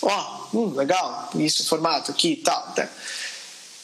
ó, 0.00 0.48
oh, 0.52 0.56
hum, 0.56 0.74
legal, 0.76 1.32
isso, 1.34 1.66
formato 1.66 2.12
aqui 2.12 2.34
e 2.34 2.36
tal, 2.36 2.74
tá. 2.74 2.88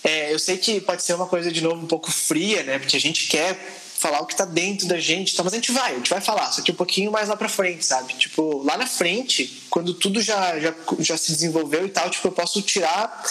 É, 0.05 0.33
eu 0.33 0.39
sei 0.39 0.57
que 0.57 0.81
pode 0.81 1.03
ser 1.03 1.15
uma 1.15 1.27
coisa, 1.27 1.51
de 1.51 1.61
novo, 1.63 1.83
um 1.83 1.89
pouco 1.89 2.13
fria, 2.13 2.63
né? 2.63 2.79
Porque 2.79 2.97
a 2.97 3.01
gente 3.01 3.27
quer 3.27 3.59
falar 4.01 4.21
o 4.21 4.27
que 4.27 4.35
tá 4.35 4.47
dentro 4.47 4.89
da 4.89 4.99
gente, 4.99 5.37
tá? 5.37 5.45
mas 5.45 5.53
a 5.53 5.57
gente 5.57 5.71
vai, 5.73 5.93
a 5.93 5.97
gente 5.97 6.09
vai 6.09 6.23
falar, 6.23 6.51
só 6.53 6.63
que 6.63 6.73
um 6.73 6.75
pouquinho 6.75 7.13
mais 7.13 7.29
lá 7.29 7.37
pra 7.37 7.51
frente, 7.51 7.85
sabe? 7.85 8.15
Tipo, 8.15 8.63
lá 8.63 8.79
na 8.79 8.87
frente, 8.87 9.63
quando 9.69 9.93
tudo 9.93 10.23
já, 10.23 10.59
já, 10.59 10.75
já 11.01 11.19
se 11.19 11.33
desenvolveu 11.33 11.85
e 11.85 11.91
tal, 11.91 12.09
tipo, 12.09 12.27
eu 12.27 12.33
posso 12.33 12.63
tirar 12.63 13.23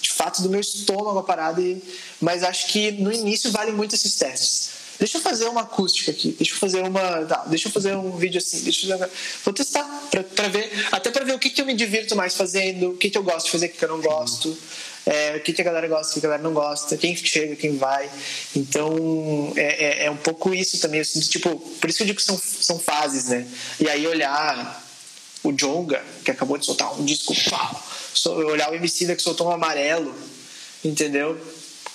de 0.00 0.10
fato 0.10 0.42
do 0.42 0.50
meu 0.50 0.58
estômago 0.60 1.20
a 1.20 1.22
parada, 1.22 1.62
e... 1.62 1.80
mas 2.20 2.42
acho 2.42 2.66
que 2.66 2.90
no 2.90 3.12
início 3.12 3.52
vale 3.52 3.70
muito 3.70 3.94
esses 3.94 4.16
testes. 4.16 4.80
Deixa 4.98 5.16
eu 5.16 5.22
fazer 5.22 5.44
uma 5.46 5.62
acústica 5.62 6.10
aqui, 6.10 6.32
deixa 6.32 6.52
eu 6.54 6.58
fazer 6.58 6.82
uma. 6.82 7.24
Tá, 7.24 7.44
deixa 7.46 7.68
eu 7.68 7.72
fazer 7.72 7.96
um 7.96 8.16
vídeo 8.16 8.36
assim, 8.36 8.60
deixa 8.62 8.86
eu. 8.86 9.10
Vou 9.44 9.54
testar 9.54 9.84
pra, 10.10 10.24
pra 10.24 10.48
ver, 10.48 10.70
até 10.92 11.10
pra 11.10 11.24
ver 11.24 11.34
o 11.34 11.38
que, 11.38 11.48
que 11.48 11.62
eu 11.62 11.64
me 11.64 11.72
divirto 11.72 12.14
mais 12.16 12.34
fazendo, 12.34 12.90
o 12.90 12.96
que, 12.96 13.08
que 13.08 13.16
eu 13.16 13.22
gosto 13.22 13.46
de 13.46 13.52
fazer, 13.52 13.66
o 13.66 13.68
que, 13.70 13.78
que 13.78 13.84
eu 13.84 13.88
não 13.88 14.00
gosto 14.02 14.58
é, 15.06 15.36
o 15.36 15.40
que, 15.40 15.52
que 15.52 15.62
a 15.62 15.64
galera 15.64 15.88
gosta, 15.88 16.16
o 16.16 16.20
que 16.20 16.26
a 16.26 16.30
galera 16.30 16.42
não 16.42 16.52
gosta, 16.52 16.96
quem 16.96 17.16
chega, 17.16 17.56
quem 17.56 17.76
vai. 17.76 18.08
Então 18.54 19.52
é, 19.56 20.02
é, 20.02 20.04
é 20.06 20.10
um 20.10 20.16
pouco 20.16 20.54
isso 20.54 20.78
também. 20.80 21.00
Assim, 21.00 21.20
tipo, 21.20 21.58
por 21.58 21.88
isso 21.88 21.98
que 21.98 22.02
eu 22.02 22.06
digo 22.06 22.18
que 22.18 22.24
são, 22.24 22.38
são 22.38 22.78
fases, 22.78 23.26
né? 23.26 23.46
E 23.78 23.88
aí 23.88 24.06
olhar 24.06 24.84
o 25.42 25.52
Jonga, 25.52 26.02
que 26.24 26.30
acabou 26.30 26.58
de 26.58 26.66
soltar 26.66 26.92
um 27.00 27.04
disco, 27.04 27.34
pau, 27.48 27.82
olhar 28.46 28.70
o 28.70 28.74
MC 28.74 29.14
que 29.16 29.22
soltou 29.22 29.48
um 29.48 29.52
amarelo, 29.52 30.14
entendeu? 30.84 31.40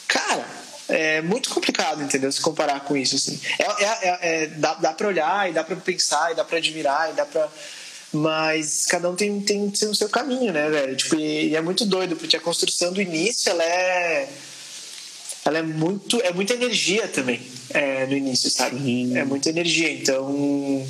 Cara, 0.07 0.47
é 0.87 1.21
muito 1.21 1.49
complicado, 1.49 2.01
entendeu? 2.01 2.31
Se 2.31 2.41
comparar 2.41 2.81
com 2.81 2.97
isso, 2.97 3.15
assim. 3.15 3.39
É, 3.59 3.63
é, 3.63 3.85
é, 3.85 4.43
é 4.43 4.47
dá, 4.47 4.73
dá 4.75 4.93
pra 4.93 5.07
olhar 5.07 5.49
e 5.49 5.53
dá 5.53 5.63
pra 5.63 5.75
pensar 5.75 6.31
e 6.31 6.35
dá 6.35 6.43
pra 6.43 6.57
admirar 6.57 7.11
e 7.11 7.13
dá 7.13 7.25
pra 7.25 7.49
mas 8.15 8.85
cada 8.85 9.09
um 9.09 9.15
tem, 9.15 9.41
tem 9.41 9.69
o 9.89 9.93
seu 9.95 10.07
caminho, 10.07 10.53
né, 10.53 10.69
velho? 10.69 10.95
Tipo, 10.95 11.15
e, 11.17 11.49
e, 11.49 11.55
é 11.55 11.61
muito 11.61 11.85
doido, 11.85 12.15
porque 12.15 12.37
a 12.37 12.39
construção 12.39 12.93
do 12.93 13.01
início, 13.01 13.49
ela 13.49 13.63
é. 13.63 14.29
Ela 15.43 15.57
é 15.57 15.61
muito. 15.61 16.21
É 16.21 16.31
muita 16.31 16.53
energia 16.53 17.07
também 17.09 17.41
é, 17.71 18.05
no 18.07 18.15
início, 18.15 18.49
sabe? 18.49 18.77
É 19.15 19.25
muita 19.25 19.49
energia. 19.49 19.91
Então. 19.91 20.87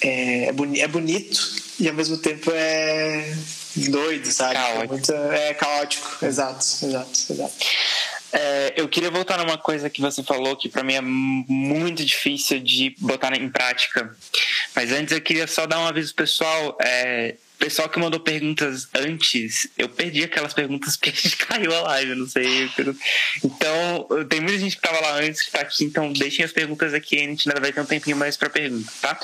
É, 0.00 0.46
é, 0.46 0.52
boni 0.52 0.80
é 0.80 0.88
bonito 0.88 1.38
e 1.78 1.86
ao 1.86 1.94
mesmo 1.94 2.16
tempo 2.16 2.50
é 2.52 3.36
doido, 3.76 4.32
sabe? 4.32 4.54
Caótico. 4.54 4.82
É, 4.82 4.86
muito, 4.86 5.12
é 5.12 5.54
caótico, 5.54 6.24
exato, 6.24 6.64
exato, 6.82 7.20
exato. 7.30 7.54
É, 8.32 8.74
eu 8.76 8.88
queria 8.88 9.10
voltar 9.10 9.38
numa 9.38 9.58
coisa 9.58 9.90
que 9.90 10.00
você 10.00 10.22
falou 10.22 10.56
que 10.56 10.68
para 10.68 10.84
mim 10.84 10.94
é 10.94 11.00
muito 11.00 12.04
difícil 12.04 12.60
de 12.60 12.94
botar 12.98 13.36
em 13.36 13.48
prática. 13.48 14.14
Mas 14.74 14.92
antes 14.92 15.12
eu 15.12 15.20
queria 15.20 15.46
só 15.46 15.66
dar 15.66 15.80
um 15.80 15.86
aviso 15.86 16.14
pessoal. 16.14 16.76
É, 16.80 17.34
pessoal 17.60 17.90
que 17.90 17.98
mandou 17.98 18.18
perguntas 18.18 18.88
antes, 18.94 19.68
eu 19.76 19.88
perdi 19.88 20.24
aquelas 20.24 20.54
perguntas 20.54 20.96
porque 20.96 21.10
a 21.10 21.12
gente 21.12 21.36
caiu 21.46 21.74
a 21.76 21.82
live, 21.82 22.14
não 22.14 22.26
sei. 22.26 22.70
Então, 23.44 24.08
tem 24.28 24.40
muita 24.40 24.58
gente 24.58 24.76
que 24.76 24.86
estava 24.86 25.00
lá 25.00 25.20
antes 25.20 25.42
que 25.42 25.52
tá 25.52 25.60
aqui, 25.60 25.84
então 25.84 26.10
deixem 26.12 26.44
as 26.44 26.52
perguntas 26.52 26.94
aqui, 26.94 27.16
a 27.16 27.20
gente 27.20 27.48
ainda 27.48 27.60
vai 27.60 27.72
ter 27.72 27.80
um 27.80 27.84
tempinho 27.84 28.16
mais 28.16 28.36
para 28.36 28.48
pergunta, 28.48 28.90
tá? 29.00 29.20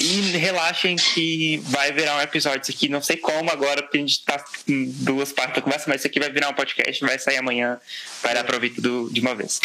E 0.00 0.20
relaxem 0.36 0.96
que 0.96 1.58
vai 1.66 1.92
virar 1.92 2.16
um 2.16 2.20
episódio 2.20 2.62
isso 2.62 2.72
aqui, 2.72 2.88
não 2.88 3.00
sei 3.00 3.16
como 3.16 3.50
agora, 3.50 3.82
porque 3.82 3.96
a 3.96 4.00
gente 4.00 4.24
tá 4.24 4.44
em 4.66 4.90
duas 4.90 5.32
partes 5.32 5.54
da 5.54 5.62
conversa, 5.62 5.84
mas 5.86 6.00
isso 6.00 6.08
aqui 6.08 6.18
vai 6.18 6.30
virar 6.30 6.48
um 6.48 6.54
podcast, 6.54 7.00
vai 7.04 7.18
sair 7.18 7.36
amanhã, 7.36 7.80
vai 8.22 8.34
dar 8.34 8.42
para 8.42 8.56
ouvir 8.56 8.70
tudo 8.70 9.08
de 9.12 9.20
uma 9.20 9.34
vez. 9.34 9.60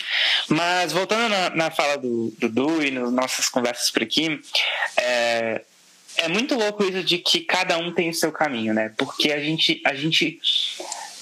Mas 0.47 0.91
voltando 0.91 1.29
na, 1.29 1.49
na 1.49 1.71
fala 1.71 1.97
do 1.97 2.31
Dudu 2.37 2.83
e 2.83 2.91
nas 2.91 3.11
nossas 3.11 3.49
conversas 3.49 3.89
por 3.89 4.03
aqui, 4.03 4.39
é, 4.97 5.61
é 6.17 6.27
muito 6.27 6.55
louco 6.55 6.83
isso 6.83 7.03
de 7.03 7.17
que 7.17 7.41
cada 7.41 7.77
um 7.77 7.91
tem 7.91 8.09
o 8.09 8.13
seu 8.13 8.31
caminho, 8.31 8.73
né? 8.73 8.91
Porque 8.97 9.31
a 9.31 9.39
gente, 9.39 9.81
a 9.85 9.93
gente 9.93 10.39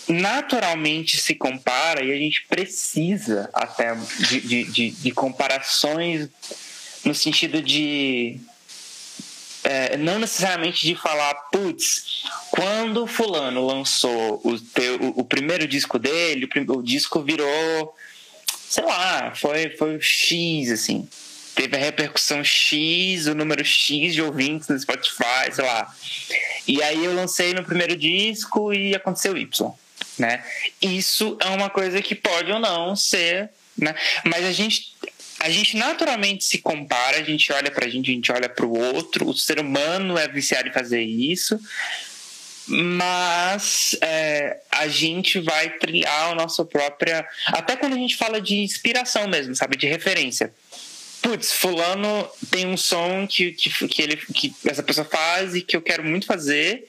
naturalmente 0.07 1.17
se 1.17 1.35
compara 1.35 2.03
e 2.03 2.11
a 2.11 2.17
gente 2.17 2.45
precisa 2.47 3.49
até 3.53 3.95
de, 3.95 4.41
de, 4.41 4.63
de, 4.65 4.91
de 4.91 5.11
comparações 5.11 6.27
no 7.03 7.15
sentido 7.15 7.61
de 7.61 8.39
é, 9.63 9.95
não 9.97 10.19
necessariamente 10.19 10.85
de 10.85 10.95
falar, 10.95 11.33
putz, 11.51 12.23
quando 12.49 13.05
fulano 13.05 13.65
lançou 13.65 14.41
o, 14.43 14.59
teu, 14.59 14.99
o, 15.01 15.19
o 15.21 15.23
primeiro 15.23 15.67
disco 15.67 15.99
dele, 15.99 16.45
o, 16.67 16.71
o, 16.73 16.83
disco 16.83 17.21
virou, 17.21 17.95
sei 18.67 18.83
lá, 18.83 19.33
foi, 19.35 19.69
foi 19.77 19.99
X, 20.01 20.71
assim. 20.71 21.07
Teve 21.61 21.77
a 21.77 21.79
repercussão 21.79 22.43
X, 22.43 23.27
o 23.27 23.35
número 23.35 23.63
X 23.63 24.15
de 24.15 24.21
ouvintes 24.23 24.67
no 24.67 24.79
Spotify, 24.79 25.53
sei 25.53 25.63
lá. 25.63 25.95
E 26.67 26.81
aí 26.81 27.05
eu 27.05 27.13
lancei 27.13 27.53
no 27.53 27.63
primeiro 27.63 27.95
disco 27.95 28.73
e 28.73 28.95
aconteceu 28.95 29.37
Y, 29.37 29.71
né? 30.17 30.43
Isso 30.81 31.37
é 31.39 31.49
uma 31.49 31.69
coisa 31.69 32.01
que 32.01 32.15
pode 32.15 32.51
ou 32.51 32.59
não 32.59 32.95
ser, 32.95 33.51
né? 33.77 33.93
Mas 34.25 34.43
a 34.43 34.51
gente 34.51 34.95
a 35.39 35.51
gente 35.51 35.77
naturalmente 35.77 36.43
se 36.43 36.57
compara, 36.57 37.19
a 37.19 37.23
gente 37.23 37.53
olha 37.53 37.69
pra 37.69 37.87
gente, 37.87 38.09
a 38.09 38.13
gente 38.15 38.31
olha 38.31 38.49
pro 38.49 38.71
outro, 38.73 39.29
o 39.29 39.37
ser 39.37 39.59
humano 39.59 40.17
é 40.17 40.27
viciado 40.27 40.67
em 40.67 40.73
fazer 40.73 41.01
isso, 41.03 41.59
mas 42.65 43.95
é, 44.01 44.61
a 44.71 44.87
gente 44.87 45.39
vai 45.39 45.69
trilhar 45.77 46.31
a 46.31 46.35
nossa 46.35 46.65
própria. 46.65 47.23
Até 47.45 47.75
quando 47.75 47.93
a 47.93 47.97
gente 47.97 48.17
fala 48.17 48.41
de 48.41 48.55
inspiração 48.55 49.27
mesmo, 49.27 49.55
sabe? 49.55 49.77
De 49.77 49.85
referência. 49.85 50.51
Putz, 51.21 51.53
fulano 51.53 52.27
tem 52.49 52.65
um 52.65 52.75
som 52.75 53.27
que, 53.27 53.51
que, 53.51 53.87
que, 53.87 54.01
ele, 54.01 54.17
que 54.17 54.53
essa 54.65 54.81
pessoa 54.81 55.05
faz 55.05 55.55
e 55.55 55.61
que 55.61 55.77
eu 55.77 55.81
quero 55.81 56.03
muito 56.03 56.25
fazer, 56.25 56.87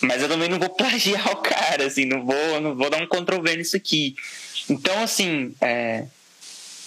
mas 0.00 0.22
eu 0.22 0.28
também 0.28 0.48
não 0.48 0.58
vou 0.58 0.68
plagiar 0.76 1.30
o 1.32 1.36
cara, 1.36 1.86
assim, 1.86 2.04
não 2.04 2.24
vou, 2.24 2.60
não 2.60 2.76
vou 2.76 2.90
dar 2.90 3.02
um 3.02 3.06
Ctrl 3.06 3.40
V 3.40 3.56
nisso 3.56 3.76
aqui. 3.76 4.14
Então, 4.68 5.02
assim, 5.02 5.54
é, 5.60 6.04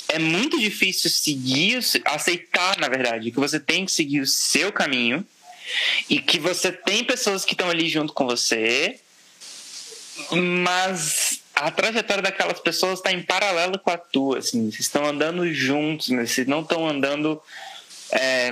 é 0.08 0.20
muito 0.20 0.60
difícil 0.60 1.10
seguir, 1.10 1.80
aceitar, 2.06 2.78
na 2.78 2.88
verdade, 2.88 3.32
que 3.32 3.39
você 3.39 3.60
tem 3.60 3.86
que 3.86 3.91
seguir 3.91 4.22
o 4.22 4.28
seu 4.28 4.72
caminho 4.72 5.26
e 6.10 6.20
que 6.20 6.38
você 6.38 6.72
tem 6.72 7.04
pessoas 7.04 7.44
que 7.44 7.54
estão 7.54 7.70
ali 7.70 7.89
junto 7.89 8.14
com 8.14 8.26
você, 8.26 9.00
mas 10.32 11.33
a 11.64 11.72
trajetória 11.72 12.22
daquelas 12.22 12.59
pessoas 12.59 12.99
está 12.99 13.11
em 13.11 13.22
paralelo 13.22 13.80
com 13.80 13.89
a 13.89 13.97
tua, 13.97 14.39
assim, 14.39 14.70
vocês 14.70 14.82
estão 14.82 15.05
andando 15.05 15.51
juntos, 15.53 16.09
mas 16.09 16.32
vocês 16.32 16.45
não 16.45 16.61
estão 16.61 16.88
andando 16.88 17.41
é, 18.11 18.51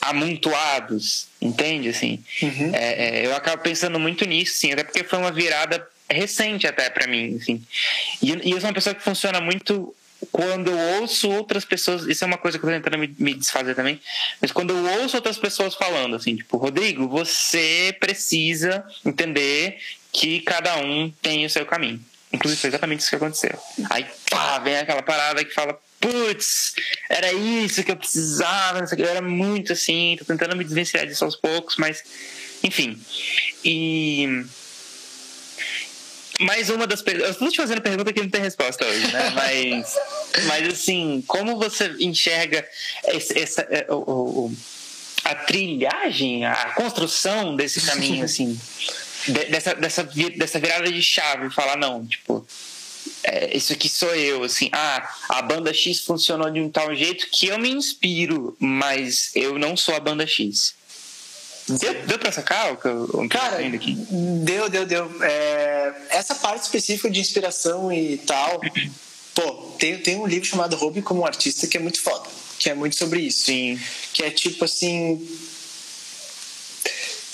amontoados, 0.00 1.26
entende? 1.40 1.88
Assim, 1.88 2.22
uhum. 2.40 2.72
é, 2.72 3.22
é, 3.22 3.26
eu 3.26 3.34
acabo 3.34 3.62
pensando 3.62 3.98
muito 3.98 4.24
nisso, 4.24 4.58
sim, 4.58 4.72
até 4.72 4.84
porque 4.84 5.02
foi 5.02 5.18
uma 5.18 5.32
virada 5.32 5.84
recente 6.08 6.66
até 6.66 6.88
para 6.88 7.08
mim, 7.08 7.36
assim. 7.40 7.62
E, 8.22 8.30
e 8.48 8.50
eu 8.52 8.60
sou 8.60 8.68
uma 8.68 8.74
pessoa 8.74 8.94
que 8.94 9.02
funciona 9.02 9.40
muito 9.40 9.94
quando 10.30 10.70
eu 10.70 11.00
ouço 11.00 11.30
outras 11.30 11.64
pessoas, 11.64 12.04
isso 12.06 12.24
é 12.24 12.26
uma 12.26 12.38
coisa 12.38 12.58
que 12.58 12.64
eu 12.64 12.70
tô 12.70 12.76
tentando 12.76 12.98
me, 12.98 13.14
me, 13.18 13.34
desfazer 13.34 13.74
também, 13.74 14.00
mas 14.40 14.52
quando 14.52 14.70
eu 14.70 15.00
ouço 15.00 15.16
outras 15.16 15.36
pessoas 15.36 15.74
falando 15.74 16.16
assim, 16.16 16.36
tipo, 16.36 16.56
Rodrigo, 16.56 17.08
você 17.08 17.94
precisa 17.98 18.84
entender 19.04 19.78
que 20.14 20.40
cada 20.40 20.76
um 20.78 21.12
tem 21.20 21.44
o 21.44 21.50
seu 21.50 21.66
caminho. 21.66 22.00
Inclusive 22.32 22.60
foi 22.60 22.70
exatamente 22.70 23.00
isso 23.00 23.10
que 23.10 23.16
aconteceu. 23.16 23.58
Aí, 23.90 24.06
pá, 24.30 24.58
vem 24.60 24.78
aquela 24.78 25.02
parada 25.02 25.44
que 25.44 25.52
fala, 25.52 25.78
putz, 26.00 26.74
era 27.10 27.32
isso 27.32 27.82
que 27.82 27.90
eu 27.90 27.96
precisava, 27.96 28.84
eu 28.96 29.08
era 29.08 29.20
muito 29.20 29.72
assim, 29.72 30.16
tô 30.18 30.24
tentando 30.24 30.56
me 30.56 30.64
desvencilhar 30.64 31.06
disso 31.06 31.24
aos 31.24 31.36
poucos, 31.36 31.76
mas, 31.76 32.02
enfim. 32.62 33.00
E 33.64 34.44
mais 36.40 36.70
uma 36.70 36.86
das 36.86 37.02
perguntas. 37.02 37.28
Eu 37.28 37.32
estou 37.32 37.50
te 37.50 37.56
fazendo 37.56 37.80
pergunta 37.80 38.12
que 38.12 38.20
não 38.20 38.30
tem 38.30 38.40
resposta 38.40 38.84
hoje, 38.84 39.06
né? 39.12 39.30
Mas, 39.34 39.96
mas 40.48 40.68
assim, 40.68 41.22
como 41.28 41.56
você 41.56 41.94
enxerga 42.00 42.66
esse, 43.08 43.38
essa, 43.38 43.62
é, 43.62 43.86
o, 43.88 43.94
o, 43.94 44.56
a 45.24 45.34
trilhagem, 45.34 46.44
a 46.44 46.72
construção 46.74 47.54
desse 47.54 47.80
caminho, 47.82 48.24
assim, 48.24 48.58
dessa, 49.50 49.74
dessa, 49.74 50.02
dessa 50.02 50.58
virada 50.58 50.90
de 50.90 51.02
chave, 51.02 51.50
falar, 51.50 51.76
não, 51.76 52.04
tipo, 52.04 52.46
é, 53.22 53.56
isso 53.56 53.72
aqui 53.72 53.88
sou 53.88 54.14
eu, 54.14 54.44
assim, 54.44 54.68
ah, 54.72 55.08
a 55.28 55.42
banda 55.42 55.72
X 55.72 56.00
funcionou 56.00 56.50
de 56.50 56.60
um 56.60 56.70
tal 56.70 56.94
jeito 56.94 57.28
que 57.30 57.48
eu 57.48 57.58
me 57.58 57.70
inspiro, 57.70 58.56
mas 58.58 59.30
eu 59.34 59.58
não 59.58 59.76
sou 59.76 59.94
a 59.94 60.00
banda 60.00 60.26
X. 60.26 60.74
Deu, 61.66 61.94
deu 62.06 62.18
pra 62.18 62.30
sacar 62.30 62.72
o 62.72 62.76
que 62.76 62.86
eu 62.86 63.26
Cara, 63.30 63.58
aqui? 63.66 63.96
deu, 64.42 64.68
deu, 64.68 64.84
deu. 64.84 65.10
É, 65.22 65.94
essa 66.10 66.34
parte 66.34 66.64
específica 66.64 67.10
de 67.10 67.20
inspiração 67.20 67.90
e 67.90 68.18
tal, 68.18 68.60
pô, 69.34 69.52
tem, 69.78 69.98
tem 69.98 70.16
um 70.16 70.26
livro 70.26 70.46
chamado 70.46 70.76
Hobby 70.76 71.00
como 71.00 71.24
Artista 71.24 71.66
que 71.66 71.78
é 71.78 71.80
muito 71.80 72.02
foda, 72.02 72.28
que 72.58 72.68
é 72.68 72.74
muito 72.74 72.96
sobre 72.96 73.20
isso. 73.20 73.46
Sim. 73.46 73.80
Que 74.12 74.24
é 74.24 74.30
tipo 74.30 74.64
assim. 74.66 75.26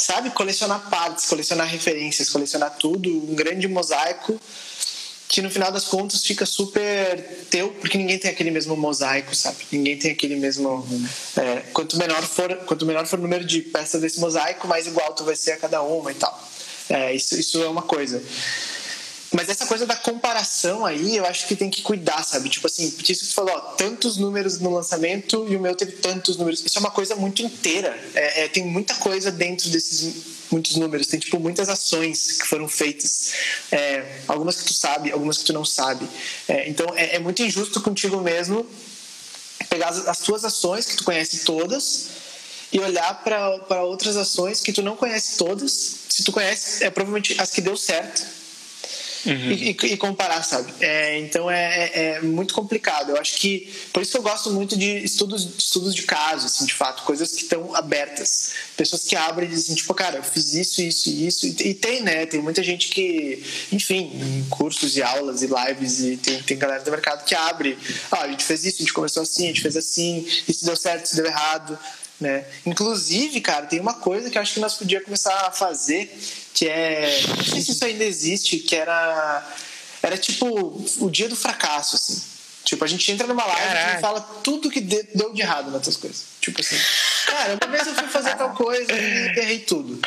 Sabe, 0.00 0.30
colecionar 0.30 0.88
partes, 0.88 1.26
colecionar 1.26 1.68
referências, 1.68 2.30
colecionar 2.30 2.74
tudo, 2.78 3.10
um 3.10 3.34
grande 3.34 3.68
mosaico 3.68 4.40
que 5.28 5.42
no 5.42 5.50
final 5.50 5.70
das 5.70 5.84
contas 5.84 6.24
fica 6.24 6.46
super 6.46 7.46
teu, 7.50 7.68
porque 7.74 7.98
ninguém 7.98 8.18
tem 8.18 8.30
aquele 8.30 8.50
mesmo 8.50 8.74
mosaico, 8.76 9.32
sabe? 9.36 9.58
Ninguém 9.70 9.98
tem 9.98 10.10
aquele 10.10 10.36
mesmo. 10.36 10.84
É, 11.36 11.60
quanto, 11.74 11.98
menor 11.98 12.22
for, 12.22 12.56
quanto 12.64 12.86
menor 12.86 13.06
for 13.06 13.18
o 13.18 13.22
número 13.22 13.44
de 13.44 13.60
peças 13.60 14.00
desse 14.00 14.18
mosaico, 14.18 14.66
mais 14.66 14.86
igual 14.86 15.12
tu 15.12 15.22
vai 15.22 15.36
ser 15.36 15.52
a 15.52 15.56
cada 15.58 15.82
uma 15.82 16.10
e 16.10 16.14
tal. 16.14 16.48
É, 16.88 17.14
isso, 17.14 17.38
isso 17.38 17.62
é 17.62 17.68
uma 17.68 17.82
coisa. 17.82 18.20
Mas 19.32 19.48
essa 19.48 19.64
coisa 19.64 19.86
da 19.86 19.94
comparação 19.94 20.84
aí, 20.84 21.16
eu 21.16 21.24
acho 21.24 21.46
que 21.46 21.54
tem 21.54 21.70
que 21.70 21.82
cuidar, 21.82 22.24
sabe? 22.24 22.48
Tipo 22.48 22.66
assim, 22.66 22.90
porque 22.90 23.12
isso 23.12 23.22
que 23.22 23.28
tu 23.28 23.34
falou, 23.34 23.54
ó, 23.54 23.60
tantos 23.74 24.16
números 24.16 24.58
no 24.58 24.70
lançamento 24.70 25.46
e 25.48 25.54
o 25.54 25.60
meu 25.60 25.74
teve 25.76 25.92
tantos 25.92 26.36
números. 26.36 26.60
Isso 26.64 26.76
é 26.76 26.80
uma 26.80 26.90
coisa 26.90 27.14
muito 27.14 27.40
inteira. 27.40 27.96
É, 28.12 28.44
é, 28.44 28.48
tem 28.48 28.66
muita 28.66 28.94
coisa 28.96 29.30
dentro 29.30 29.70
desses 29.70 30.14
muitos 30.50 30.74
números. 30.74 31.06
Tem, 31.06 31.20
tipo, 31.20 31.38
muitas 31.38 31.68
ações 31.68 32.40
que 32.40 32.46
foram 32.48 32.66
feitas. 32.66 33.32
É, 33.70 34.20
algumas 34.26 34.56
que 34.56 34.64
tu 34.64 34.74
sabe, 34.74 35.12
algumas 35.12 35.38
que 35.38 35.44
tu 35.44 35.52
não 35.52 35.64
sabe. 35.64 36.08
É, 36.48 36.68
então, 36.68 36.86
é, 36.96 37.14
é, 37.14 37.18
muito 37.20 37.40
injusto 37.40 37.80
contigo 37.80 38.20
mesmo 38.20 38.66
pegar 39.68 39.90
as, 39.90 40.08
as 40.08 40.18
tuas 40.18 40.44
ações, 40.44 40.86
que 40.86 40.96
tu 40.96 41.04
conhece 41.04 41.44
todas, 41.44 42.08
e 42.72 42.80
olhar 42.80 43.22
para 43.22 43.84
outras 43.84 44.16
ações 44.16 44.60
que 44.60 44.72
tu 44.72 44.82
não 44.82 44.96
conhece 44.96 45.36
todas. 45.38 45.98
Se 46.08 46.24
tu 46.24 46.32
conhece, 46.32 46.82
é 46.82 46.90
provavelmente 46.90 47.40
as 47.40 47.50
que 47.50 47.60
deu 47.60 47.76
certo 47.76 48.39
uhum. 49.26 49.52
e, 49.52 49.70
e, 49.70 49.96
comparar, 49.96 50.42
sabe? 50.42 50.72
É, 50.80 51.18
então 51.18 51.50
é, 51.50 51.90
é, 51.92 52.14
é, 52.16 52.20
muito 52.20 52.54
complicado. 52.54 53.10
Eu 53.10 53.16
acho 53.20 53.36
que 53.36 53.72
por 53.92 54.02
isso 54.02 54.12
que 54.12 54.18
eu 54.18 54.22
gosto 54.22 54.50
muito 54.50 54.76
de 54.76 55.04
estudos, 55.04 55.48
estudos 55.58 55.94
de 55.94 56.02
caso, 56.02 56.46
assim, 56.46 56.64
de 56.66 56.74
fato, 56.74 57.02
coisas 57.02 57.32
que 57.32 57.42
estão 57.42 57.74
abertas, 57.74 58.52
pessoas 58.76 59.04
que 59.04 59.16
abrem 59.16 59.48
e 59.48 59.52
dizem 59.52 59.74
tipo, 59.74 59.92
cara, 59.94 60.16
eu 60.16 60.22
fiz 60.22 60.54
isso, 60.54 60.82
isso 60.82 61.10
isso. 61.10 61.46
E, 61.46 61.70
e, 61.70 61.74
tem, 61.74 62.02
né? 62.02 62.26
Tem 62.26 62.40
muita 62.40 62.62
gente 62.62 62.88
que, 62.88 63.42
enfim, 63.72 64.10
em 64.14 64.46
cursos 64.48 64.96
e 64.96 65.02
aulas 65.02 65.42
e 65.42 65.46
lives 65.46 66.00
e 66.00 66.16
tem, 66.16 66.42
tem 66.42 66.58
galera 66.58 66.82
do 66.82 66.90
mercado 66.90 67.24
que 67.24 67.34
abre. 67.34 67.78
Ah, 68.10 68.22
a 68.22 68.28
gente 68.28 68.44
fez 68.44 68.64
isso, 68.64 68.76
a 68.76 68.80
gente 68.80 68.92
começou 68.92 69.22
assim, 69.22 69.44
a 69.44 69.48
gente 69.48 69.62
fez 69.62 69.76
assim, 69.76 70.26
isso 70.48 70.64
deu 70.64 70.76
certo, 70.76 71.06
isso 71.06 71.16
deu 71.16 71.26
errado. 71.26 71.78
Né? 72.20 72.44
Inclusive, 72.66 73.40
cara, 73.40 73.64
tem 73.64 73.80
uma 73.80 73.94
coisa 73.94 74.28
que 74.28 74.36
eu 74.36 74.42
acho 74.42 74.52
que 74.54 74.60
nós 74.60 74.74
podíamos 74.74 75.06
começar 75.06 75.46
a 75.46 75.50
fazer, 75.50 76.14
que 76.54 76.66
é. 76.68 77.22
Não 77.36 77.44
sei 77.44 77.60
se 77.60 77.72
isso 77.72 77.84
ainda 77.84 78.04
existe, 78.04 78.58
que 78.58 78.76
era. 78.76 79.46
Era 80.02 80.16
tipo 80.16 80.46
o 81.00 81.10
dia 81.10 81.28
do 81.28 81.36
fracasso, 81.36 81.96
assim. 81.96 82.22
Tipo, 82.64 82.84
a 82.84 82.86
gente 82.86 83.10
entra 83.10 83.26
numa 83.26 83.44
live 83.44 83.98
e 83.98 84.00
fala 84.00 84.20
tudo 84.20 84.70
que 84.70 84.80
deu 84.80 85.32
de 85.32 85.40
errado 85.40 85.70
nas 85.70 85.96
coisas. 85.96 86.24
Tipo 86.40 86.60
assim, 86.60 86.76
cara, 87.26 87.58
uma 87.60 87.70
vez 87.70 87.86
eu 87.86 87.94
fui 87.94 88.08
fazer 88.08 88.36
tal 88.36 88.50
coisa 88.54 88.92
e 88.92 89.38
errei 89.38 89.58
tudo. 89.60 90.00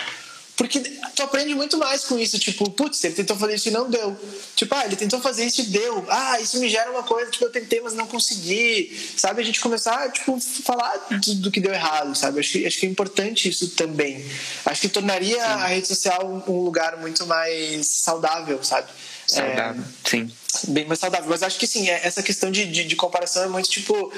Porque 0.55 0.79
tu 0.79 1.23
aprende 1.23 1.55
muito 1.55 1.77
mais 1.77 2.03
com 2.03 2.17
isso. 2.17 2.37
Tipo, 2.37 2.69
putz, 2.69 3.03
ele 3.03 3.15
tentou 3.15 3.35
fazer 3.35 3.55
isso 3.55 3.69
e 3.69 3.71
não 3.71 3.89
deu. 3.89 4.15
Tipo, 4.55 4.75
ah, 4.75 4.85
ele 4.85 4.95
tentou 4.95 5.19
fazer 5.19 5.45
isso 5.45 5.61
e 5.61 5.65
deu. 5.65 6.05
Ah, 6.07 6.39
isso 6.39 6.59
me 6.59 6.69
gera 6.69 6.91
uma 6.91 7.03
coisa, 7.03 7.31
tipo, 7.31 7.45
eu 7.45 7.51
tentei, 7.51 7.81
mas 7.81 7.93
não 7.93 8.05
consegui. 8.05 8.95
Sabe? 9.17 9.41
A 9.41 9.45
gente 9.45 9.59
começar, 9.59 10.11
tipo, 10.11 10.39
falar 10.39 10.95
do, 11.09 11.35
do 11.35 11.51
que 11.51 11.59
deu 11.59 11.73
errado, 11.73 12.15
sabe? 12.15 12.39
Acho 12.39 12.51
que, 12.51 12.65
acho 12.67 12.79
que 12.79 12.85
é 12.85 12.89
importante 12.89 13.49
isso 13.49 13.69
também. 13.69 14.23
Acho 14.65 14.81
que 14.81 14.89
tornaria 14.89 15.35
Sim. 15.35 15.41
a 15.41 15.65
rede 15.65 15.87
social 15.87 16.43
um 16.47 16.61
lugar 16.61 16.97
muito 16.97 17.25
mais 17.25 17.87
saudável, 17.87 18.63
sabe? 18.63 18.89
Saudável, 19.27 19.81
é, 19.81 20.09
sim. 20.09 20.31
Bem 20.67 20.85
mais 20.85 20.99
saudável. 20.99 21.29
Mas 21.29 21.41
acho 21.41 21.57
que 21.57 21.65
sim, 21.65 21.89
é, 21.89 22.05
essa 22.05 22.21
questão 22.21 22.51
de, 22.51 22.65
de, 22.65 22.83
de 22.83 22.95
comparação 22.95 23.43
é 23.43 23.47
muito 23.47 23.69
tipo. 23.69 24.11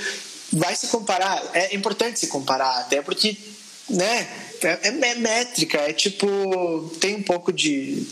Vai 0.52 0.76
se 0.76 0.88
comparar. 0.88 1.42
É 1.54 1.76
importante 1.76 2.20
se 2.20 2.28
comparar, 2.28 2.80
até 2.80 3.02
porque, 3.02 3.38
né? 3.90 4.28
É, 4.66 4.88
é, 4.88 5.16
métrica, 5.16 5.78
é 5.78 5.94
tipo. 5.94 6.92
Tem 7.00 7.16
um 7.16 7.24
pouco 7.24 7.54
de. 7.54 8.06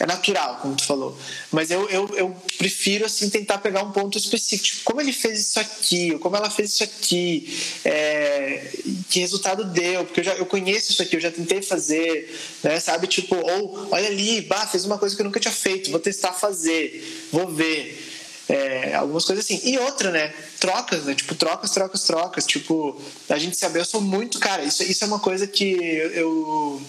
É 0.00 0.06
natural, 0.06 0.58
como 0.60 0.74
tu 0.74 0.84
falou. 0.84 1.16
Mas 1.52 1.70
eu, 1.70 1.88
eu, 1.88 2.08
eu 2.16 2.36
prefiro, 2.58 3.04
assim, 3.04 3.30
tentar 3.30 3.58
pegar 3.58 3.82
um 3.84 3.92
ponto 3.92 4.18
específico. 4.18 4.64
Tipo, 4.64 4.84
como 4.84 5.00
ele 5.00 5.12
fez 5.12 5.38
isso 5.38 5.60
aqui, 5.60 6.18
como 6.18 6.34
ela 6.34 6.50
fez 6.50 6.70
isso 6.70 6.82
aqui, 6.82 7.56
é, 7.84 8.72
que 9.08 9.20
resultado 9.20 9.64
deu, 9.64 10.04
porque 10.04 10.20
eu, 10.20 10.24
já, 10.24 10.34
eu 10.34 10.46
conheço 10.46 10.90
isso 10.90 11.02
aqui, 11.02 11.14
eu 11.14 11.20
já 11.20 11.30
tentei 11.30 11.62
fazer, 11.62 12.36
né, 12.64 12.80
sabe? 12.80 13.06
Tipo, 13.06 13.36
ou 13.36 13.88
olha 13.92 14.08
ali, 14.08 14.40
bah, 14.40 14.66
fez 14.66 14.84
uma 14.84 14.98
coisa 14.98 15.14
que 15.14 15.22
eu 15.22 15.26
nunca 15.26 15.38
tinha 15.38 15.54
feito, 15.54 15.90
vou 15.90 16.00
testar 16.00 16.32
fazer, 16.32 17.28
vou 17.30 17.48
ver. 17.48 18.11
É, 18.48 18.94
algumas 18.94 19.24
coisas 19.24 19.44
assim. 19.44 19.60
E 19.64 19.78
outra, 19.78 20.10
né? 20.10 20.34
Trocas, 20.58 21.04
né? 21.04 21.14
Tipo, 21.14 21.34
trocas, 21.34 21.70
trocas, 21.70 22.02
trocas. 22.02 22.46
Tipo, 22.46 23.00
a 23.28 23.38
gente 23.38 23.56
saber, 23.56 23.80
eu 23.80 23.84
sou 23.84 24.00
muito. 24.00 24.38
Cara, 24.38 24.62
isso, 24.62 24.82
isso 24.82 25.04
é 25.04 25.06
uma 25.06 25.20
coisa 25.20 25.46
que 25.46 25.72
eu. 26.14 26.82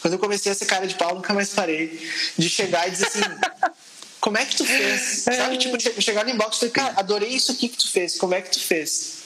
Quando 0.00 0.14
eu 0.14 0.18
comecei 0.18 0.52
a 0.52 0.54
ser 0.54 0.66
cara 0.66 0.86
de 0.86 0.94
pau, 0.94 1.14
nunca 1.14 1.34
mais 1.34 1.50
parei 1.50 2.00
de 2.36 2.48
chegar 2.48 2.86
e 2.86 2.90
dizer 2.92 3.06
assim. 3.06 3.20
como 4.20 4.36
é 4.36 4.44
que 4.44 4.56
tu 4.56 4.64
fez? 4.64 5.22
Sabe? 5.22 5.56
Tipo, 5.58 6.02
chegar 6.02 6.24
no 6.24 6.30
inbox 6.30 6.56
e 6.56 6.60
falar, 6.60 6.72
cara, 6.72 7.00
adorei 7.00 7.30
isso 7.30 7.52
aqui 7.52 7.68
que 7.68 7.78
tu 7.78 7.90
fez. 7.90 8.16
Como 8.16 8.34
é 8.34 8.40
que 8.40 8.50
tu 8.50 8.60
fez? 8.60 9.18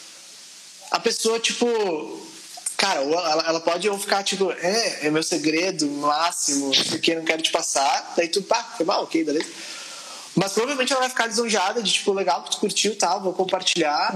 A 0.90 1.00
pessoa, 1.00 1.40
tipo, 1.40 1.66
cara, 2.76 3.00
ela, 3.00 3.44
ela 3.46 3.60
pode 3.60 3.88
ou 3.88 3.98
ficar 3.98 4.22
tipo, 4.22 4.52
é, 4.52 5.06
é 5.06 5.10
meu 5.10 5.22
segredo 5.22 5.88
máximo, 5.88 6.66
não 6.66 6.74
sei 6.74 6.98
o 6.98 7.00
que, 7.00 7.14
não 7.14 7.24
quero 7.24 7.42
te 7.42 7.50
passar. 7.50 8.12
Daí 8.16 8.28
tu, 8.28 8.42
pá, 8.42 8.62
foi 8.76 8.84
mal, 8.84 9.04
ok, 9.04 9.24
beleza. 9.24 9.48
Mas 10.34 10.52
provavelmente 10.52 10.92
ela 10.92 11.00
vai 11.00 11.10
ficar 11.10 11.26
lisonjeada 11.26 11.82
de 11.82 11.92
tipo, 11.92 12.12
legal 12.12 12.42
que 12.44 12.52
tu 12.52 12.58
curtiu, 12.58 12.96
tá? 12.96 13.18
Vou 13.18 13.32
compartilhar. 13.32 14.14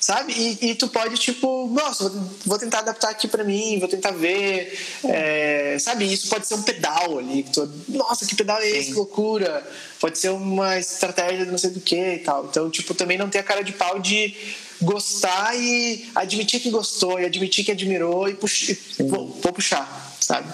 Sabe? 0.00 0.32
E, 0.32 0.70
e, 0.70 0.74
tu 0.76 0.86
pode, 0.88 1.16
tipo, 1.16 1.68
nossa, 1.72 2.08
vou, 2.46 2.56
tentar 2.56 2.78
adaptar 2.78 3.10
aqui 3.10 3.26
para 3.26 3.42
mim, 3.42 3.80
vou 3.80 3.88
tentar 3.88 4.12
ver. 4.12 4.78
É, 5.04 5.76
sabe? 5.80 6.10
Isso 6.10 6.28
pode 6.28 6.46
ser 6.46 6.54
um 6.54 6.62
pedal 6.62 7.18
ali. 7.18 7.42
Que 7.42 7.50
tu, 7.50 7.68
nossa, 7.88 8.24
que 8.24 8.36
pedal 8.36 8.58
é 8.58 8.68
esse? 8.68 8.90
Que 8.90 8.94
loucura. 8.94 9.66
Pode 10.00 10.16
ser 10.18 10.28
uma 10.28 10.78
estratégia 10.78 11.44
de 11.44 11.50
não 11.50 11.58
sei 11.58 11.70
do 11.70 11.80
que 11.80 12.14
e 12.14 12.18
tal. 12.18 12.46
Então, 12.46 12.70
tipo, 12.70 12.94
também 12.94 13.18
não 13.18 13.28
ter 13.28 13.38
a 13.38 13.42
cara 13.42 13.64
de 13.64 13.72
pau 13.72 13.98
de 13.98 14.36
gostar 14.80 15.56
e 15.56 16.08
admitir 16.14 16.60
que 16.60 16.70
gostou, 16.70 17.18
e 17.18 17.24
admitir 17.24 17.64
que 17.64 17.72
admirou 17.72 18.28
e, 18.28 18.34
puxa, 18.34 18.76
vou, 19.00 19.28
vou 19.42 19.52
puxar, 19.52 20.16
sabe? 20.20 20.52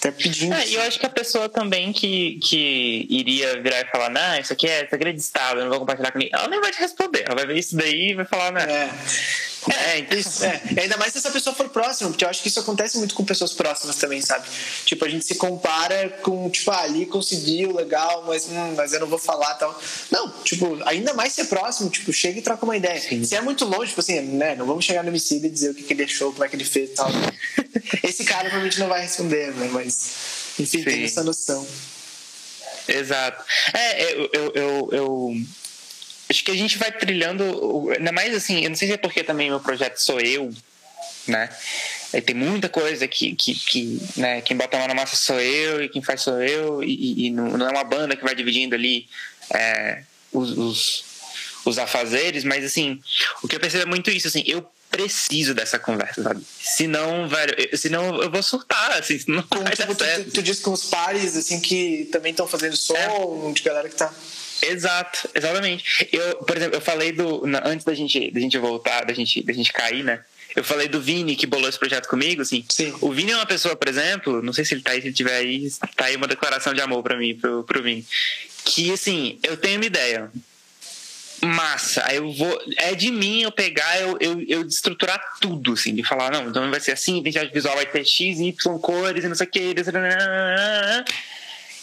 Até 0.00 0.10
pedindo. 0.10 0.54
É, 0.54 0.66
e 0.66 0.74
eu 0.74 0.82
acho 0.82 0.98
que 0.98 1.04
a 1.04 1.10
pessoa 1.10 1.46
também 1.46 1.92
que, 1.92 2.38
que 2.42 3.06
iria 3.10 3.60
virar 3.60 3.82
e 3.82 3.84
falar, 3.84 4.08
não, 4.08 4.40
isso 4.40 4.50
aqui 4.50 4.66
é 4.66 4.86
segredo 4.86 5.14
de 5.14 5.20
Estado, 5.20 5.60
eu 5.60 5.64
não 5.64 5.70
vou 5.70 5.80
compartilhar 5.80 6.10
com 6.10 6.18
ninguém. 6.18 6.32
Ela 6.32 6.48
nem 6.48 6.58
vai 6.58 6.70
te 6.70 6.80
responder. 6.80 7.24
Ela 7.26 7.34
vai 7.34 7.46
ver 7.46 7.58
isso 7.58 7.76
daí 7.76 8.10
e 8.10 8.14
vai 8.14 8.24
falar, 8.24 8.50
né? 8.50 8.62
É. 8.62 8.90
É, 9.68 9.98
então... 9.98 10.18
isso, 10.18 10.44
é. 10.44 10.62
Ainda 10.78 10.96
mais 10.96 11.12
se 11.12 11.18
essa 11.18 11.30
pessoa 11.30 11.54
for 11.54 11.68
próxima, 11.68 12.08
porque 12.08 12.24
eu 12.24 12.28
acho 12.28 12.42
que 12.42 12.48
isso 12.48 12.60
acontece 12.60 12.96
muito 12.96 13.14
com 13.14 13.24
pessoas 13.24 13.52
próximas 13.52 13.96
também, 13.96 14.20
sabe? 14.20 14.48
Tipo, 14.84 15.04
a 15.04 15.08
gente 15.08 15.24
se 15.24 15.34
compara 15.34 16.08
com, 16.22 16.48
tipo, 16.48 16.70
ah, 16.70 16.80
ali 16.80 17.04
conseguiu, 17.04 17.74
legal, 17.74 18.24
mas, 18.26 18.46
hum, 18.46 18.74
mas 18.76 18.92
eu 18.92 19.00
não 19.00 19.06
vou 19.06 19.18
falar 19.18 19.54
tal. 19.54 19.78
Não, 20.10 20.30
tipo, 20.42 20.78
ainda 20.86 21.12
mais 21.12 21.32
ser 21.32 21.44
próximo, 21.44 21.90
tipo, 21.90 22.12
chega 22.12 22.38
e 22.38 22.42
troca 22.42 22.64
uma 22.64 22.76
ideia. 22.76 23.00
Sim. 23.00 23.22
Se 23.24 23.34
é 23.34 23.40
muito 23.40 23.64
longe, 23.64 23.88
tipo 23.88 24.00
assim, 24.00 24.20
né, 24.20 24.54
não 24.54 24.66
vamos 24.66 24.84
chegar 24.84 25.02
no 25.02 25.10
homicídio 25.10 25.46
e 25.46 25.50
dizer 25.50 25.70
o 25.70 25.74
que, 25.74 25.82
que 25.82 25.92
ele 25.92 26.04
achou, 26.04 26.32
como 26.32 26.44
é 26.44 26.48
que 26.48 26.56
ele 26.56 26.64
fez 26.64 26.90
e 26.90 26.94
tal. 26.94 27.10
Esse 28.02 28.24
cara 28.24 28.42
provavelmente 28.44 28.78
não 28.80 28.88
vai 28.88 29.02
responder, 29.02 29.52
né? 29.54 29.68
Mas, 29.72 30.10
enfim, 30.58 30.78
Sim. 30.78 30.84
tem 30.84 31.04
essa 31.04 31.22
noção. 31.22 31.66
Exato. 32.88 33.44
É, 33.74 34.14
eu, 34.14 34.30
eu, 34.32 34.52
eu, 34.54 34.88
eu 34.92 35.36
acho 36.30 36.44
que 36.44 36.50
a 36.52 36.56
gente 36.56 36.78
vai 36.78 36.92
trilhando, 36.92 37.90
ainda 37.90 38.12
mais 38.12 38.34
assim, 38.34 38.62
eu 38.62 38.70
não 38.70 38.76
sei 38.76 38.88
se 38.88 38.94
é 38.94 38.96
porque 38.96 39.24
também 39.24 39.50
meu 39.50 39.60
projeto 39.60 39.98
sou 39.98 40.20
eu, 40.20 40.54
né? 41.26 41.50
E 42.14 42.20
tem 42.20 42.34
muita 42.34 42.68
coisa 42.68 43.06
que, 43.06 43.34
que, 43.34 43.54
que 43.54 44.02
né, 44.16 44.40
quem 44.40 44.56
bota 44.56 44.76
a 44.76 44.80
mão 44.80 44.88
na 44.88 44.94
massa 44.94 45.16
sou 45.16 45.40
eu 45.40 45.82
e 45.82 45.88
quem 45.88 46.02
faz 46.02 46.22
sou 46.22 46.40
eu, 46.40 46.82
e, 46.82 47.26
e 47.26 47.30
não, 47.30 47.50
não, 47.58 47.68
é 47.68 47.70
uma 47.70 47.84
banda 47.84 48.16
que 48.16 48.24
vai 48.24 48.34
dividindo 48.34 48.74
ali 48.74 49.08
é, 49.52 50.02
os, 50.32 50.56
os, 50.56 51.04
os 51.64 51.78
afazeres, 51.78 52.44
mas 52.44 52.64
assim, 52.64 53.00
o 53.42 53.48
que 53.48 53.56
eu 53.56 53.60
percebo 53.60 53.84
é 53.84 53.86
muito 53.86 54.10
isso, 54.10 54.28
assim, 54.28 54.42
eu 54.46 54.68
preciso 54.90 55.54
dessa 55.54 55.78
conversa, 55.78 56.22
sabe? 56.22 56.42
Senão, 56.60 57.28
velho, 57.28 57.54
eu, 57.70 57.78
senão 57.78 58.22
eu 58.22 58.30
vou 58.30 58.42
surtar, 58.42 58.98
assim, 58.98 59.20
não 59.28 59.42
com, 59.42 59.62
tipo, 59.64 59.94
tu, 59.94 60.04
tu, 60.34 60.42
diz 60.42 60.58
com 60.58 60.72
os 60.72 60.84
pares, 60.86 61.36
assim, 61.36 61.60
que 61.60 62.08
também 62.10 62.30
estão 62.32 62.46
fazendo 62.48 62.76
som, 62.76 62.96
é. 62.96 63.52
de 63.52 63.62
galera 63.62 63.88
que 63.88 63.94
tá 63.94 64.12
Exato, 64.62 65.28
exatamente. 65.34 66.08
Eu, 66.12 66.36
por 66.36 66.56
exemplo, 66.56 66.76
eu 66.76 66.80
falei 66.80 67.12
do. 67.12 67.42
Antes 67.64 67.84
da 67.84 67.94
gente, 67.94 68.30
da 68.30 68.40
gente 68.40 68.58
voltar, 68.58 69.04
da 69.04 69.12
gente, 69.12 69.42
da 69.42 69.52
gente 69.52 69.72
cair, 69.72 70.02
né? 70.02 70.20
Eu 70.54 70.64
falei 70.64 70.88
do 70.88 71.00
Vini 71.00 71.36
que 71.36 71.46
bolou 71.46 71.68
esse 71.68 71.78
projeto 71.78 72.08
comigo, 72.08 72.42
assim. 72.42 72.64
Sim. 72.68 72.94
O 73.00 73.12
Vini 73.12 73.30
é 73.30 73.36
uma 73.36 73.46
pessoa, 73.46 73.76
por 73.76 73.88
exemplo, 73.88 74.42
não 74.42 74.52
sei 74.52 74.64
se 74.64 74.74
ele 74.74 74.82
tá 74.82 74.92
aí, 74.92 75.00
se 75.00 75.08
ele 75.08 75.14
tiver 75.14 75.36
aí, 75.36 75.68
tá 75.96 76.06
aí 76.06 76.16
uma 76.16 76.26
declaração 76.26 76.74
de 76.74 76.80
amor 76.80 77.02
para 77.02 77.16
mim, 77.16 77.34
pro, 77.34 77.62
pro 77.64 77.82
Vini. 77.82 78.04
Que, 78.64 78.92
assim, 78.92 79.38
eu 79.42 79.56
tenho 79.56 79.76
uma 79.76 79.86
ideia. 79.86 80.30
Massa, 81.42 82.02
aí 82.04 82.16
eu 82.16 82.30
vou. 82.32 82.60
É 82.76 82.94
de 82.94 83.10
mim 83.10 83.42
eu 83.42 83.50
pegar, 83.50 83.98
eu, 84.00 84.18
eu, 84.20 84.44
eu 84.46 84.66
estruturar 84.66 85.38
tudo, 85.40 85.72
assim, 85.72 85.94
de 85.94 86.04
falar, 86.04 86.30
não, 86.30 86.50
então 86.50 86.70
vai 86.70 86.80
ser 86.80 86.92
assim, 86.92 87.18
identidade 87.18 87.50
visual 87.50 87.76
vai 87.76 87.86
ter 87.86 88.04
X, 88.04 88.40
Y 88.40 88.78
cores 88.78 89.24
e 89.24 89.28
não 89.28 89.34
sei 89.34 89.46
o 89.46 89.50
que. 89.50 89.74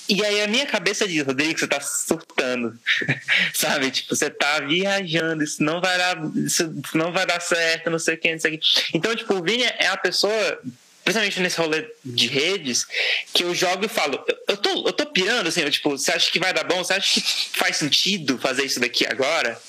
E 0.09 0.23
aí 0.23 0.41
a 0.41 0.47
minha 0.47 0.65
cabeça 0.65 1.07
diz, 1.07 1.25
Rodrigo, 1.25 1.59
você 1.59 1.67
tá 1.67 1.81
surtando. 1.81 2.77
Sabe? 3.53 3.91
Tipo, 3.91 4.15
você 4.15 4.29
tá 4.29 4.59
viajando, 4.61 5.43
isso 5.43 5.61
não 5.61 5.81
vai 5.81 5.97
dar, 5.97 6.17
isso 6.35 6.73
não 6.93 7.11
vai 7.11 7.25
dar 7.25 7.41
certo, 7.41 7.89
não 7.89 7.99
sei 7.99 8.15
o 8.15 8.17
que, 8.17 8.31
não 8.31 8.39
sei 8.39 8.55
o 8.55 8.59
que. 8.59 8.67
Então, 8.93 9.15
tipo, 9.15 9.33
o 9.33 9.43
Vini 9.43 9.63
é 9.63 9.87
a 9.87 9.97
pessoa, 9.97 10.61
principalmente 11.03 11.39
nesse 11.41 11.57
rolê 11.57 11.89
de 12.05 12.27
redes, 12.27 12.87
que 13.33 13.43
eu 13.43 13.53
jogo 13.53 13.85
e 13.85 13.89
falo, 13.89 14.23
eu 14.47 14.55
tô, 14.55 14.87
eu 14.87 14.93
tô 14.93 15.05
pirando, 15.07 15.47
assim, 15.47 15.61
eu, 15.61 15.71
tipo, 15.71 15.91
você 15.91 16.11
acha 16.11 16.31
que 16.31 16.39
vai 16.39 16.53
dar 16.53 16.63
bom? 16.63 16.83
Você 16.83 16.93
acha 16.93 17.19
que 17.19 17.21
faz 17.57 17.75
sentido 17.75 18.37
fazer 18.37 18.63
isso 18.63 18.79
daqui 18.79 19.05
agora? 19.05 19.59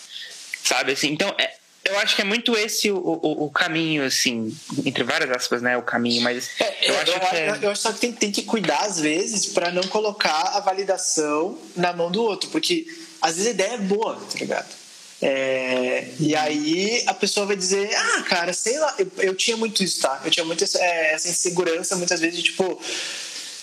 Sabe, 0.62 0.92
assim, 0.92 1.08
então, 1.08 1.34
é, 1.38 1.57
eu 1.88 1.98
acho 1.98 2.16
que 2.16 2.22
é 2.22 2.24
muito 2.24 2.56
esse 2.56 2.90
o, 2.90 2.96
o, 2.96 3.44
o, 3.44 3.50
caminho, 3.50 4.04
assim, 4.04 4.56
entre 4.84 5.04
várias 5.04 5.30
aspas, 5.30 5.62
né? 5.62 5.76
O 5.76 5.82
caminho, 5.82 6.22
mas. 6.22 6.48
É, 6.60 6.90
eu, 6.90 6.98
acho 6.98 7.12
eu, 7.12 7.20
que 7.20 7.36
é... 7.36 7.58
eu 7.62 7.70
acho 7.70 7.82
só 7.82 7.92
que 7.92 8.00
tem, 8.00 8.12
tem 8.12 8.32
que 8.32 8.42
cuidar, 8.42 8.82
às 8.84 9.00
vezes, 9.00 9.46
para 9.46 9.70
não 9.70 9.82
colocar 9.84 10.52
a 10.54 10.60
validação 10.60 11.58
na 11.76 11.92
mão 11.92 12.10
do 12.10 12.22
outro, 12.22 12.50
porque 12.50 12.86
às 13.20 13.36
vezes 13.36 13.48
a 13.48 13.50
ideia 13.50 13.74
é 13.74 13.78
boa, 13.78 14.16
tá 14.16 14.38
ligado? 14.38 14.78
É, 15.20 16.08
e 16.20 16.36
aí 16.36 17.02
a 17.06 17.14
pessoa 17.14 17.44
vai 17.44 17.56
dizer, 17.56 17.90
ah, 17.94 18.22
cara, 18.22 18.52
sei 18.52 18.78
lá, 18.78 18.94
eu, 18.98 19.10
eu 19.18 19.34
tinha 19.34 19.56
muito 19.56 19.82
isso, 19.82 20.00
tá? 20.00 20.20
Eu 20.24 20.30
tinha 20.30 20.44
muito 20.44 20.62
essa, 20.62 20.78
é, 20.78 21.12
essa 21.12 21.28
insegurança, 21.28 21.96
muitas 21.96 22.20
vezes, 22.20 22.36
de, 22.36 22.42
tipo, 22.44 22.80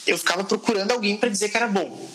eu 0.06 0.18
ficava 0.18 0.44
procurando 0.44 0.92
alguém 0.92 1.16
para 1.16 1.30
dizer 1.30 1.50
que 1.50 1.58
era 1.58 1.68
bom 1.68 2.08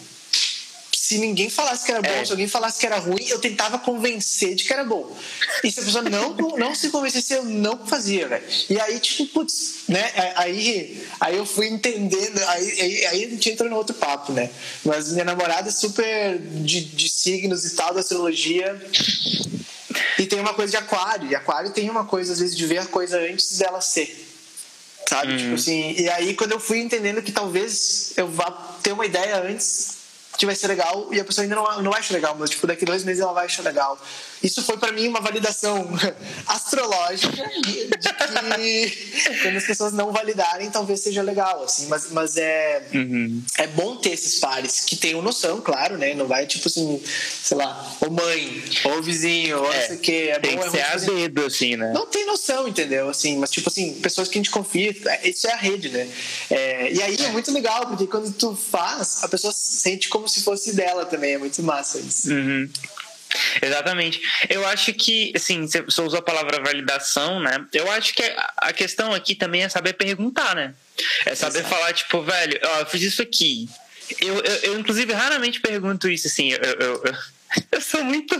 se 1.10 1.18
ninguém 1.18 1.50
falasse 1.50 1.84
que 1.84 1.90
era 1.90 2.00
bom, 2.00 2.08
é. 2.08 2.24
se 2.24 2.30
alguém 2.30 2.46
falasse 2.46 2.78
que 2.78 2.86
era 2.86 2.96
ruim, 2.96 3.26
eu 3.26 3.40
tentava 3.40 3.80
convencer 3.80 4.54
de 4.54 4.62
que 4.62 4.72
era 4.72 4.84
bom. 4.84 5.12
E 5.64 5.72
se 5.72 5.80
a 5.80 5.82
pessoa 5.82 6.04
não, 6.04 6.36
não 6.56 6.72
se 6.72 6.88
convencesse, 6.88 7.34
eu 7.34 7.44
não 7.44 7.84
fazia, 7.84 8.28
velho. 8.28 8.44
E 8.68 8.78
aí, 8.78 9.00
tipo, 9.00 9.26
putz, 9.26 9.80
né? 9.88 10.08
É, 10.14 10.32
aí, 10.36 11.04
aí 11.18 11.36
eu 11.36 11.44
fui 11.44 11.66
entendendo, 11.66 12.40
aí, 12.46 12.80
aí, 12.80 13.06
aí 13.06 13.24
a 13.24 13.28
gente 13.28 13.50
entra 13.50 13.68
no 13.68 13.74
outro 13.74 13.92
papo, 13.96 14.32
né? 14.32 14.50
Mas 14.84 15.10
minha 15.10 15.24
namorada 15.24 15.68
é 15.68 15.72
super 15.72 16.38
de, 16.38 16.80
de 16.80 17.08
signos 17.08 17.64
e 17.64 17.74
tal, 17.74 17.92
da 17.92 17.98
astrologia. 17.98 18.80
E 20.16 20.26
tem 20.26 20.38
uma 20.38 20.54
coisa 20.54 20.70
de 20.70 20.76
aquário. 20.76 21.28
E 21.28 21.34
aquário 21.34 21.72
tem 21.72 21.90
uma 21.90 22.04
coisa, 22.04 22.34
às 22.34 22.38
vezes, 22.38 22.56
de 22.56 22.64
ver 22.66 22.78
a 22.78 22.86
coisa 22.86 23.18
antes 23.18 23.58
dela 23.58 23.80
ser 23.80 24.28
sabe? 25.08 25.32
Uhum. 25.32 25.38
Tipo 25.38 25.54
assim, 25.56 25.94
e 25.98 26.08
aí 26.08 26.34
quando 26.34 26.52
eu 26.52 26.60
fui 26.60 26.78
entendendo 26.78 27.20
que 27.20 27.32
talvez 27.32 28.12
eu 28.16 28.28
vá 28.28 28.48
ter 28.80 28.92
uma 28.92 29.04
ideia 29.04 29.42
antes 29.42 29.98
que 30.40 30.46
vai 30.46 30.56
ser 30.56 30.68
legal 30.68 31.06
e 31.12 31.20
a 31.20 31.24
pessoa 31.24 31.44
ainda 31.44 31.54
não, 31.54 31.82
não 31.82 31.92
acha 31.92 32.14
legal, 32.14 32.34
mas 32.38 32.48
tipo, 32.48 32.66
daqui 32.66 32.86
dois 32.86 33.04
meses 33.04 33.20
ela 33.20 33.34
vai 33.34 33.44
achar 33.44 33.62
legal. 33.62 33.98
Isso 34.42 34.62
foi 34.62 34.78
para 34.78 34.92
mim 34.92 35.08
uma 35.08 35.20
validação 35.20 35.88
astrológica 36.46 37.30
de 37.30 37.88
que 38.10 39.00
quando 39.42 39.56
as 39.56 39.64
pessoas 39.64 39.92
não 39.92 40.12
validarem, 40.12 40.70
talvez 40.70 41.00
seja 41.00 41.22
legal, 41.22 41.62
assim, 41.62 41.86
mas, 41.86 42.10
mas 42.10 42.36
é, 42.36 42.82
uhum. 42.92 43.42
é 43.58 43.66
bom 43.66 43.96
ter 43.96 44.10
esses 44.10 44.38
pares 44.38 44.80
que 44.80 44.96
tenham 44.96 45.22
noção, 45.22 45.60
claro, 45.60 45.98
né? 45.98 46.14
Não 46.14 46.26
vai 46.26 46.46
tipo 46.46 46.68
assim, 46.68 47.02
sei 47.42 47.56
lá, 47.56 47.96
ou 48.00 48.10
mãe, 48.10 48.62
ou 48.84 49.02
vizinho, 49.02 49.58
ou 49.58 49.72
é, 49.72 49.80
não 49.80 49.86
sei 49.86 49.96
o. 49.96 50.30
É 50.30 50.38
tem 50.38 50.56
bom, 50.56 50.62
que 50.62 50.68
é 50.68 50.70
ser 50.70 50.82
a 50.82 50.96
dedo, 50.96 51.46
assim, 51.46 51.76
né? 51.76 51.92
Não 51.92 52.06
tem 52.06 52.24
noção, 52.26 52.68
entendeu? 52.68 53.08
Assim, 53.08 53.36
mas 53.36 53.50
tipo 53.50 53.68
assim, 53.68 53.94
pessoas 53.94 54.28
que 54.28 54.38
a 54.38 54.40
gente 54.40 54.50
confia, 54.50 54.94
isso 55.24 55.46
é 55.46 55.52
a 55.52 55.56
rede, 55.56 55.88
né? 55.88 56.08
É, 56.50 56.92
e 56.92 57.02
aí 57.02 57.16
é 57.16 57.28
muito 57.28 57.52
legal, 57.52 57.86
porque 57.86 58.06
quando 58.06 58.32
tu 58.32 58.56
faz, 58.56 59.22
a 59.22 59.28
pessoa 59.28 59.52
sente 59.52 60.08
como 60.08 60.28
se 60.28 60.42
fosse 60.42 60.74
dela 60.74 61.04
também, 61.04 61.34
é 61.34 61.38
muito 61.38 61.62
massa 61.62 61.98
isso. 61.98 62.32
Uhum. 62.32 62.68
Exatamente. 63.62 64.20
Eu 64.48 64.66
acho 64.66 64.92
que, 64.92 65.32
assim, 65.34 65.66
você 65.66 66.02
usou 66.02 66.18
a 66.18 66.22
palavra 66.22 66.62
validação, 66.62 67.40
né? 67.40 67.64
Eu 67.72 67.90
acho 67.90 68.14
que 68.14 68.22
a 68.56 68.72
questão 68.72 69.12
aqui 69.12 69.34
também 69.34 69.62
é 69.62 69.68
saber 69.68 69.94
perguntar, 69.94 70.54
né? 70.54 70.74
É 71.24 71.34
saber 71.34 71.60
Exato. 71.60 71.74
falar, 71.74 71.92
tipo, 71.92 72.22
velho, 72.22 72.60
ó, 72.62 72.80
eu 72.80 72.86
fiz 72.86 73.02
isso 73.02 73.22
aqui. 73.22 73.68
Eu, 74.20 74.34
eu, 74.40 74.56
eu 74.62 74.78
inclusive, 74.78 75.12
raramente 75.12 75.60
pergunto 75.60 76.08
isso, 76.08 76.26
assim, 76.26 76.50
eu, 76.52 76.58
eu, 76.58 77.02
eu, 77.04 77.14
eu 77.72 77.80
sou 77.80 78.02
muito. 78.04 78.34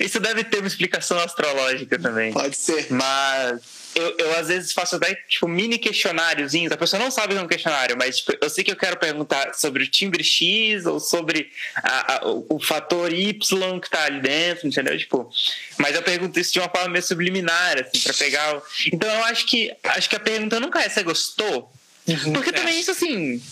Isso 0.00 0.18
deve 0.20 0.44
ter 0.44 0.58
uma 0.58 0.68
explicação 0.68 1.18
astrológica 1.18 1.98
também. 1.98 2.32
Pode 2.32 2.56
ser. 2.56 2.86
Mas 2.90 3.79
eu, 3.94 4.16
eu 4.18 4.34
às 4.38 4.48
vezes 4.48 4.72
faço 4.72 4.96
até 4.96 5.14
tipo 5.28 5.48
mini 5.48 5.78
questionáriozinhos. 5.78 6.72
A 6.72 6.76
pessoa 6.76 7.02
não 7.02 7.10
sabe 7.10 7.34
que 7.34 7.40
é 7.40 7.42
um 7.42 7.48
questionário, 7.48 7.96
mas 7.96 8.18
tipo, 8.18 8.32
eu 8.40 8.50
sei 8.50 8.62
que 8.62 8.70
eu 8.70 8.76
quero 8.76 8.96
perguntar 8.96 9.54
sobre 9.54 9.84
o 9.84 9.88
timbre 9.88 10.22
X 10.22 10.86
ou 10.86 11.00
sobre 11.00 11.50
a, 11.76 12.14
a, 12.14 12.28
o, 12.28 12.46
o, 12.50 12.60
fator 12.60 13.12
Y 13.12 13.80
que 13.80 13.90
tá 13.90 14.04
ali 14.04 14.20
dentro, 14.20 14.68
entendeu? 14.68 14.96
Tipo, 14.96 15.30
mas 15.78 15.94
eu 15.94 16.02
pergunto 16.02 16.38
isso 16.38 16.52
de 16.52 16.60
uma 16.60 16.68
forma 16.68 16.88
meio 16.88 17.02
subliminar, 17.02 17.78
assim, 17.78 18.00
para 18.00 18.14
pegar. 18.14 18.56
O... 18.56 18.62
Então 18.92 19.08
eu 19.08 19.24
acho 19.24 19.46
que 19.46 19.74
acho 19.84 20.08
que 20.08 20.16
a 20.16 20.20
pergunta 20.20 20.60
nunca 20.60 20.80
é 20.80 20.88
você 20.88 21.02
gostou, 21.02 21.72
uhum. 22.06 22.32
porque 22.32 22.52
também 22.52 22.78
isso 22.80 22.90
assim. 22.90 23.42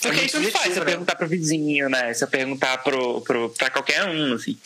Porque 0.00 0.20
é 0.20 0.24
isso 0.24 0.40
não 0.40 0.50
faz, 0.50 0.72
você 0.72 0.80
né? 0.80 0.86
perguntar 0.86 1.16
pro 1.16 1.28
vizinho, 1.28 1.88
né? 1.88 2.12
Você 2.12 2.26
perguntar 2.26 2.78
pro, 2.78 3.20
pro, 3.20 3.50
pra 3.50 3.70
qualquer 3.70 4.04
um, 4.04 4.34
assim. 4.34 4.58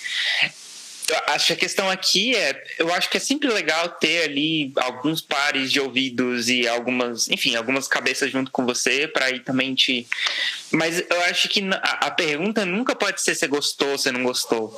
Eu 1.11 1.35
acho 1.35 1.49
que 1.49 1.53
a 1.53 1.57
questão 1.57 1.91
aqui 1.91 2.37
é, 2.37 2.63
eu 2.79 2.93
acho 2.95 3.11
que 3.11 3.17
é 3.17 3.21
sempre 3.21 3.49
legal 3.49 3.89
ter 3.89 4.23
ali 4.25 4.73
alguns 4.77 5.21
pares 5.21 5.73
de 5.73 5.81
ouvidos 5.81 6.49
e 6.49 6.69
algumas, 6.69 7.29
enfim, 7.29 7.57
algumas 7.57 7.89
cabeças 7.89 8.31
junto 8.31 8.51
com 8.51 8.65
você 8.65 9.09
para 9.09 9.31
ir 9.31 9.41
também 9.41 9.75
te. 9.75 10.07
Mas 10.71 11.01
eu 11.11 11.21
acho 11.25 11.49
que 11.49 11.63
a, 11.73 12.07
a 12.07 12.11
pergunta 12.11 12.65
nunca 12.65 12.95
pode 12.95 13.21
ser 13.21 13.35
se 13.35 13.47
gostou, 13.49 13.99
se 13.99 14.13
não 14.13 14.23
gostou 14.23 14.73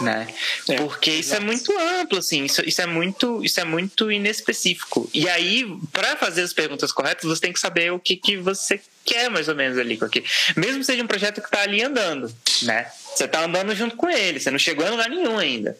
né? 0.00 0.26
É, 0.68 0.76
Porque 0.76 1.10
isso 1.10 1.34
é 1.34 1.36
é 1.36 1.40
muito 1.40 1.72
amplo, 1.78 2.18
assim, 2.18 2.44
isso, 2.44 2.62
isso, 2.66 2.80
é 2.80 2.86
muito, 2.86 3.44
isso 3.44 3.60
é 3.60 3.64
muito 3.64 4.10
inespecífico. 4.10 5.08
E 5.12 5.28
aí, 5.28 5.64
para 5.92 6.16
fazer 6.16 6.42
as 6.42 6.52
perguntas 6.52 6.90
corretas, 6.90 7.24
você 7.24 7.40
tem 7.40 7.52
que 7.52 7.60
saber 7.60 7.92
o 7.92 7.98
que, 7.98 8.16
que 8.16 8.36
você 8.36 8.80
quer 9.04 9.30
mais 9.30 9.48
ou 9.48 9.54
menos 9.54 9.78
ali 9.78 9.96
com 9.96 10.04
aquilo. 10.04 10.26
Mesmo 10.56 10.80
que 10.80 10.86
seja 10.86 11.02
um 11.02 11.06
projeto 11.06 11.40
que 11.40 11.46
está 11.46 11.62
ali 11.62 11.82
andando, 11.82 12.34
né? 12.62 12.90
Você 13.14 13.24
está 13.24 13.44
andando 13.44 13.74
junto 13.74 13.96
com 13.96 14.08
ele, 14.08 14.40
você 14.40 14.50
não 14.50 14.58
chegou 14.58 14.86
a 14.86 14.90
lugar 14.90 15.08
nenhum 15.08 15.38
ainda. 15.38 15.78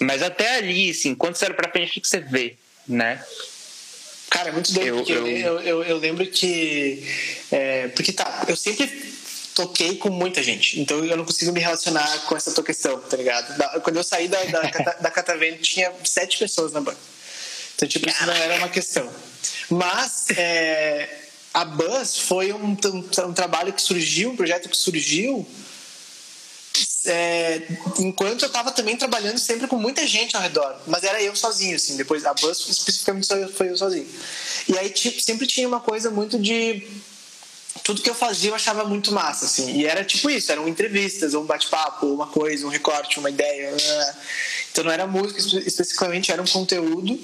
Mas 0.00 0.22
até 0.22 0.56
ali, 0.56 0.90
assim, 0.90 1.14
quando 1.14 1.36
você 1.36 1.44
olha 1.44 1.54
pra 1.54 1.70
frente, 1.70 1.98
o 1.98 2.00
que 2.00 2.08
você 2.08 2.20
vê, 2.20 2.56
né? 2.86 3.24
Cara, 4.28 4.48
é 4.48 4.52
muito 4.52 4.72
doido, 4.72 4.88
eu, 4.88 4.96
porque 4.96 5.12
eu, 5.12 5.26
eu, 5.26 5.60
eu, 5.60 5.82
eu 5.84 5.98
lembro 5.98 6.26
que. 6.26 7.06
É, 7.52 7.88
porque 7.88 8.12
tá, 8.12 8.44
eu 8.48 8.56
sempre 8.56 9.14
toquei 9.54 9.96
com 9.96 10.10
muita 10.10 10.42
gente. 10.42 10.80
Então 10.80 11.04
eu 11.04 11.16
não 11.16 11.24
consigo 11.24 11.52
me 11.52 11.60
relacionar 11.60 12.06
com 12.26 12.36
essa 12.36 12.52
tua 12.52 12.64
questão, 12.64 12.98
tá 13.00 13.16
ligado? 13.16 13.80
Quando 13.82 13.96
eu 13.96 14.04
saí 14.04 14.26
da, 14.26 14.42
da, 14.44 14.60
da 15.00 15.10
Catavento, 15.10 15.62
tinha 15.62 15.92
sete 16.04 16.38
pessoas 16.38 16.72
na 16.72 16.80
banda. 16.80 16.98
Então, 17.76 17.88
tipo, 17.88 18.08
isso 18.08 18.26
não 18.26 18.32
era 18.32 18.56
uma 18.56 18.68
questão. 18.68 19.08
Mas 19.70 20.26
é, 20.36 21.08
a 21.52 21.64
Buzz 21.64 22.18
foi 22.18 22.52
um, 22.52 22.70
um, 22.72 23.26
um, 23.26 23.32
trabalho 23.32 23.72
que 23.72 23.82
surgiu, 23.82 24.30
um 24.30 24.36
projeto 24.36 24.68
que 24.68 24.76
surgiu 24.76 25.46
é, 27.06 27.62
enquanto 27.98 28.42
eu 28.42 28.46
estava 28.46 28.70
também 28.70 28.96
trabalhando 28.96 29.38
sempre 29.38 29.66
com 29.66 29.76
muita 29.76 30.06
gente 30.06 30.36
ao 30.36 30.42
redor, 30.42 30.76
mas 30.86 31.04
era 31.04 31.22
eu 31.22 31.34
sozinho, 31.36 31.76
assim. 31.76 31.96
Depois 31.96 32.24
a 32.24 32.32
Buzz 32.34 32.68
especificamente 32.68 33.28
foi 33.52 33.70
eu 33.70 33.76
sozinho. 33.76 34.06
E 34.68 34.78
aí 34.78 34.90
tipo, 34.90 35.20
sempre 35.20 35.46
tinha 35.46 35.68
uma 35.68 35.80
coisa 35.80 36.10
muito 36.10 36.38
de 36.38 36.86
tudo 37.82 38.00
que 38.00 38.08
eu 38.08 38.14
fazia 38.14 38.50
eu 38.50 38.54
achava 38.54 38.84
muito 38.84 39.12
massa, 39.12 39.44
assim. 39.44 39.78
E 39.78 39.86
era 39.86 40.04
tipo 40.04 40.30
isso, 40.30 40.50
eram 40.50 40.66
entrevistas, 40.66 41.34
um 41.34 41.44
bate-papo, 41.44 42.06
uma 42.06 42.26
coisa, 42.26 42.66
um 42.66 42.70
recorte, 42.70 43.18
uma 43.18 43.28
ideia. 43.28 43.70
Né? 43.72 44.14
Então 44.72 44.84
não 44.84 44.90
era 44.90 45.06
música 45.06 45.40
especificamente, 45.40 46.32
era 46.32 46.40
um 46.40 46.46
conteúdo. 46.46 47.18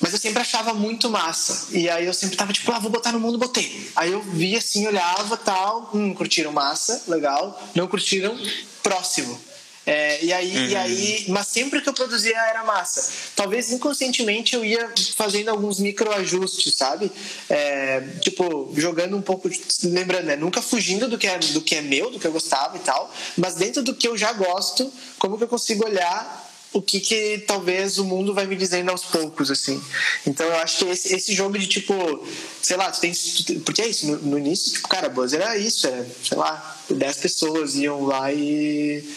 Mas 0.00 0.12
eu 0.12 0.18
sempre 0.18 0.40
achava 0.40 0.74
muito 0.74 1.08
massa. 1.08 1.68
E 1.76 1.88
aí 1.88 2.06
eu 2.06 2.14
sempre 2.14 2.36
tava 2.36 2.52
tipo, 2.52 2.70
ah, 2.72 2.78
vou 2.78 2.90
botar 2.90 3.12
no 3.12 3.20
mundo, 3.20 3.38
botei. 3.38 3.90
Aí 3.96 4.12
eu 4.12 4.20
via 4.20 4.58
assim, 4.58 4.86
olhava 4.86 5.36
tal, 5.36 5.90
hum, 5.94 6.14
curtiram 6.14 6.52
massa, 6.52 7.04
legal. 7.08 7.60
Não 7.74 7.86
curtiram, 7.86 8.36
próximo. 8.82 9.40
É, 9.86 10.24
e, 10.24 10.32
aí, 10.32 10.56
uhum. 10.56 10.68
e 10.68 10.76
aí, 10.76 11.24
mas 11.28 11.46
sempre 11.48 11.80
que 11.82 11.88
eu 11.88 11.92
produzia 11.92 12.36
era 12.48 12.64
massa. 12.64 13.12
Talvez 13.36 13.70
inconscientemente 13.70 14.54
eu 14.54 14.64
ia 14.64 14.90
fazendo 15.14 15.50
alguns 15.50 15.78
microajustes, 15.78 16.74
sabe? 16.74 17.12
É, 17.50 18.00
tipo, 18.20 18.72
jogando 18.76 19.14
um 19.14 19.20
pouco, 19.20 19.50
lembrando, 19.82 20.24
né? 20.24 20.36
Nunca 20.36 20.62
fugindo 20.62 21.06
do 21.06 21.18
que, 21.18 21.26
é, 21.26 21.38
do 21.38 21.60
que 21.60 21.76
é 21.76 21.82
meu, 21.82 22.10
do 22.10 22.18
que 22.18 22.26
eu 22.26 22.32
gostava 22.32 22.76
e 22.76 22.80
tal, 22.80 23.12
mas 23.36 23.56
dentro 23.56 23.82
do 23.82 23.94
que 23.94 24.08
eu 24.08 24.16
já 24.16 24.32
gosto, 24.32 24.90
como 25.18 25.36
que 25.36 25.44
eu 25.44 25.48
consigo 25.48 25.84
olhar 25.84 26.53
o 26.74 26.82
que, 26.82 26.98
que 26.98 27.38
talvez 27.46 27.98
o 27.98 28.04
mundo 28.04 28.34
vai 28.34 28.46
me 28.46 28.56
dizendo 28.56 28.90
aos 28.90 29.04
poucos, 29.04 29.48
assim. 29.48 29.80
Então 30.26 30.44
eu 30.44 30.56
acho 30.56 30.78
que 30.78 30.84
esse, 30.86 31.14
esse 31.14 31.32
jogo 31.32 31.56
de 31.56 31.68
tipo, 31.68 31.94
sei 32.60 32.76
lá, 32.76 32.90
tu 32.90 33.00
tem. 33.00 33.12
Porque 33.64 33.80
é 33.80 33.86
isso, 33.86 34.06
no, 34.08 34.18
no 34.18 34.38
início, 34.38 34.72
tipo, 34.72 34.88
cara, 34.88 35.08
buzz 35.08 35.32
era 35.32 35.56
isso, 35.56 35.86
era, 35.86 36.04
sei 36.22 36.36
lá, 36.36 36.76
10 36.90 37.16
pessoas 37.18 37.76
iam 37.76 38.04
lá 38.04 38.32
e 38.32 39.08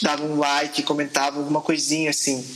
dava 0.00 0.22
um 0.22 0.38
like, 0.38 0.84
comentava 0.84 1.40
alguma 1.40 1.60
coisinha 1.60 2.10
assim. 2.10 2.46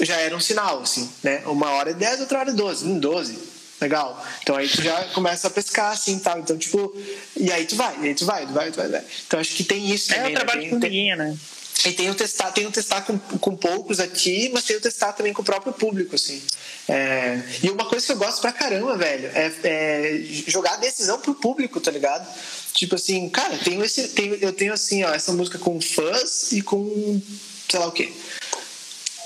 Já 0.00 0.16
era 0.16 0.34
um 0.34 0.40
sinal, 0.40 0.80
assim, 0.80 1.08
né? 1.22 1.42
Uma 1.44 1.72
hora 1.72 1.90
é 1.90 1.94
10, 1.94 2.20
outra 2.20 2.38
hora 2.38 2.50
é 2.50 2.54
12. 2.54 2.86
Hum, 2.86 2.98
12. 2.98 3.38
Legal. 3.78 4.26
Então 4.42 4.56
aí 4.56 4.68
tu 4.68 4.82
já 4.82 5.04
começa 5.08 5.48
a 5.48 5.50
pescar, 5.50 5.92
assim, 5.92 6.18
tal. 6.18 6.38
Então, 6.38 6.56
tipo, 6.56 6.94
e 7.36 7.52
aí 7.52 7.66
tu 7.66 7.76
vai, 7.76 7.94
e 8.00 8.08
aí 8.08 8.14
tu 8.14 8.24
vai, 8.24 8.46
tu 8.46 8.52
vai, 8.54 8.70
tu 8.70 8.76
vai. 8.76 8.88
vai. 8.88 9.04
Então 9.26 9.38
acho 9.38 9.54
que 9.54 9.64
tem 9.64 9.90
isso 9.90 10.12
é 10.12 10.16
também. 10.16 10.30
É 10.30 10.32
o 10.32 10.36
trabalho 10.36 10.62
né? 10.62 10.68
com 10.70 10.80
tem, 10.80 11.14
né? 11.14 11.36
E 11.84 11.92
tem 11.92 12.10
o 12.10 12.14
testar, 12.14 12.52
tem 12.52 12.66
o 12.66 12.70
testar 12.70 13.02
com, 13.02 13.18
com 13.18 13.56
poucos 13.56 14.00
aqui, 14.00 14.50
mas 14.52 14.64
tem 14.64 14.76
o 14.76 14.80
testar 14.80 15.12
também 15.12 15.32
com 15.32 15.40
o 15.40 15.44
próprio 15.44 15.72
público, 15.72 16.14
assim. 16.14 16.42
É, 16.86 17.42
e 17.62 17.70
uma 17.70 17.86
coisa 17.86 18.04
que 18.04 18.12
eu 18.12 18.16
gosto 18.16 18.40
pra 18.40 18.52
caramba, 18.52 18.96
velho, 18.96 19.30
é, 19.34 19.52
é, 19.64 20.20
jogar 20.46 20.74
a 20.74 20.76
decisão 20.76 21.18
pro 21.18 21.34
público, 21.34 21.80
tá 21.80 21.90
ligado? 21.90 22.28
Tipo 22.74 22.96
assim, 22.96 23.28
cara, 23.30 23.56
tenho 23.58 23.82
esse, 23.82 24.08
tenho, 24.08 24.34
eu 24.34 24.52
tenho 24.52 24.72
assim, 24.74 25.02
ó, 25.04 25.12
essa 25.14 25.32
música 25.32 25.58
com 25.58 25.80
fãs 25.80 26.52
e 26.52 26.60
com 26.60 27.20
sei 27.68 27.80
lá 27.80 27.86
o 27.86 27.92
quê. 27.92 28.12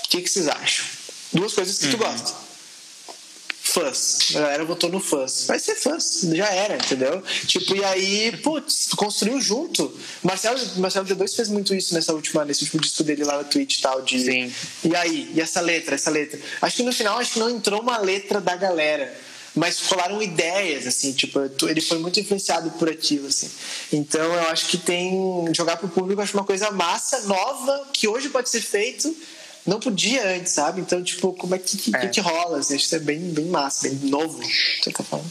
O 0.05 0.09
que, 0.09 0.22
que 0.22 0.28
vocês 0.28 0.46
acham? 0.46 0.86
Duas 1.32 1.52
coisas 1.52 1.78
que 1.78 1.86
uhum. 1.86 1.90
tu 1.92 1.98
gosta. 1.98 2.43
Fãs. 3.75 4.37
A 4.37 4.41
galera 4.41 4.64
votou 4.64 4.89
no 4.89 5.01
fãs. 5.01 5.47
Vai 5.49 5.59
ser 5.59 5.75
fãs. 5.75 6.20
Já 6.33 6.47
era, 6.47 6.77
entendeu? 6.77 7.20
Tipo, 7.45 7.75
e 7.75 7.85
aí, 7.85 8.37
putz, 8.41 8.91
construiu 8.95 9.41
junto. 9.41 9.93
Marcelo, 10.22 10.61
Marcelo 10.77 11.05
D2 11.05 11.35
fez 11.35 11.49
muito 11.49 11.75
isso 11.75 11.93
nessa 11.93 12.14
última, 12.14 12.45
nesse 12.45 12.62
último 12.62 12.81
disco 12.81 13.03
dele 13.03 13.25
lá 13.25 13.39
na 13.39 13.45
Twitch 13.45 13.79
e 13.79 13.83
tal. 13.83 14.01
De, 14.01 14.20
Sim. 14.20 14.55
E 14.85 14.95
aí? 14.95 15.33
E 15.35 15.41
essa 15.41 15.61
letra, 15.61 15.97
essa 15.97 16.09
letra? 16.09 16.39
Acho 16.62 16.77
que 16.77 16.83
no 16.85 16.93
final, 16.93 17.18
acho 17.18 17.33
que 17.33 17.39
não 17.41 17.51
entrou 17.51 17.81
uma 17.81 17.99
letra 17.99 18.41
da 18.41 18.55
galera 18.55 19.12
mas 19.55 19.81
rolaram 19.83 20.20
ideias, 20.20 20.85
assim, 20.85 21.12
tipo, 21.12 21.39
ele 21.68 21.81
foi 21.81 21.99
muito 21.99 22.18
influenciado 22.18 22.72
por 22.72 22.89
aquilo, 22.89 23.29
assim. 23.29 23.49
Então 23.93 24.20
eu 24.20 24.49
acho 24.49 24.66
que 24.66 24.77
tem. 24.77 25.49
Jogar 25.55 25.77
pro 25.77 25.89
público 25.89 26.20
acho 26.20 26.37
uma 26.37 26.45
coisa 26.45 26.72
massa, 26.72 27.20
nova, 27.20 27.87
que 27.93 28.09
hoje 28.09 28.29
pode 28.31 28.51
ser 28.51 28.61
feito, 28.61 29.16
não 29.66 29.80
podia 29.80 30.36
antes, 30.36 30.52
sabe? 30.52 30.80
Então, 30.80 31.02
tipo, 31.02 31.32
como 31.32 31.54
é 31.54 31.58
que, 31.58 31.76
que, 31.76 31.96
é. 31.96 32.06
que 32.08 32.20
rola? 32.20 32.58
Assim, 32.58 32.76
isso 32.76 32.94
é 32.94 32.98
bem, 32.98 33.18
bem 33.32 33.46
massa, 33.46 33.88
bem 33.88 34.10
novo. 34.10 34.40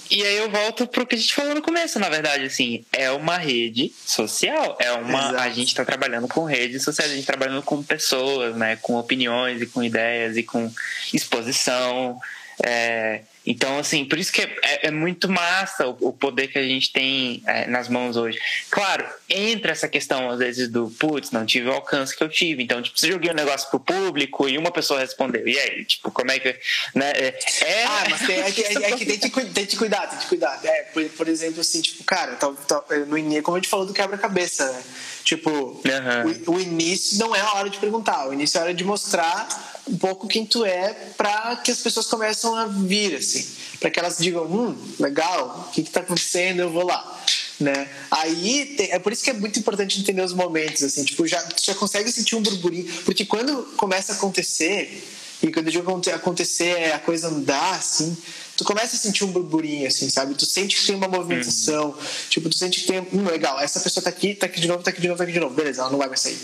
E 0.09 0.23
aí 0.23 0.37
eu 0.37 0.49
volto 0.49 0.87
pro 0.87 1.05
que 1.05 1.15
a 1.15 1.17
gente 1.17 1.33
falou 1.33 1.53
no 1.53 1.61
começo, 1.61 1.99
na 1.99 2.09
verdade, 2.09 2.45
assim, 2.45 2.83
é 2.91 3.11
uma 3.11 3.37
rede 3.37 3.93
social, 4.05 4.77
é 4.79 4.91
uma. 4.91 5.19
Exato. 5.19 5.37
A 5.37 5.49
gente 5.49 5.75
tá 5.75 5.85
trabalhando 5.85 6.27
com 6.27 6.45
redes 6.45 6.83
sociais, 6.83 7.11
a 7.11 7.15
gente 7.15 7.25
tá 7.25 7.33
trabalhando 7.33 7.61
com 7.61 7.83
pessoas, 7.83 8.55
né? 8.55 8.75
Com 8.77 8.95
opiniões 8.95 9.61
e 9.61 9.65
com 9.67 9.83
ideias 9.83 10.35
e 10.35 10.43
com 10.43 10.71
exposição. 11.13 12.19
É, 12.63 13.21
então, 13.45 13.77
assim, 13.77 14.05
por 14.05 14.17
isso 14.17 14.31
que 14.31 14.41
é, 14.41 14.55
é, 14.63 14.87
é 14.87 14.91
muito 14.91 15.27
massa 15.27 15.87
o, 15.87 15.97
o, 15.99 16.13
poder 16.13 16.47
que 16.47 16.57
a 16.57 16.63
gente 16.63 16.91
tem 16.93 17.43
é, 17.45 17.67
nas 17.67 17.89
mãos 17.89 18.15
hoje. 18.15 18.39
Claro, 18.69 19.05
entra 19.29 19.71
essa 19.71 19.87
questão, 19.87 20.29
às 20.29 20.39
vezes, 20.39 20.69
do 20.69 20.89
putz, 20.97 21.31
não 21.31 21.45
tive 21.45 21.67
o 21.67 21.73
alcance 21.73 22.15
que 22.15 22.23
eu 22.23 22.29
tive. 22.29 22.63
Então, 22.63 22.81
tipo, 22.81 22.97
se 22.97 23.11
joguei 23.11 23.31
um 23.31 23.35
negócio 23.35 23.69
pro 23.69 23.79
público 23.79 24.47
e 24.47 24.57
uma 24.57 24.71
pessoa 24.71 24.99
respondeu. 24.99 25.45
E 25.45 25.59
aí, 25.59 25.83
tipo, 25.83 26.09
como 26.09 26.31
é 26.31 26.39
que. 26.39 26.55
Né? 26.95 27.11
É, 27.11 27.39
é 27.61 27.83
ah, 27.85 28.07
mas 28.09 28.25
tem, 28.25 28.39
é, 28.39 28.51
que, 28.51 28.61
é, 28.61 28.73
é 28.73 28.91
que 28.97 29.05
tem, 29.05 29.19
que, 29.19 29.45
tem 29.45 29.65
que 29.65 29.77
cuidar, 29.77 30.07
tem 30.07 30.19
que 30.19 30.27
cuidar. 30.27 30.59
É, 30.63 30.83
por, 30.83 31.03
por 31.09 31.27
exemplo, 31.27 31.59
assim, 31.59 31.81
tipo, 31.81 32.03
cara, 32.05 32.35
tá, 32.35 32.49
tá, 32.67 32.83
no 33.07 33.17
início, 33.17 33.43
como 33.43 33.57
a 33.57 33.59
gente 33.59 33.69
falou 33.69 33.85
do 33.85 33.93
quebra-cabeça, 33.93 34.71
né? 34.71 34.83
Tipo, 35.23 35.49
uhum. 35.49 36.43
o, 36.47 36.55
o, 36.55 36.59
início 36.59 37.17
não 37.17 37.33
é 37.33 37.39
a 37.39 37.53
hora 37.53 37.69
de 37.69 37.77
perguntar, 37.77 38.27
o 38.27 38.33
início 38.33 38.57
é 38.57 38.61
a 38.61 38.63
hora 38.65 38.73
de 38.73 38.83
mostrar 38.83 39.47
um 39.87 39.97
pouco 39.97 40.27
quem 40.27 40.45
tu 40.45 40.65
é 40.65 40.93
para 41.17 41.55
que 41.57 41.71
as 41.71 41.79
pessoas 41.79 42.07
começem 42.07 42.53
a 42.57 42.65
vir, 42.65 43.15
assim, 43.15 43.32
para 43.79 43.89
que 43.89 43.99
elas 43.99 44.17
digam, 44.17 44.45
hum, 44.45 44.75
legal, 44.99 45.67
o 45.67 45.71
que 45.71 45.81
está 45.81 45.99
acontecendo, 45.99 46.59
eu 46.59 46.69
vou 46.69 46.85
lá. 46.85 47.21
Né? 47.59 47.87
Aí 48.09 48.75
tem, 48.77 48.91
é 48.91 48.99
por 48.99 49.13
isso 49.13 49.23
que 49.23 49.29
é 49.29 49.33
muito 49.33 49.59
importante 49.59 49.99
entender 49.99 50.21
os 50.21 50.33
momentos, 50.33 50.83
assim, 50.83 51.03
tipo, 51.03 51.25
já, 51.27 51.43
já 51.61 51.75
consegue 51.75 52.11
sentir 52.11 52.35
um 52.35 52.41
burburinho, 52.41 52.91
porque 53.05 53.25
quando 53.25 53.63
começa 53.77 54.13
a 54.13 54.15
acontecer, 54.15 55.03
e 55.43 55.51
quando 55.51 55.67
o 55.67 55.71
jogo 55.71 56.01
acontecer, 56.13 56.93
a 56.93 56.99
coisa 56.99 57.27
andar, 57.27 57.75
assim, 57.75 58.15
tu 58.55 58.63
começa 58.63 58.95
a 58.95 58.99
sentir 58.99 59.25
um 59.25 59.31
burburinho, 59.31 59.85
assim, 59.85 60.09
sabe? 60.09 60.35
Tu 60.35 60.45
sente 60.45 60.77
que 60.77 60.85
tem 60.85 60.95
uma 60.95 61.09
movimentação. 61.09 61.89
Uhum. 61.89 61.95
Tipo, 62.29 62.49
tu 62.49 62.57
sente 62.57 62.79
que 62.79 62.87
tem. 62.87 62.99
Hum, 63.13 63.25
legal, 63.25 63.59
essa 63.59 63.81
pessoa 63.81 64.01
tá 64.01 64.09
aqui, 64.09 64.35
tá 64.35 64.45
aqui 64.45 64.61
de 64.61 64.69
novo, 64.69 64.81
tá 64.81 64.91
aqui 64.91 65.01
de 65.01 65.07
novo, 65.09 65.17
tá 65.17 65.25
aqui 65.25 65.33
de 65.33 65.39
novo. 65.41 65.53
Beleza, 65.53 65.81
ela 65.81 65.91
não 65.91 65.97
vai 65.97 66.07
mais 66.07 66.21
sair. 66.21 66.37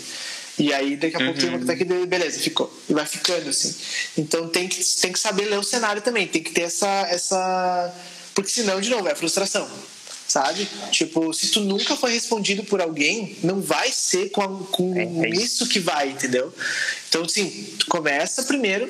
E 0.60 0.72
aí, 0.72 0.96
daqui 0.96 1.16
a 1.16 1.18
pouco 1.18 1.34
uhum. 1.34 1.38
tem 1.38 1.48
uma 1.48 1.58
que 1.58 1.66
tá 1.66 1.72
aqui, 1.72 1.84
beleza, 1.84 2.38
ficou. 2.38 2.72
E 2.88 2.92
vai 2.92 3.06
ficando, 3.06 3.48
assim. 3.48 3.74
Então 4.16 4.48
tem 4.48 4.68
que, 4.68 4.82
tem 5.00 5.12
que 5.12 5.18
saber 5.18 5.46
ler 5.46 5.58
o 5.58 5.62
cenário 5.62 6.02
também. 6.02 6.26
Tem 6.26 6.42
que 6.42 6.52
ter 6.52 6.62
essa. 6.62 6.88
essa... 7.10 7.94
Porque 8.34 8.50
senão, 8.50 8.80
de 8.80 8.90
novo, 8.90 9.08
é 9.08 9.14
frustração 9.14 9.68
sabe? 10.28 10.68
Tipo, 10.92 11.34
se 11.34 11.48
tu 11.48 11.58
nunca 11.58 11.96
foi 11.96 12.12
respondido 12.12 12.62
por 12.62 12.80
alguém, 12.80 13.36
não 13.42 13.60
vai 13.60 13.90
ser 13.90 14.30
com, 14.30 14.58
com 14.58 14.96
é, 14.96 15.26
é 15.26 15.28
isso 15.28 15.66
que 15.66 15.80
vai, 15.80 16.10
entendeu? 16.10 16.54
Então, 17.08 17.24
assim, 17.24 17.74
tu 17.76 17.86
começa 17.86 18.44
primeiro 18.44 18.88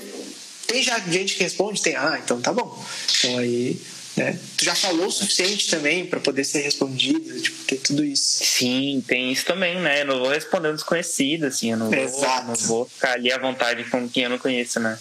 tem 0.70 0.84
já 0.84 1.00
gente 1.00 1.34
que 1.34 1.42
responde? 1.42 1.82
Tem. 1.82 1.96
Ah, 1.96 2.20
então 2.22 2.40
tá 2.40 2.52
bom. 2.52 2.80
Então 3.18 3.38
aí. 3.38 3.76
Né? 4.20 4.38
Tu 4.56 4.64
já 4.64 4.74
falou 4.74 5.06
o 5.06 5.10
suficiente 5.10 5.68
também 5.68 6.04
para 6.06 6.20
poder 6.20 6.44
ser 6.44 6.60
respondido, 6.60 7.40
tipo, 7.40 7.64
ter 7.64 7.76
tudo 7.76 8.04
isso. 8.04 8.44
Sim, 8.44 9.02
tem 9.06 9.32
isso 9.32 9.44
também, 9.44 9.80
né? 9.80 10.02
Eu 10.02 10.06
não 10.06 10.18
vou 10.18 10.28
responder 10.28 10.68
um 10.68 10.74
desconhecido, 10.74 11.44
assim, 11.44 11.72
eu 11.72 11.76
não 11.76 11.90
vou, 11.90 12.42
não 12.44 12.54
vou 12.54 12.86
ficar 12.86 13.12
ali 13.12 13.32
à 13.32 13.38
vontade 13.38 13.84
com 13.84 14.08
quem 14.08 14.24
eu 14.24 14.30
não 14.30 14.38
conheço, 14.38 14.78
né? 14.78 14.98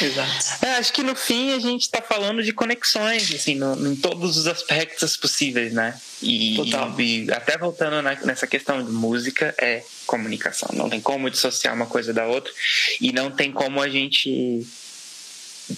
Exato. 0.00 0.64
É, 0.64 0.76
acho 0.76 0.92
que 0.92 1.02
no 1.02 1.14
fim 1.14 1.52
a 1.52 1.58
gente 1.58 1.82
está 1.82 2.00
falando 2.00 2.42
de 2.42 2.52
conexões, 2.52 3.32
assim, 3.32 3.54
no, 3.54 3.86
em 3.86 3.96
todos 3.96 4.36
os 4.36 4.46
aspectos 4.46 5.16
possíveis, 5.16 5.72
né? 5.72 5.98
E, 6.20 6.56
Total. 6.56 7.00
e, 7.00 7.30
até 7.32 7.58
voltando 7.58 8.00
na, 8.02 8.14
nessa 8.24 8.46
questão 8.46 8.82
de 8.84 8.90
música, 8.90 9.54
é 9.58 9.82
comunicação. 10.06 10.68
Não 10.72 10.88
tem 10.88 11.00
como 11.00 11.30
dissociar 11.30 11.74
uma 11.74 11.86
coisa 11.86 12.12
da 12.12 12.26
outra 12.26 12.52
e 13.00 13.12
não 13.12 13.30
tem 13.30 13.52
como 13.52 13.80
a 13.80 13.88
gente, 13.88 14.66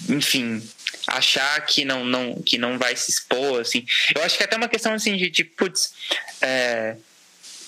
enfim, 0.08 0.62
achar 1.06 1.60
que 1.66 1.84
não, 1.84 2.04
não, 2.04 2.42
que 2.42 2.58
não 2.58 2.78
vai 2.78 2.96
se 2.96 3.10
expor, 3.10 3.60
assim. 3.60 3.84
Eu 4.14 4.22
acho 4.22 4.36
que 4.36 4.42
é 4.42 4.46
até 4.46 4.56
uma 4.56 4.68
questão, 4.68 4.92
assim, 4.92 5.16
de, 5.16 5.30
de 5.30 5.44
putz, 5.44 5.92
é, 6.40 6.96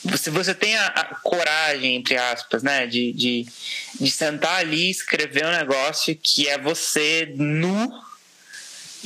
você, 0.05 0.31
você 0.31 0.55
tem 0.55 0.77
a, 0.77 0.87
a, 0.87 1.05
coragem, 1.17 1.97
entre 1.97 2.17
aspas, 2.17 2.63
né, 2.63 2.87
de, 2.87 3.13
de, 3.13 3.47
de 4.01 4.11
sentar 4.11 4.61
ali 4.61 4.87
e 4.87 4.91
escrever 4.91 5.45
um 5.47 5.53
negócio 5.53 6.17
que 6.17 6.49
é 6.49 6.59
você 6.59 7.33
nu 7.37 7.91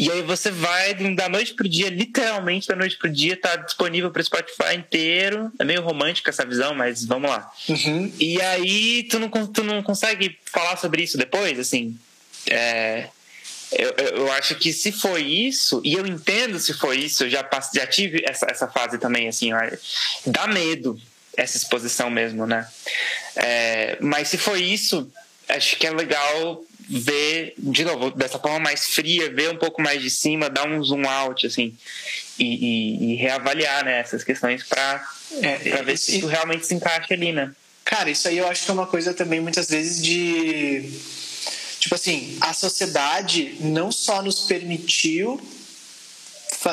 e 0.01 0.11
aí 0.11 0.23
você 0.23 0.51
vai 0.51 0.95
da 1.15 1.29
noite 1.29 1.53
pro 1.53 1.69
dia, 1.69 1.91
literalmente 1.91 2.67
da 2.67 2.75
noite 2.75 2.97
pro 2.97 3.07
dia, 3.07 3.37
tá 3.37 3.57
disponível 3.57 4.11
para 4.11 4.23
Spotify 4.23 4.75
inteiro. 4.75 5.53
É 5.59 5.65
meio 5.65 5.83
romântica 5.83 6.31
essa 6.31 6.43
visão, 6.43 6.75
mas 6.75 7.05
vamos 7.05 7.31
lá. 7.31 7.53
Uhum. 7.69 8.11
E 8.19 8.41
aí 8.41 9.03
tu 9.11 9.19
não, 9.19 9.29
tu 9.29 9.63
não 9.63 9.83
consegue 9.83 10.39
falar 10.47 10.79
sobre 10.79 11.03
isso 11.03 11.19
depois, 11.19 11.59
assim. 11.59 11.99
É, 12.49 13.09
eu, 13.73 13.91
eu 13.91 14.33
acho 14.33 14.57
que 14.57 14.73
se 14.73 14.91
foi 14.91 15.23
isso, 15.23 15.81
e 15.85 15.93
eu 15.93 16.07
entendo 16.07 16.59
se 16.59 16.75
foi 16.75 16.99
isso, 16.99 17.25
eu 17.25 17.31
já, 17.31 17.49
já 17.73 17.87
tive 17.87 18.25
essa, 18.29 18.47
essa 18.51 18.67
fase 18.67 18.99
também, 18.99 19.29
assim, 19.29 19.51
dá 20.27 20.47
medo 20.47 21.01
essa 21.37 21.57
exposição 21.57 22.11
mesmo, 22.11 22.47
né? 22.47 22.67
É, 23.37 23.97
mas 24.01 24.29
se 24.29 24.37
foi 24.37 24.63
isso, 24.63 25.11
acho 25.49 25.77
que 25.77 25.87
é 25.87 25.91
legal 25.91 26.65
ver, 26.89 27.55
de 27.57 27.85
novo, 27.85 28.11
dessa 28.11 28.39
forma 28.39 28.59
mais 28.59 28.87
fria, 28.89 29.33
ver 29.33 29.51
um 29.51 29.57
pouco 29.57 29.81
mais 29.81 30.03
de 30.03 30.11
cima, 30.11 30.51
dar 30.51 30.67
um 30.67 30.83
zoom 30.83 31.09
out, 31.09 31.47
assim, 31.47 31.77
e, 32.37 32.45
e, 32.45 33.13
e 33.13 33.15
reavaliar 33.15 33.85
né, 33.85 34.01
essas 34.01 34.25
questões 34.25 34.65
para 34.65 35.09
é, 35.41 35.83
ver 35.83 35.97
se 35.97 36.19
isso 36.19 36.27
realmente 36.27 36.67
se 36.67 36.75
encaixa 36.75 37.15
ali, 37.15 37.33
né? 37.33 37.53
Cara, 37.85 38.11
isso 38.11 38.27
aí 38.27 38.39
eu 38.39 38.49
acho 38.49 38.65
que 38.65 38.71
é 38.71 38.75
uma 38.75 38.87
coisa 38.87 39.15
também, 39.15 39.41
muitas 39.41 39.69
vezes, 39.69 40.03
de 40.03 40.93
Tipo 41.81 41.95
assim, 41.95 42.37
a 42.43 42.53
sociedade 42.53 43.57
não 43.61 43.91
só 43.91 44.23
nos 44.23 44.41
permitiu 44.41 45.41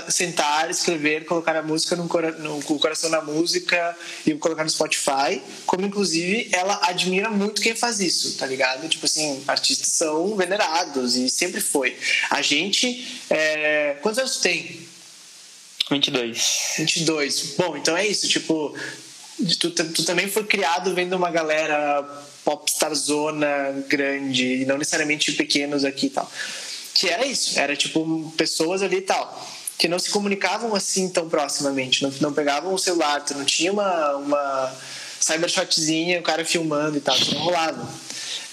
sentar, 0.09 0.69
escrever, 0.69 1.25
colocar 1.25 1.55
a 1.55 1.63
música 1.63 1.95
no, 1.95 2.03
no, 2.03 2.57
o 2.57 2.79
coração 2.79 3.09
na 3.09 3.21
música 3.21 3.97
e 4.25 4.33
colocar 4.33 4.65
no 4.65 4.69
Spotify, 4.69 5.41
como 5.65 5.85
inclusive 5.85 6.49
ela 6.51 6.77
admira 6.83 7.29
muito 7.29 7.61
quem 7.61 7.73
faz 7.73 8.01
isso, 8.01 8.37
tá 8.37 8.45
ligado? 8.45 8.89
Tipo 8.89 9.05
assim, 9.05 9.41
artistas 9.47 9.87
são 9.87 10.35
venerados 10.35 11.15
e 11.15 11.29
sempre 11.29 11.61
foi. 11.61 11.95
A 12.29 12.41
gente, 12.41 13.21
é... 13.29 13.95
quantos 14.01 14.19
anos 14.19 14.37
tem? 14.37 14.85
22. 15.89 16.73
22. 16.79 17.53
Bom, 17.57 17.77
então 17.77 17.95
é 17.95 18.05
isso, 18.05 18.27
tipo, 18.27 18.75
tu, 19.57 19.71
tu 19.71 20.03
também 20.03 20.27
foi 20.27 20.43
criado 20.43 20.93
vendo 20.93 21.15
uma 21.15 21.31
galera 21.31 22.26
popstar 22.47 22.95
zona 22.95 23.83
grande, 23.89 24.61
e 24.61 24.65
não 24.65 24.77
necessariamente 24.77 25.33
pequenos 25.33 25.83
aqui 25.83 26.05
e 26.05 26.09
tal. 26.09 26.31
Que 26.93 27.09
era 27.09 27.25
isso, 27.25 27.59
era 27.59 27.75
tipo 27.75 28.33
pessoas 28.37 28.81
ali 28.81 28.99
e 28.99 29.01
tal, 29.01 29.45
que 29.77 29.89
não 29.89 29.99
se 29.99 30.09
comunicavam 30.09 30.73
assim 30.73 31.09
tão 31.09 31.27
proximamente, 31.27 32.01
não, 32.01 32.13
não 32.21 32.31
pegavam 32.31 32.73
o 32.73 32.77
celular, 32.77 33.19
tu 33.25 33.33
não 33.33 33.43
tinha 33.43 33.69
uma, 33.73 34.15
uma 34.15 34.73
cybershotzinha, 35.19 36.21
o 36.21 36.23
cara 36.23 36.45
filmando 36.45 36.97
e 36.97 37.01
tal, 37.01 37.17
isso 37.17 37.35
não 37.35 37.41
rolava. 37.41 37.85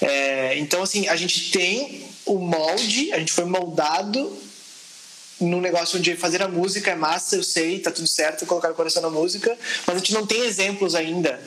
É, 0.00 0.58
então, 0.58 0.82
assim, 0.82 1.06
a 1.06 1.14
gente 1.14 1.52
tem 1.52 2.04
o 2.26 2.40
molde, 2.40 3.12
a 3.12 3.20
gente 3.20 3.32
foi 3.32 3.44
moldado 3.44 4.36
num 5.40 5.60
negócio 5.60 6.00
onde 6.00 6.16
fazer 6.16 6.42
a 6.42 6.48
música 6.48 6.90
é 6.90 6.94
massa, 6.96 7.36
eu 7.36 7.44
sei, 7.44 7.78
tá 7.78 7.92
tudo 7.92 8.08
certo, 8.08 8.44
colocar 8.44 8.72
o 8.72 8.74
coração 8.74 9.02
na 9.02 9.10
música, 9.10 9.56
mas 9.86 9.94
a 9.94 9.98
gente 10.00 10.12
não 10.12 10.26
tem 10.26 10.40
exemplos 10.40 10.96
ainda 10.96 11.40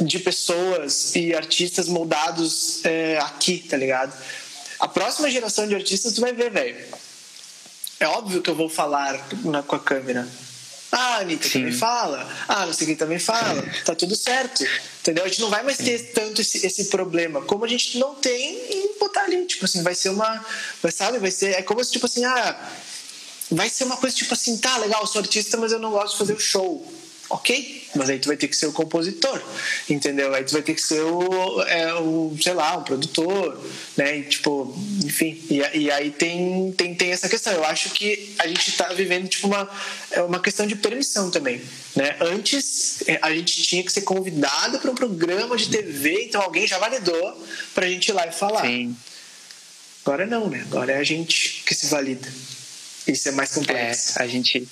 de 0.00 0.18
pessoas 0.18 1.14
e 1.14 1.34
artistas 1.34 1.88
moldados 1.88 2.84
é, 2.84 3.18
aqui, 3.18 3.58
tá 3.58 3.76
ligado? 3.76 4.12
A 4.78 4.88
próxima 4.88 5.30
geração 5.30 5.66
de 5.66 5.74
artistas 5.74 6.12
tu 6.12 6.20
vai 6.20 6.32
ver, 6.32 6.50
velho. 6.50 6.76
É 8.00 8.08
óbvio 8.08 8.42
que 8.42 8.50
eu 8.50 8.54
vou 8.54 8.68
falar 8.68 9.28
na, 9.44 9.62
com 9.62 9.76
a 9.76 9.80
câmera. 9.80 10.28
Ah, 10.90 11.16
a 11.16 11.16
Anitta 11.20 11.44
Sim. 11.44 11.60
também 11.60 11.72
fala. 11.72 12.28
Ah, 12.48 12.66
não 12.66 12.72
sei 12.72 12.88
quem 12.88 12.96
também 12.96 13.18
fala. 13.18 13.62
Tá 13.84 13.94
tudo 13.94 14.14
certo. 14.16 14.64
Entendeu? 15.00 15.24
A 15.24 15.28
gente 15.28 15.40
não 15.40 15.48
vai 15.48 15.62
mais 15.62 15.78
ter 15.78 16.12
tanto 16.12 16.40
esse, 16.40 16.66
esse 16.66 16.86
problema. 16.86 17.40
Como 17.42 17.64
a 17.64 17.68
gente 17.68 17.96
não 17.96 18.14
tem 18.16 18.58
em 18.70 18.98
botar 18.98 19.22
ali. 19.22 19.46
Tipo 19.46 19.64
assim, 19.64 19.82
vai 19.82 19.94
ser 19.94 20.10
uma. 20.10 20.44
Vai, 20.82 20.92
sabe? 20.92 21.18
Vai 21.18 21.30
ser. 21.30 21.54
É 21.54 21.62
como 21.62 21.82
se, 21.82 21.92
tipo 21.92 22.06
assim, 22.06 22.24
ah. 22.24 22.70
Vai 23.50 23.68
ser 23.68 23.84
uma 23.84 23.96
coisa 23.96 24.16
tipo 24.16 24.32
assim, 24.32 24.56
tá 24.56 24.78
legal, 24.78 25.02
eu 25.02 25.06
sou 25.06 25.20
artista, 25.20 25.56
mas 25.58 25.72
eu 25.72 25.78
não 25.78 25.90
gosto 25.90 26.12
de 26.12 26.18
fazer 26.18 26.32
o 26.32 26.40
show 26.40 26.90
ok, 27.32 27.81
mas 27.94 28.08
aí 28.08 28.18
tu 28.18 28.28
vai 28.28 28.36
ter 28.36 28.48
que 28.48 28.56
ser 28.56 28.66
o 28.66 28.72
compositor, 28.72 29.42
entendeu? 29.88 30.34
Aí 30.34 30.44
tu 30.44 30.52
vai 30.52 30.62
ter 30.62 30.74
que 30.74 30.80
ser 30.80 31.02
o, 31.02 31.62
é, 31.62 31.94
o 31.94 32.34
sei 32.40 32.54
lá, 32.54 32.76
o 32.76 32.82
produtor, 32.82 33.62
né? 33.96 34.18
E, 34.18 34.22
tipo, 34.22 34.74
enfim, 35.04 35.42
e, 35.50 35.62
e, 35.78 35.90
aí 35.90 36.10
tem, 36.10 36.72
tem, 36.72 36.94
tem 36.94 37.10
essa 37.10 37.28
questão. 37.28 37.52
Eu 37.52 37.64
acho 37.64 37.90
que 37.90 38.34
a 38.38 38.46
gente 38.46 38.68
está 38.68 38.92
vivendo 38.92 39.28
tipo 39.28 39.46
uma, 39.46 39.68
é 40.10 40.22
uma 40.22 40.40
questão 40.40 40.66
de 40.66 40.74
permissão 40.74 41.30
também, 41.30 41.60
né? 41.94 42.16
Antes 42.20 43.02
é, 43.06 43.18
a 43.20 43.34
gente 43.34 43.62
tinha 43.62 43.82
que 43.82 43.92
ser 43.92 44.02
convidado 44.02 44.78
para 44.78 44.90
um 44.90 44.94
programa 44.94 45.56
de 45.56 45.68
TV, 45.68 46.24
então 46.24 46.40
alguém 46.40 46.66
já 46.66 46.78
validou 46.78 47.46
para 47.74 47.86
a 47.86 47.88
gente 47.88 48.08
ir 48.08 48.12
lá 48.12 48.26
e 48.26 48.32
falar. 48.32 48.62
Sim. 48.62 48.96
Agora 50.04 50.26
não, 50.26 50.48
né? 50.48 50.62
Agora 50.68 50.92
é 50.92 50.98
a 50.98 51.04
gente 51.04 51.62
que 51.64 51.74
se 51.74 51.86
valida. 51.86 52.28
Isso 53.06 53.28
é 53.28 53.32
mais 53.32 53.52
complexo. 53.52 54.18
É, 54.18 54.22
a 54.22 54.26
gente 54.26 54.66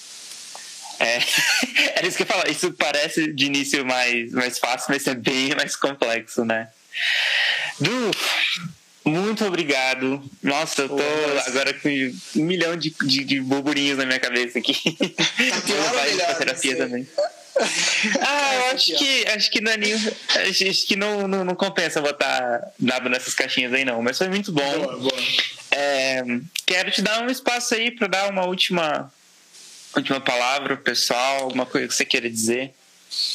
é, 1.01 1.19
era 1.97 2.07
isso 2.07 2.17
que 2.17 2.23
eu 2.23 2.27
ia 2.27 2.33
falar. 2.33 2.49
Isso 2.49 2.73
parece 2.73 3.33
de 3.33 3.47
início 3.47 3.85
mais, 3.85 4.31
mais 4.33 4.59
fácil, 4.59 4.87
mas 4.91 5.07
é 5.07 5.15
bem 5.15 5.55
mais 5.57 5.75
complexo, 5.75 6.45
né? 6.45 6.69
Du, 7.81 8.11
muito 9.05 9.45
obrigado. 9.47 10.23
Nossa, 10.43 10.83
eu 10.83 10.89
tô 10.89 11.03
agora 11.47 11.73
com 11.75 11.89
um 11.89 12.45
milhão 12.45 12.77
de, 12.77 12.95
de, 13.03 13.25
de, 13.25 13.41
burburinhos 13.41 13.97
na 13.97 14.05
minha 14.05 14.21
cabeça 14.21 14.59
aqui. 14.59 14.75
Tá 14.75 15.61
pior 15.65 15.95
ou 15.95 16.03
melhor, 16.03 16.37
terapia 16.37 16.77
também. 16.77 17.09
Ah, 18.23 18.55
eu 18.55 18.65
acho 18.75 18.97
que 18.97 19.27
acho 19.27 19.51
que 19.51 19.61
não 19.61 19.73
é 19.73 19.77
acho 20.49 20.87
que 20.87 20.97
não, 20.97 21.29
não, 21.29 21.45
não, 21.45 21.55
compensa 21.55 22.01
botar 22.01 22.73
nada 22.79 23.07
nessas 23.11 23.35
caixinhas 23.35 23.75
aí 23.75 23.85
não, 23.85 24.01
mas 24.01 24.17
foi 24.17 24.29
muito 24.29 24.51
bom. 24.51 24.79
Boa, 24.79 24.97
boa. 24.97 25.13
É, 25.71 26.23
quero 26.65 26.91
te 26.91 27.03
dar 27.03 27.23
um 27.23 27.29
espaço 27.29 27.75
aí 27.75 27.91
para 27.91 28.07
dar 28.07 28.31
uma 28.31 28.47
última 28.47 29.13
última 29.97 30.21
palavra, 30.21 30.77
pessoal, 30.77 31.45
alguma 31.45 31.67
coisa 31.67 31.89
que 31.89 31.95
você 31.95 32.05
queira 32.05 32.31
dizer? 32.31 32.73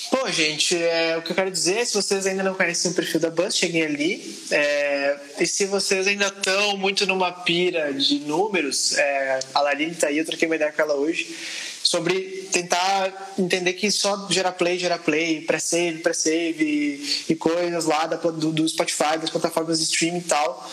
Pô, 0.10 0.32
gente, 0.32 0.74
é, 0.78 1.18
o 1.18 1.22
que 1.22 1.32
eu 1.32 1.36
quero 1.36 1.52
dizer 1.52 1.80
é 1.80 1.86
se 1.86 1.94
vocês 1.94 2.26
ainda 2.26 2.42
não 2.42 2.54
conhecem 2.54 2.92
o 2.92 2.94
perfil 2.94 3.20
da 3.20 3.30
Buzz, 3.30 3.58
cheguem 3.58 3.84
ali. 3.84 4.40
É, 4.50 5.18
e 5.40 5.46
se 5.46 5.66
vocês 5.66 6.08
ainda 6.08 6.28
estão 6.28 6.78
muito 6.78 7.06
numa 7.06 7.32
pira 7.32 7.94
de 7.94 8.20
números, 8.20 8.98
é, 8.98 9.40
a 9.54 9.62
Laline 9.62 9.94
tá 9.94 10.08
aí, 10.08 10.18
eu 10.18 10.26
troquei 10.26 10.48
uma 10.48 10.56
ideia 10.56 10.72
com 10.72 10.82
ela 10.82 10.94
hoje, 10.94 11.36
sobre 11.84 12.48
tentar 12.54 13.34
entender 13.38 13.74
que 13.74 13.92
só 13.92 14.28
gerar 14.30 14.54
play, 14.54 14.80
gerar 14.80 15.00
play, 15.00 15.42
pré-save, 15.42 15.98
pré-save 15.98 16.64
e, 16.64 17.26
e, 17.34 17.36
coisas 17.36 17.84
lá 17.84 18.06
da, 18.06 18.16
do, 18.16 18.54
do 18.54 18.70
Spotify, 18.70 19.18
das 19.20 19.30
plataformas 19.30 19.80
de 19.80 19.84
streaming 19.84 20.20
e 20.20 20.24
tal 20.24 20.72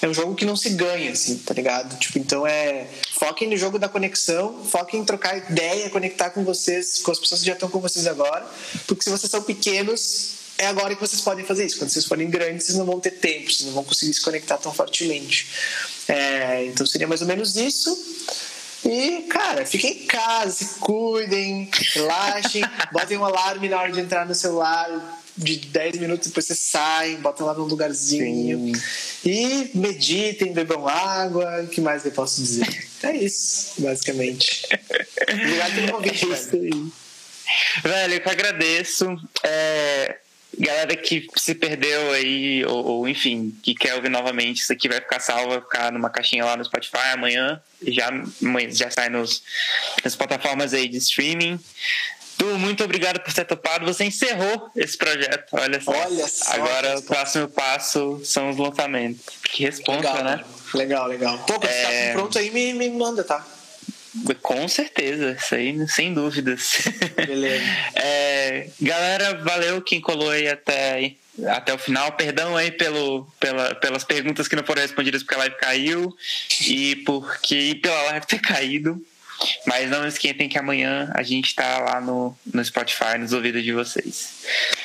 é 0.00 0.08
um 0.08 0.14
jogo 0.14 0.34
que 0.34 0.44
não 0.44 0.56
se 0.56 0.70
ganha, 0.70 1.10
assim, 1.10 1.38
tá 1.38 1.52
ligado? 1.52 1.98
Tipo, 1.98 2.18
então 2.18 2.46
é. 2.46 2.86
Foquem 3.18 3.48
no 3.48 3.56
jogo 3.56 3.78
da 3.78 3.88
conexão, 3.88 4.64
foquem 4.64 5.00
em 5.00 5.04
trocar 5.04 5.36
ideia, 5.36 5.90
conectar 5.90 6.30
com 6.30 6.44
vocês, 6.44 7.00
com 7.00 7.10
as 7.10 7.18
pessoas 7.18 7.40
que 7.40 7.46
já 7.46 7.54
estão 7.54 7.68
com 7.68 7.80
vocês 7.80 8.06
agora. 8.06 8.46
Porque 8.86 9.02
se 9.02 9.10
vocês 9.10 9.30
são 9.30 9.42
pequenos, 9.42 10.38
é 10.56 10.66
agora 10.66 10.94
que 10.94 11.00
vocês 11.00 11.20
podem 11.20 11.44
fazer 11.44 11.66
isso. 11.66 11.78
Quando 11.78 11.90
vocês 11.90 12.04
forem 12.04 12.30
grandes, 12.30 12.66
vocês 12.66 12.78
não 12.78 12.86
vão 12.86 13.00
ter 13.00 13.12
tempo, 13.12 13.50
vocês 13.50 13.64
não 13.66 13.72
vão 13.72 13.84
conseguir 13.84 14.14
se 14.14 14.22
conectar 14.22 14.56
tão 14.58 14.72
fortemente. 14.72 15.48
É, 16.06 16.66
então 16.66 16.86
seria 16.86 17.08
mais 17.08 17.20
ou 17.20 17.26
menos 17.26 17.56
isso. 17.56 17.96
E, 18.84 19.22
cara, 19.22 19.66
fiquem 19.66 20.04
em 20.04 20.06
casa, 20.06 20.52
se 20.52 20.78
cuidem, 20.78 21.68
relaxem, 21.94 22.62
botem 22.92 23.18
um 23.18 23.24
alarme 23.24 23.68
na 23.68 23.80
hora 23.80 23.90
de 23.90 24.00
entrar 24.00 24.24
no 24.24 24.34
celular, 24.34 25.17
de 25.38 25.56
10 25.56 25.98
minutos, 25.98 26.28
depois 26.28 26.46
você 26.46 26.54
sai, 26.54 27.16
bota 27.16 27.44
lá 27.44 27.54
num 27.54 27.64
lugarzinho. 27.64 28.74
Sim. 28.74 28.82
E 29.24 29.70
meditem, 29.74 30.52
bebam 30.52 30.86
água. 30.86 31.62
O 31.62 31.68
que 31.68 31.80
mais 31.80 32.04
eu 32.04 32.12
posso 32.12 32.40
dizer? 32.40 32.66
É 33.00 33.16
isso, 33.16 33.80
basicamente. 33.80 34.66
Obrigado 35.22 35.74
pelo 35.76 35.92
convite, 35.92 36.24
é 36.28 36.34
isso 36.34 36.50
velho. 36.50 36.92
Velho, 37.84 38.14
eu 38.14 38.20
que 38.20 38.28
agradeço. 38.28 39.16
É, 39.44 40.16
galera 40.58 40.96
que 40.96 41.28
se 41.36 41.54
perdeu 41.54 42.12
aí, 42.12 42.64
ou, 42.64 42.84
ou, 42.84 43.08
enfim, 43.08 43.56
que 43.62 43.74
quer 43.74 43.94
ouvir 43.94 44.08
novamente, 44.08 44.62
isso 44.62 44.72
aqui 44.72 44.88
vai 44.88 45.00
ficar 45.00 45.20
salvo, 45.20 45.50
vai 45.50 45.60
ficar 45.60 45.92
numa 45.92 46.10
caixinha 46.10 46.44
lá 46.44 46.56
no 46.56 46.64
Spotify 46.64 47.12
amanhã. 47.12 47.62
Já, 47.86 48.10
já 48.70 48.90
sai 48.90 49.08
nos, 49.08 49.42
nas 50.04 50.16
plataformas 50.16 50.74
aí 50.74 50.88
de 50.88 50.96
streaming. 50.96 51.60
Du, 52.38 52.56
muito 52.56 52.84
obrigado 52.84 53.18
por 53.18 53.32
ter 53.32 53.44
topado. 53.44 53.84
Você 53.84 54.04
encerrou 54.04 54.70
esse 54.76 54.96
projeto, 54.96 55.48
olha 55.52 55.80
só. 55.80 55.90
Olha 55.90 56.28
só 56.28 56.52
Agora 56.52 56.98
o 56.98 57.02
próximo 57.02 57.48
passo 57.48 58.20
são 58.24 58.50
os 58.50 58.56
lançamentos. 58.56 59.24
Que 59.42 59.64
responsa, 59.64 60.12
legal, 60.12 60.24
né? 60.24 60.44
Legal, 60.72 61.06
legal. 61.08 61.38
Pô, 61.38 61.54
quando 61.54 61.64
é... 61.64 61.72
ficar 61.72 62.12
pronto 62.12 62.38
aí, 62.38 62.50
me, 62.52 62.72
me 62.74 62.90
manda, 62.90 63.24
tá? 63.24 63.44
Com 64.42 64.66
certeza, 64.68 65.36
isso 65.38 65.54
aí 65.54 65.88
sem 65.88 66.14
dúvidas. 66.14 66.78
Beleza. 67.26 67.64
é, 67.94 68.68
galera, 68.80 69.34
valeu 69.42 69.82
quem 69.82 70.00
colou 70.00 70.30
aí 70.30 70.48
até, 70.48 71.14
até 71.48 71.74
o 71.74 71.78
final. 71.78 72.12
Perdão 72.12 72.56
aí 72.56 72.70
pelo, 72.70 73.26
pela, 73.40 73.74
pelas 73.74 74.04
perguntas 74.04 74.46
que 74.46 74.56
não 74.56 74.64
foram 74.64 74.82
respondidas 74.82 75.22
porque 75.22 75.34
a 75.34 75.38
live 75.38 75.56
caiu 75.56 76.16
e 76.62 76.96
porque 77.04 77.54
e 77.54 77.74
pela 77.74 78.00
live 78.02 78.26
ter 78.26 78.40
caído. 78.40 79.04
Mas 79.66 79.90
não 79.90 80.06
esquentem 80.06 80.48
que 80.48 80.58
amanhã 80.58 81.10
a 81.14 81.22
gente 81.22 81.46
está 81.46 81.78
lá 81.78 82.00
no, 82.00 82.36
no 82.52 82.64
Spotify, 82.64 83.18
nos 83.18 83.32
ouvidos 83.32 83.62
de 83.62 83.72
vocês. 83.72 84.30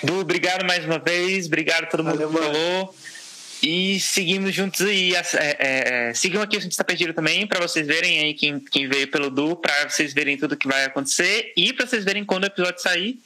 Du, 0.03 0.19
obrigado 0.19 0.65
mais 0.65 0.85
uma 0.85 0.99
vez. 0.99 1.47
Obrigado 1.47 1.83
a 1.83 1.87
todo 1.87 2.03
mundo 2.03 2.17
Valeu, 2.17 2.29
que 2.29 2.37
falou. 2.37 2.95
E 3.63 3.97
seguimos 3.99 4.53
juntos 4.53 4.81
aí. 4.81 5.15
É, 5.15 5.21
é, 5.37 6.09
é, 6.09 6.13
sigam 6.13 6.41
aqui 6.41 6.57
o 6.57 6.61
Gente 6.61 6.73
Está 6.73 6.83
Perdido 6.83 7.13
também, 7.13 7.47
para 7.47 7.61
vocês 7.61 7.87
verem 7.87 8.19
aí 8.19 8.33
quem, 8.33 8.59
quem 8.59 8.89
veio 8.89 9.07
pelo 9.07 9.29
Du, 9.29 9.55
para 9.55 9.89
vocês 9.89 10.13
verem 10.13 10.37
tudo 10.37 10.57
que 10.57 10.67
vai 10.67 10.83
acontecer 10.83 11.53
e 11.55 11.71
para 11.71 11.87
vocês 11.87 12.03
verem 12.03 12.25
quando 12.25 12.43
o 12.43 12.47
episódio 12.47 12.81
sair. 12.81 13.19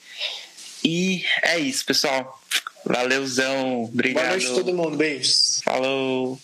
E 0.84 1.24
é 1.42 1.58
isso, 1.58 1.84
pessoal. 1.84 2.40
Valeuzão. 2.86 3.86
Obrigado. 3.86 4.26
Boa 4.26 4.38
noite 4.38 4.54
todo 4.54 4.74
mundo. 4.74 4.96
Beijos. 4.96 5.60
Falou. 5.64 6.40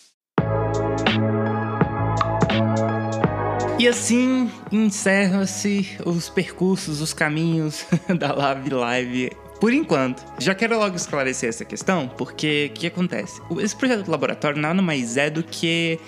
E 3.84 3.88
assim 3.90 4.50
encerram-se 4.72 5.98
os 6.06 6.30
percursos, 6.30 7.02
os 7.02 7.14
caminhos 7.14 7.86
da 8.18 8.34
Live 8.34 8.70
Live 8.70 9.32
por 9.60 9.74
enquanto. 9.74 10.24
Já 10.40 10.56
quero 10.56 10.80
logo 10.80 10.96
esclarecer 10.96 11.50
essa 11.50 11.66
questão, 11.66 12.08
porque 12.08 12.72
o 12.72 12.80
que 12.80 12.88
acontece? 12.88 13.42
Esse 13.60 13.76
projeto 13.76 14.04
do 14.06 14.12
laboratório 14.12 14.58
nada 14.58 14.82
mais 14.82 15.18
é 15.18 15.30
do 15.30 15.44
que 15.44 16.00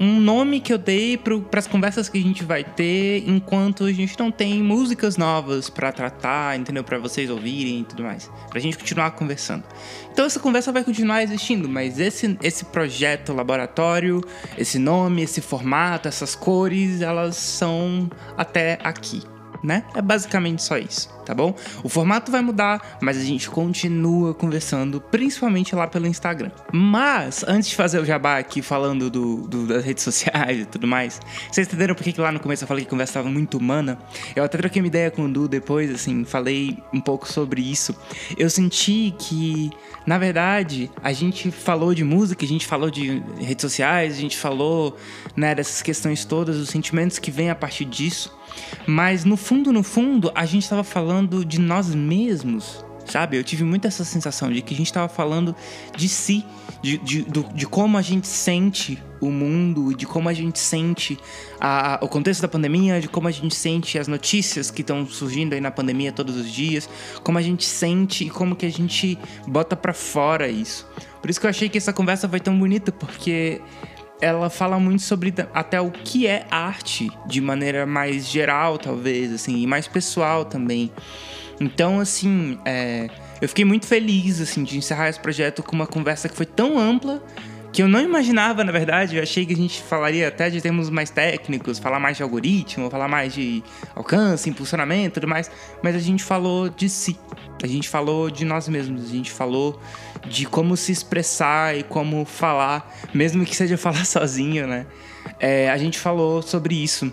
um 0.00 0.20
nome 0.20 0.60
que 0.60 0.72
eu 0.72 0.78
dei 0.78 1.16
para 1.16 1.58
as 1.58 1.66
conversas 1.66 2.08
que 2.08 2.18
a 2.18 2.22
gente 2.22 2.44
vai 2.44 2.62
ter 2.62 3.24
enquanto 3.26 3.84
a 3.84 3.92
gente 3.92 4.18
não 4.18 4.30
tem 4.30 4.62
músicas 4.62 5.16
novas 5.16 5.68
para 5.68 5.90
tratar, 5.90 6.58
entendeu? 6.58 6.84
Para 6.84 6.98
vocês 6.98 7.28
ouvirem 7.30 7.80
e 7.80 7.84
tudo 7.84 8.02
mais. 8.02 8.30
Pra 8.48 8.60
gente 8.60 8.78
continuar 8.78 9.10
conversando. 9.12 9.64
Então 10.12 10.24
essa 10.24 10.38
conversa 10.40 10.70
vai 10.72 10.84
continuar 10.84 11.22
existindo, 11.22 11.68
mas 11.68 11.98
esse, 11.98 12.38
esse 12.42 12.64
projeto 12.66 13.32
laboratório, 13.32 14.22
esse 14.56 14.78
nome, 14.78 15.22
esse 15.22 15.40
formato, 15.40 16.08
essas 16.08 16.34
cores, 16.34 17.00
elas 17.00 17.36
são 17.36 18.10
até 18.36 18.78
aqui 18.82 19.22
né? 19.62 19.84
É 19.94 20.02
basicamente 20.02 20.62
só 20.62 20.78
isso, 20.78 21.08
tá 21.24 21.34
bom? 21.34 21.54
O 21.82 21.88
formato 21.88 22.30
vai 22.30 22.40
mudar, 22.40 22.98
mas 23.00 23.16
a 23.16 23.24
gente 23.24 23.48
continua 23.50 24.34
conversando, 24.34 25.00
principalmente 25.00 25.74
lá 25.74 25.86
pelo 25.86 26.06
Instagram. 26.06 26.50
Mas, 26.72 27.44
antes 27.46 27.70
de 27.70 27.76
fazer 27.76 27.98
o 28.00 28.04
jabá 28.04 28.38
aqui 28.38 28.62
falando 28.62 29.10
do, 29.10 29.48
do 29.48 29.66
das 29.66 29.84
redes 29.84 30.04
sociais 30.04 30.60
e 30.60 30.64
tudo 30.64 30.86
mais, 30.86 31.20
vocês 31.50 31.66
entenderam 31.66 31.94
por 31.94 32.04
que 32.04 32.18
lá 32.20 32.32
no 32.32 32.40
começo 32.40 32.64
eu 32.64 32.68
falei 32.68 32.84
que 32.84 32.88
a 32.88 32.90
conversa 32.90 33.12
estava 33.12 33.28
muito 33.28 33.58
humana? 33.58 33.98
Eu 34.34 34.44
até 34.44 34.58
troquei 34.58 34.80
uma 34.80 34.88
ideia 34.88 35.10
com 35.10 35.24
o 35.24 35.28
Du 35.28 35.48
depois, 35.48 35.90
assim, 35.92 36.24
falei 36.24 36.78
um 36.92 37.00
pouco 37.00 37.30
sobre 37.30 37.60
isso. 37.60 37.94
Eu 38.36 38.48
senti 38.48 39.14
que, 39.18 39.70
na 40.06 40.18
verdade, 40.18 40.90
a 41.02 41.12
gente 41.12 41.50
falou 41.50 41.94
de 41.94 42.04
música, 42.04 42.44
a 42.44 42.48
gente 42.48 42.66
falou 42.66 42.90
de 42.90 43.22
redes 43.38 43.62
sociais, 43.62 44.16
a 44.16 44.20
gente 44.20 44.36
falou, 44.36 44.96
né, 45.36 45.54
dessas 45.54 45.82
questões 45.82 46.24
todas, 46.24 46.56
os 46.56 46.68
sentimentos 46.68 47.18
que 47.18 47.30
vêm 47.30 47.50
a 47.50 47.54
partir 47.54 47.84
disso. 47.84 48.37
Mas 48.86 49.24
no 49.24 49.36
fundo, 49.36 49.72
no 49.72 49.82
fundo, 49.82 50.30
a 50.34 50.44
gente 50.44 50.62
estava 50.62 50.84
falando 50.84 51.44
de 51.44 51.60
nós 51.60 51.94
mesmos, 51.94 52.84
sabe? 53.04 53.36
Eu 53.36 53.44
tive 53.44 53.64
muito 53.64 53.86
essa 53.86 54.04
sensação 54.04 54.50
de 54.52 54.62
que 54.62 54.74
a 54.74 54.76
gente 54.76 54.86
estava 54.86 55.08
falando 55.08 55.54
de 55.96 56.08
si, 56.08 56.44
de, 56.82 56.98
de, 56.98 57.22
de, 57.22 57.42
de, 57.54 57.66
como 57.66 57.96
a 57.96 58.02
gente 58.02 58.26
sente 58.26 59.02
o 59.20 59.30
mundo, 59.30 59.94
de 59.94 60.06
como 60.06 60.28
a 60.28 60.32
gente 60.32 60.58
sente 60.58 61.18
a, 61.60 61.98
o 62.02 62.08
contexto 62.08 62.42
da 62.42 62.48
pandemia, 62.48 63.00
de 63.00 63.08
como 63.08 63.26
a 63.26 63.30
gente 63.30 63.54
sente 63.54 63.98
as 63.98 64.06
notícias 64.06 64.70
que 64.70 64.82
estão 64.82 65.04
surgindo 65.06 65.54
aí 65.54 65.60
na 65.60 65.70
pandemia 65.70 66.12
todos 66.12 66.36
os 66.36 66.50
dias, 66.50 66.88
como 67.22 67.38
a 67.38 67.42
gente 67.42 67.64
sente 67.64 68.24
e 68.24 68.30
como 68.30 68.54
que 68.54 68.66
a 68.66 68.70
gente 68.70 69.18
bota 69.46 69.74
para 69.74 69.92
fora 69.92 70.48
isso. 70.48 70.86
Por 71.20 71.30
isso 71.30 71.40
que 71.40 71.46
eu 71.46 71.50
achei 71.50 71.68
que 71.68 71.78
essa 71.78 71.92
conversa 71.92 72.28
vai 72.28 72.38
tão 72.38 72.56
bonita, 72.56 72.92
porque 72.92 73.60
ela 74.20 74.50
fala 74.50 74.78
muito 74.78 75.02
sobre 75.02 75.32
até 75.54 75.80
o 75.80 75.90
que 75.90 76.26
é 76.26 76.46
arte 76.50 77.10
de 77.26 77.40
maneira 77.40 77.86
mais 77.86 78.28
geral, 78.28 78.78
talvez, 78.78 79.32
assim, 79.32 79.62
e 79.62 79.66
mais 79.66 79.86
pessoal 79.86 80.44
também. 80.44 80.90
Então, 81.60 82.00
assim, 82.00 82.58
é, 82.64 83.08
eu 83.40 83.48
fiquei 83.48 83.64
muito 83.64 83.86
feliz, 83.86 84.40
assim, 84.40 84.64
de 84.64 84.78
encerrar 84.78 85.08
esse 85.08 85.20
projeto 85.20 85.62
com 85.62 85.74
uma 85.74 85.86
conversa 85.86 86.28
que 86.28 86.36
foi 86.36 86.46
tão 86.46 86.78
ampla 86.78 87.22
que 87.72 87.82
eu 87.82 87.88
não 87.88 88.00
imaginava, 88.00 88.64
na 88.64 88.72
verdade. 88.72 89.16
Eu 89.16 89.22
achei 89.22 89.44
que 89.44 89.52
a 89.52 89.56
gente 89.56 89.82
falaria 89.82 90.28
até 90.28 90.50
de 90.50 90.60
termos 90.60 90.88
mais 90.90 91.10
técnicos, 91.10 91.78
falar 91.78 92.00
mais 92.00 92.16
de 92.16 92.22
algoritmo, 92.22 92.90
falar 92.90 93.08
mais 93.08 93.32
de 93.32 93.62
alcance, 93.94 94.48
impulsionamento 94.48 95.14
tudo 95.14 95.28
mais. 95.28 95.50
Mas 95.82 95.94
a 95.94 95.98
gente 95.98 96.24
falou 96.24 96.68
de 96.68 96.88
si. 96.88 97.18
A 97.62 97.66
gente 97.66 97.88
falou 97.88 98.30
de 98.30 98.44
nós 98.44 98.68
mesmos. 98.68 99.04
A 99.04 99.12
gente 99.12 99.30
falou 99.30 99.80
de 100.26 100.46
como 100.46 100.76
se 100.76 100.92
expressar 100.92 101.76
e 101.76 101.82
como 101.82 102.24
falar, 102.24 102.94
mesmo 103.14 103.44
que 103.44 103.54
seja 103.54 103.76
falar 103.78 104.04
sozinho, 104.04 104.66
né? 104.66 104.86
É, 105.38 105.70
a 105.70 105.76
gente 105.76 105.98
falou 105.98 106.42
sobre 106.42 106.74
isso 106.74 107.12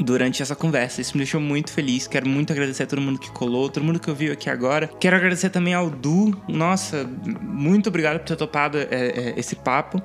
durante 0.00 0.42
essa 0.42 0.54
conversa. 0.54 1.00
Isso 1.00 1.14
me 1.14 1.18
deixou 1.18 1.40
muito 1.40 1.72
feliz. 1.72 2.06
Quero 2.06 2.28
muito 2.28 2.52
agradecer 2.52 2.84
a 2.84 2.86
todo 2.86 3.00
mundo 3.00 3.18
que 3.18 3.30
colou, 3.30 3.68
todo 3.68 3.84
mundo 3.84 3.98
que 3.98 4.08
ouviu 4.08 4.32
aqui 4.32 4.48
agora. 4.48 4.88
Quero 5.00 5.16
agradecer 5.16 5.50
também 5.50 5.74
ao 5.74 5.90
Du. 5.90 6.36
Nossa, 6.48 7.08
muito 7.42 7.88
obrigado 7.88 8.18
por 8.18 8.26
ter 8.26 8.36
topado 8.36 8.78
é, 8.78 8.86
é, 8.90 9.34
esse 9.36 9.56
papo. 9.56 10.02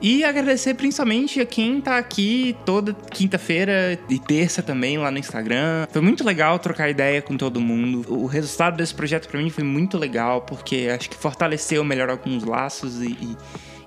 E 0.00 0.24
agradecer 0.24 0.74
principalmente 0.74 1.40
a 1.40 1.46
quem 1.46 1.80
tá 1.80 1.98
aqui 1.98 2.56
toda 2.64 2.94
quinta-feira 2.94 3.98
e 4.08 4.18
terça 4.18 4.62
também 4.62 4.98
lá 4.98 5.10
no 5.10 5.18
Instagram. 5.18 5.86
Foi 5.90 6.02
muito 6.02 6.24
legal 6.24 6.58
trocar 6.58 6.88
ideia 6.88 7.22
com 7.22 7.36
todo 7.36 7.60
mundo. 7.60 8.04
O 8.08 8.26
resultado 8.26 8.76
desse 8.76 8.94
projeto 8.94 9.28
para 9.28 9.40
mim 9.40 9.50
foi 9.50 9.64
muito 9.64 9.96
legal, 9.96 10.42
porque 10.42 10.88
acho 10.94 11.08
que 11.08 11.16
fortaleceu 11.16 11.84
melhor 11.84 12.10
alguns 12.10 12.44
laços 12.44 13.00
e, 13.02 13.10
e 13.10 13.36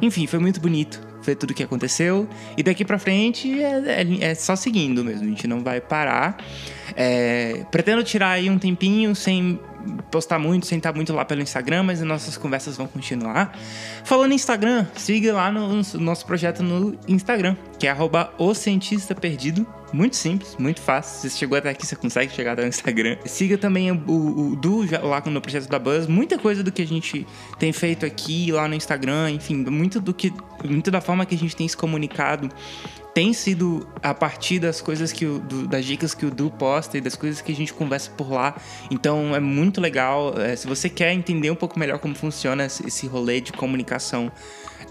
enfim, 0.02 0.28
foi 0.28 0.39
muito 0.39 0.60
bonito 0.62 1.16
ver 1.28 1.36
tudo 1.36 1.51
o 1.51 1.53
que 1.53 1.63
aconteceu. 1.63 2.28
E 2.57 2.63
daqui 2.63 2.84
pra 2.84 2.97
frente 2.97 3.61
é, 3.61 4.01
é, 4.01 4.32
é, 4.32 4.36
só 4.36 4.55
seguindo 4.55 5.03
mesmo, 5.03 5.23
a 5.23 5.30
gente 5.30 5.47
não 5.47 5.63
vai 5.63 5.80
parar. 5.80 6.38
É, 6.95 7.65
pretendo 7.71 8.03
tirar 8.03 8.32
aí 8.32 8.49
um 8.49 8.57
tempinho 8.57 9.15
sem 9.15 9.59
postar 10.11 10.39
muito, 10.39 10.65
sem 10.65 10.77
estar 10.77 10.93
muito 10.93 11.13
lá 11.13 11.25
pelo 11.25 11.41
Instagram, 11.41 11.83
mas 11.83 12.01
as 12.01 12.07
nossas 12.07 12.38
conversas 12.38 12.77
vão 12.77 12.88
continuar. 12.88 13.57
Falando 14.03 14.31
em 14.31 14.35
Instagram, 14.35 14.85
siga 14.95 15.33
lá 15.33 15.51
no, 15.51 15.81
no 15.81 15.99
nosso 15.99 16.25
projeto 16.25 16.63
no 16.63 16.97
Instagram, 17.07 17.55
que 17.79 17.88
é 17.88 17.91
arroba 17.91 18.33
o 18.38 18.53
cientista 18.53 19.15
perdido. 19.15 19.65
Muito 19.93 20.17
simples, 20.17 20.55
muito 20.59 20.81
fácil. 20.81 21.21
Se 21.21 21.29
você 21.29 21.38
chegou 21.38 21.57
até 21.57 21.69
aqui, 21.69 21.85
você 21.85 21.95
consegue 21.95 22.33
chegar 22.33 22.53
até 22.53 22.63
o 22.63 22.67
Instagram. 22.67 23.17
Siga 23.25 23.57
também 23.57 23.89
o, 23.89 23.95
o, 24.05 24.51
o 24.51 24.55
Du 24.57 24.85
lá 25.01 25.23
no 25.25 25.39
projeto 25.39 25.69
da 25.69 25.79
Buzz. 25.79 26.07
Muita 26.07 26.38
coisa 26.38 26.61
do 26.61 26.71
que 26.71 26.81
a 26.81 26.88
gente 26.88 27.25
tem 27.57 27.71
feito 27.71 28.05
aqui 28.05 28.51
lá 28.51 28.67
no 28.67 28.75
Instagram, 28.75 29.31
enfim, 29.31 29.55
muito 29.55 30.01
do 30.01 30.13
que. 30.13 30.33
Muito 30.65 30.91
da 30.91 30.99
forma 30.99 31.25
que 31.25 31.35
a 31.35 31.38
gente 31.38 31.55
tem 31.55 31.67
se 31.67 31.77
comunicado 31.77 32.49
tem 33.18 33.34
sido 33.34 33.88
a 34.03 34.13
partir 34.13 34.59
das 34.59 34.80
coisas 34.80 35.11
que 35.11 35.26
o, 35.26 35.39
do, 35.39 35.68
das 35.68 35.84
dicas 35.84 36.13
que 36.13 36.24
o 36.24 36.30
Du 36.30 36.51
posta 36.51 36.99
e 36.99 37.01
das 37.01 37.15
coisas 37.15 37.41
que 37.41 37.51
a 37.51 37.55
gente 37.55 37.74
conversa 37.74 38.11
por 38.11 38.32
lá. 38.32 38.55
Então 38.91 39.36
é 39.36 39.39
muito 39.39 39.82
legal. 39.82 40.39
É, 40.39 40.55
se 40.55 40.68
você 40.68 40.88
quer 40.88 41.13
entender 41.13 41.49
um 41.49 41.55
pouco 41.55 41.80
melhor 41.80 41.97
como 41.97 42.13
funciona 42.13 42.63
esse 42.63 43.07
rolê 43.07 43.41
de 43.41 43.51
comunicação 43.51 44.32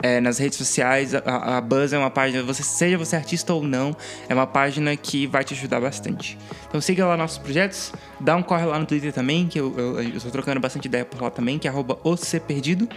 é, 0.02 0.20
nas 0.20 0.38
redes 0.38 0.58
sociais. 0.58 1.14
A, 1.14 1.58
a, 1.58 1.60
Buzz 1.60 1.92
é 1.92 1.98
uma 1.98 2.10
página, 2.10 2.42
você, 2.42 2.62
seja 2.62 2.98
você 2.98 3.16
artista 3.16 3.52
ou 3.52 3.62
não, 3.62 3.96
é 4.28 4.34
uma 4.34 4.46
página 4.46 4.96
que 4.96 5.26
vai 5.26 5.44
te 5.44 5.54
ajudar 5.54 5.80
bastante. 5.80 6.38
Então 6.68 6.80
siga 6.80 7.06
lá 7.06 7.16
nossos 7.16 7.38
projetos, 7.38 7.92
dá 8.20 8.36
um 8.36 8.42
corre 8.42 8.64
lá 8.64 8.78
no 8.78 8.86
Twitter 8.86 9.12
também, 9.12 9.46
que 9.46 9.58
eu, 9.58 10.00
estou 10.00 10.30
trocando 10.30 10.60
bastante 10.60 10.86
ideia 10.86 11.04
por 11.04 11.20
lá 11.20 11.30
também, 11.30 11.58
que 11.58 11.68
é 11.68 11.72
perdido. 12.40 12.88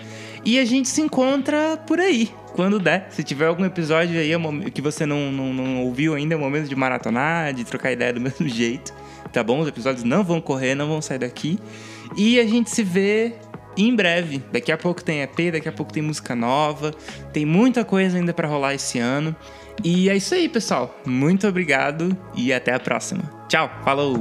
E 0.44 0.58
a 0.60 0.66
gente 0.66 0.88
se 0.88 1.02
encontra 1.02 1.78
por 1.86 2.00
aí, 2.00 2.32
quando 2.54 2.80
der. 2.80 3.08
Se 3.10 3.24
tiver 3.24 3.48
algum 3.48 3.66
episódio 3.66 4.20
aí 4.20 4.32
é 4.32 4.70
que 4.70 4.82
você 4.82 5.06
não, 5.06 5.32
não, 5.32 5.54
não 5.54 5.84
ouviu 5.84 6.14
ainda, 6.14 6.34
é 6.34 6.38
o 6.38 6.40
momento 6.40 6.68
de 6.68 6.76
maratonar, 6.76 7.54
de 7.54 7.64
trocar 7.64 7.92
ideia 7.92 8.14
do 8.14 8.22
mesmo 8.22 8.48
jeito. 8.48 8.94
Tá 9.32 9.44
bom? 9.44 9.60
Os 9.60 9.68
episódios 9.68 10.04
não 10.04 10.24
vão 10.24 10.42
correr, 10.42 10.74
não 10.74 10.88
vão 10.88 11.02
sair 11.02 11.20
daqui. 11.20 11.60
E 12.18 12.40
a 12.40 12.48
gente 12.48 12.72
se 12.72 12.82
vê 12.82 13.36
em 13.80 13.96
breve. 13.96 14.44
Daqui 14.52 14.72
a 14.72 14.78
pouco 14.78 15.04
tem 15.04 15.22
EP, 15.22 15.52
daqui 15.52 15.70
a 15.70 15.72
pouco 15.72 15.94
tem 15.94 16.04
música 16.04 16.36
nova, 16.36 16.94
tem 17.32 17.46
muita 17.46 17.86
coisa 17.86 18.18
ainda 18.18 18.34
para 18.34 18.48
rolar 18.48 18.74
esse 18.74 19.00
ano. 19.00 19.36
E 19.84 20.10
é 20.10 20.16
isso 20.16 20.36
aí, 20.36 20.50
pessoal. 20.50 21.00
Muito 21.06 21.48
obrigado 21.48 22.16
e 22.36 22.52
até 22.52 22.74
a 22.74 22.80
próxima. 22.80 23.24
Tchau, 23.48 23.72
falou! 23.84 24.20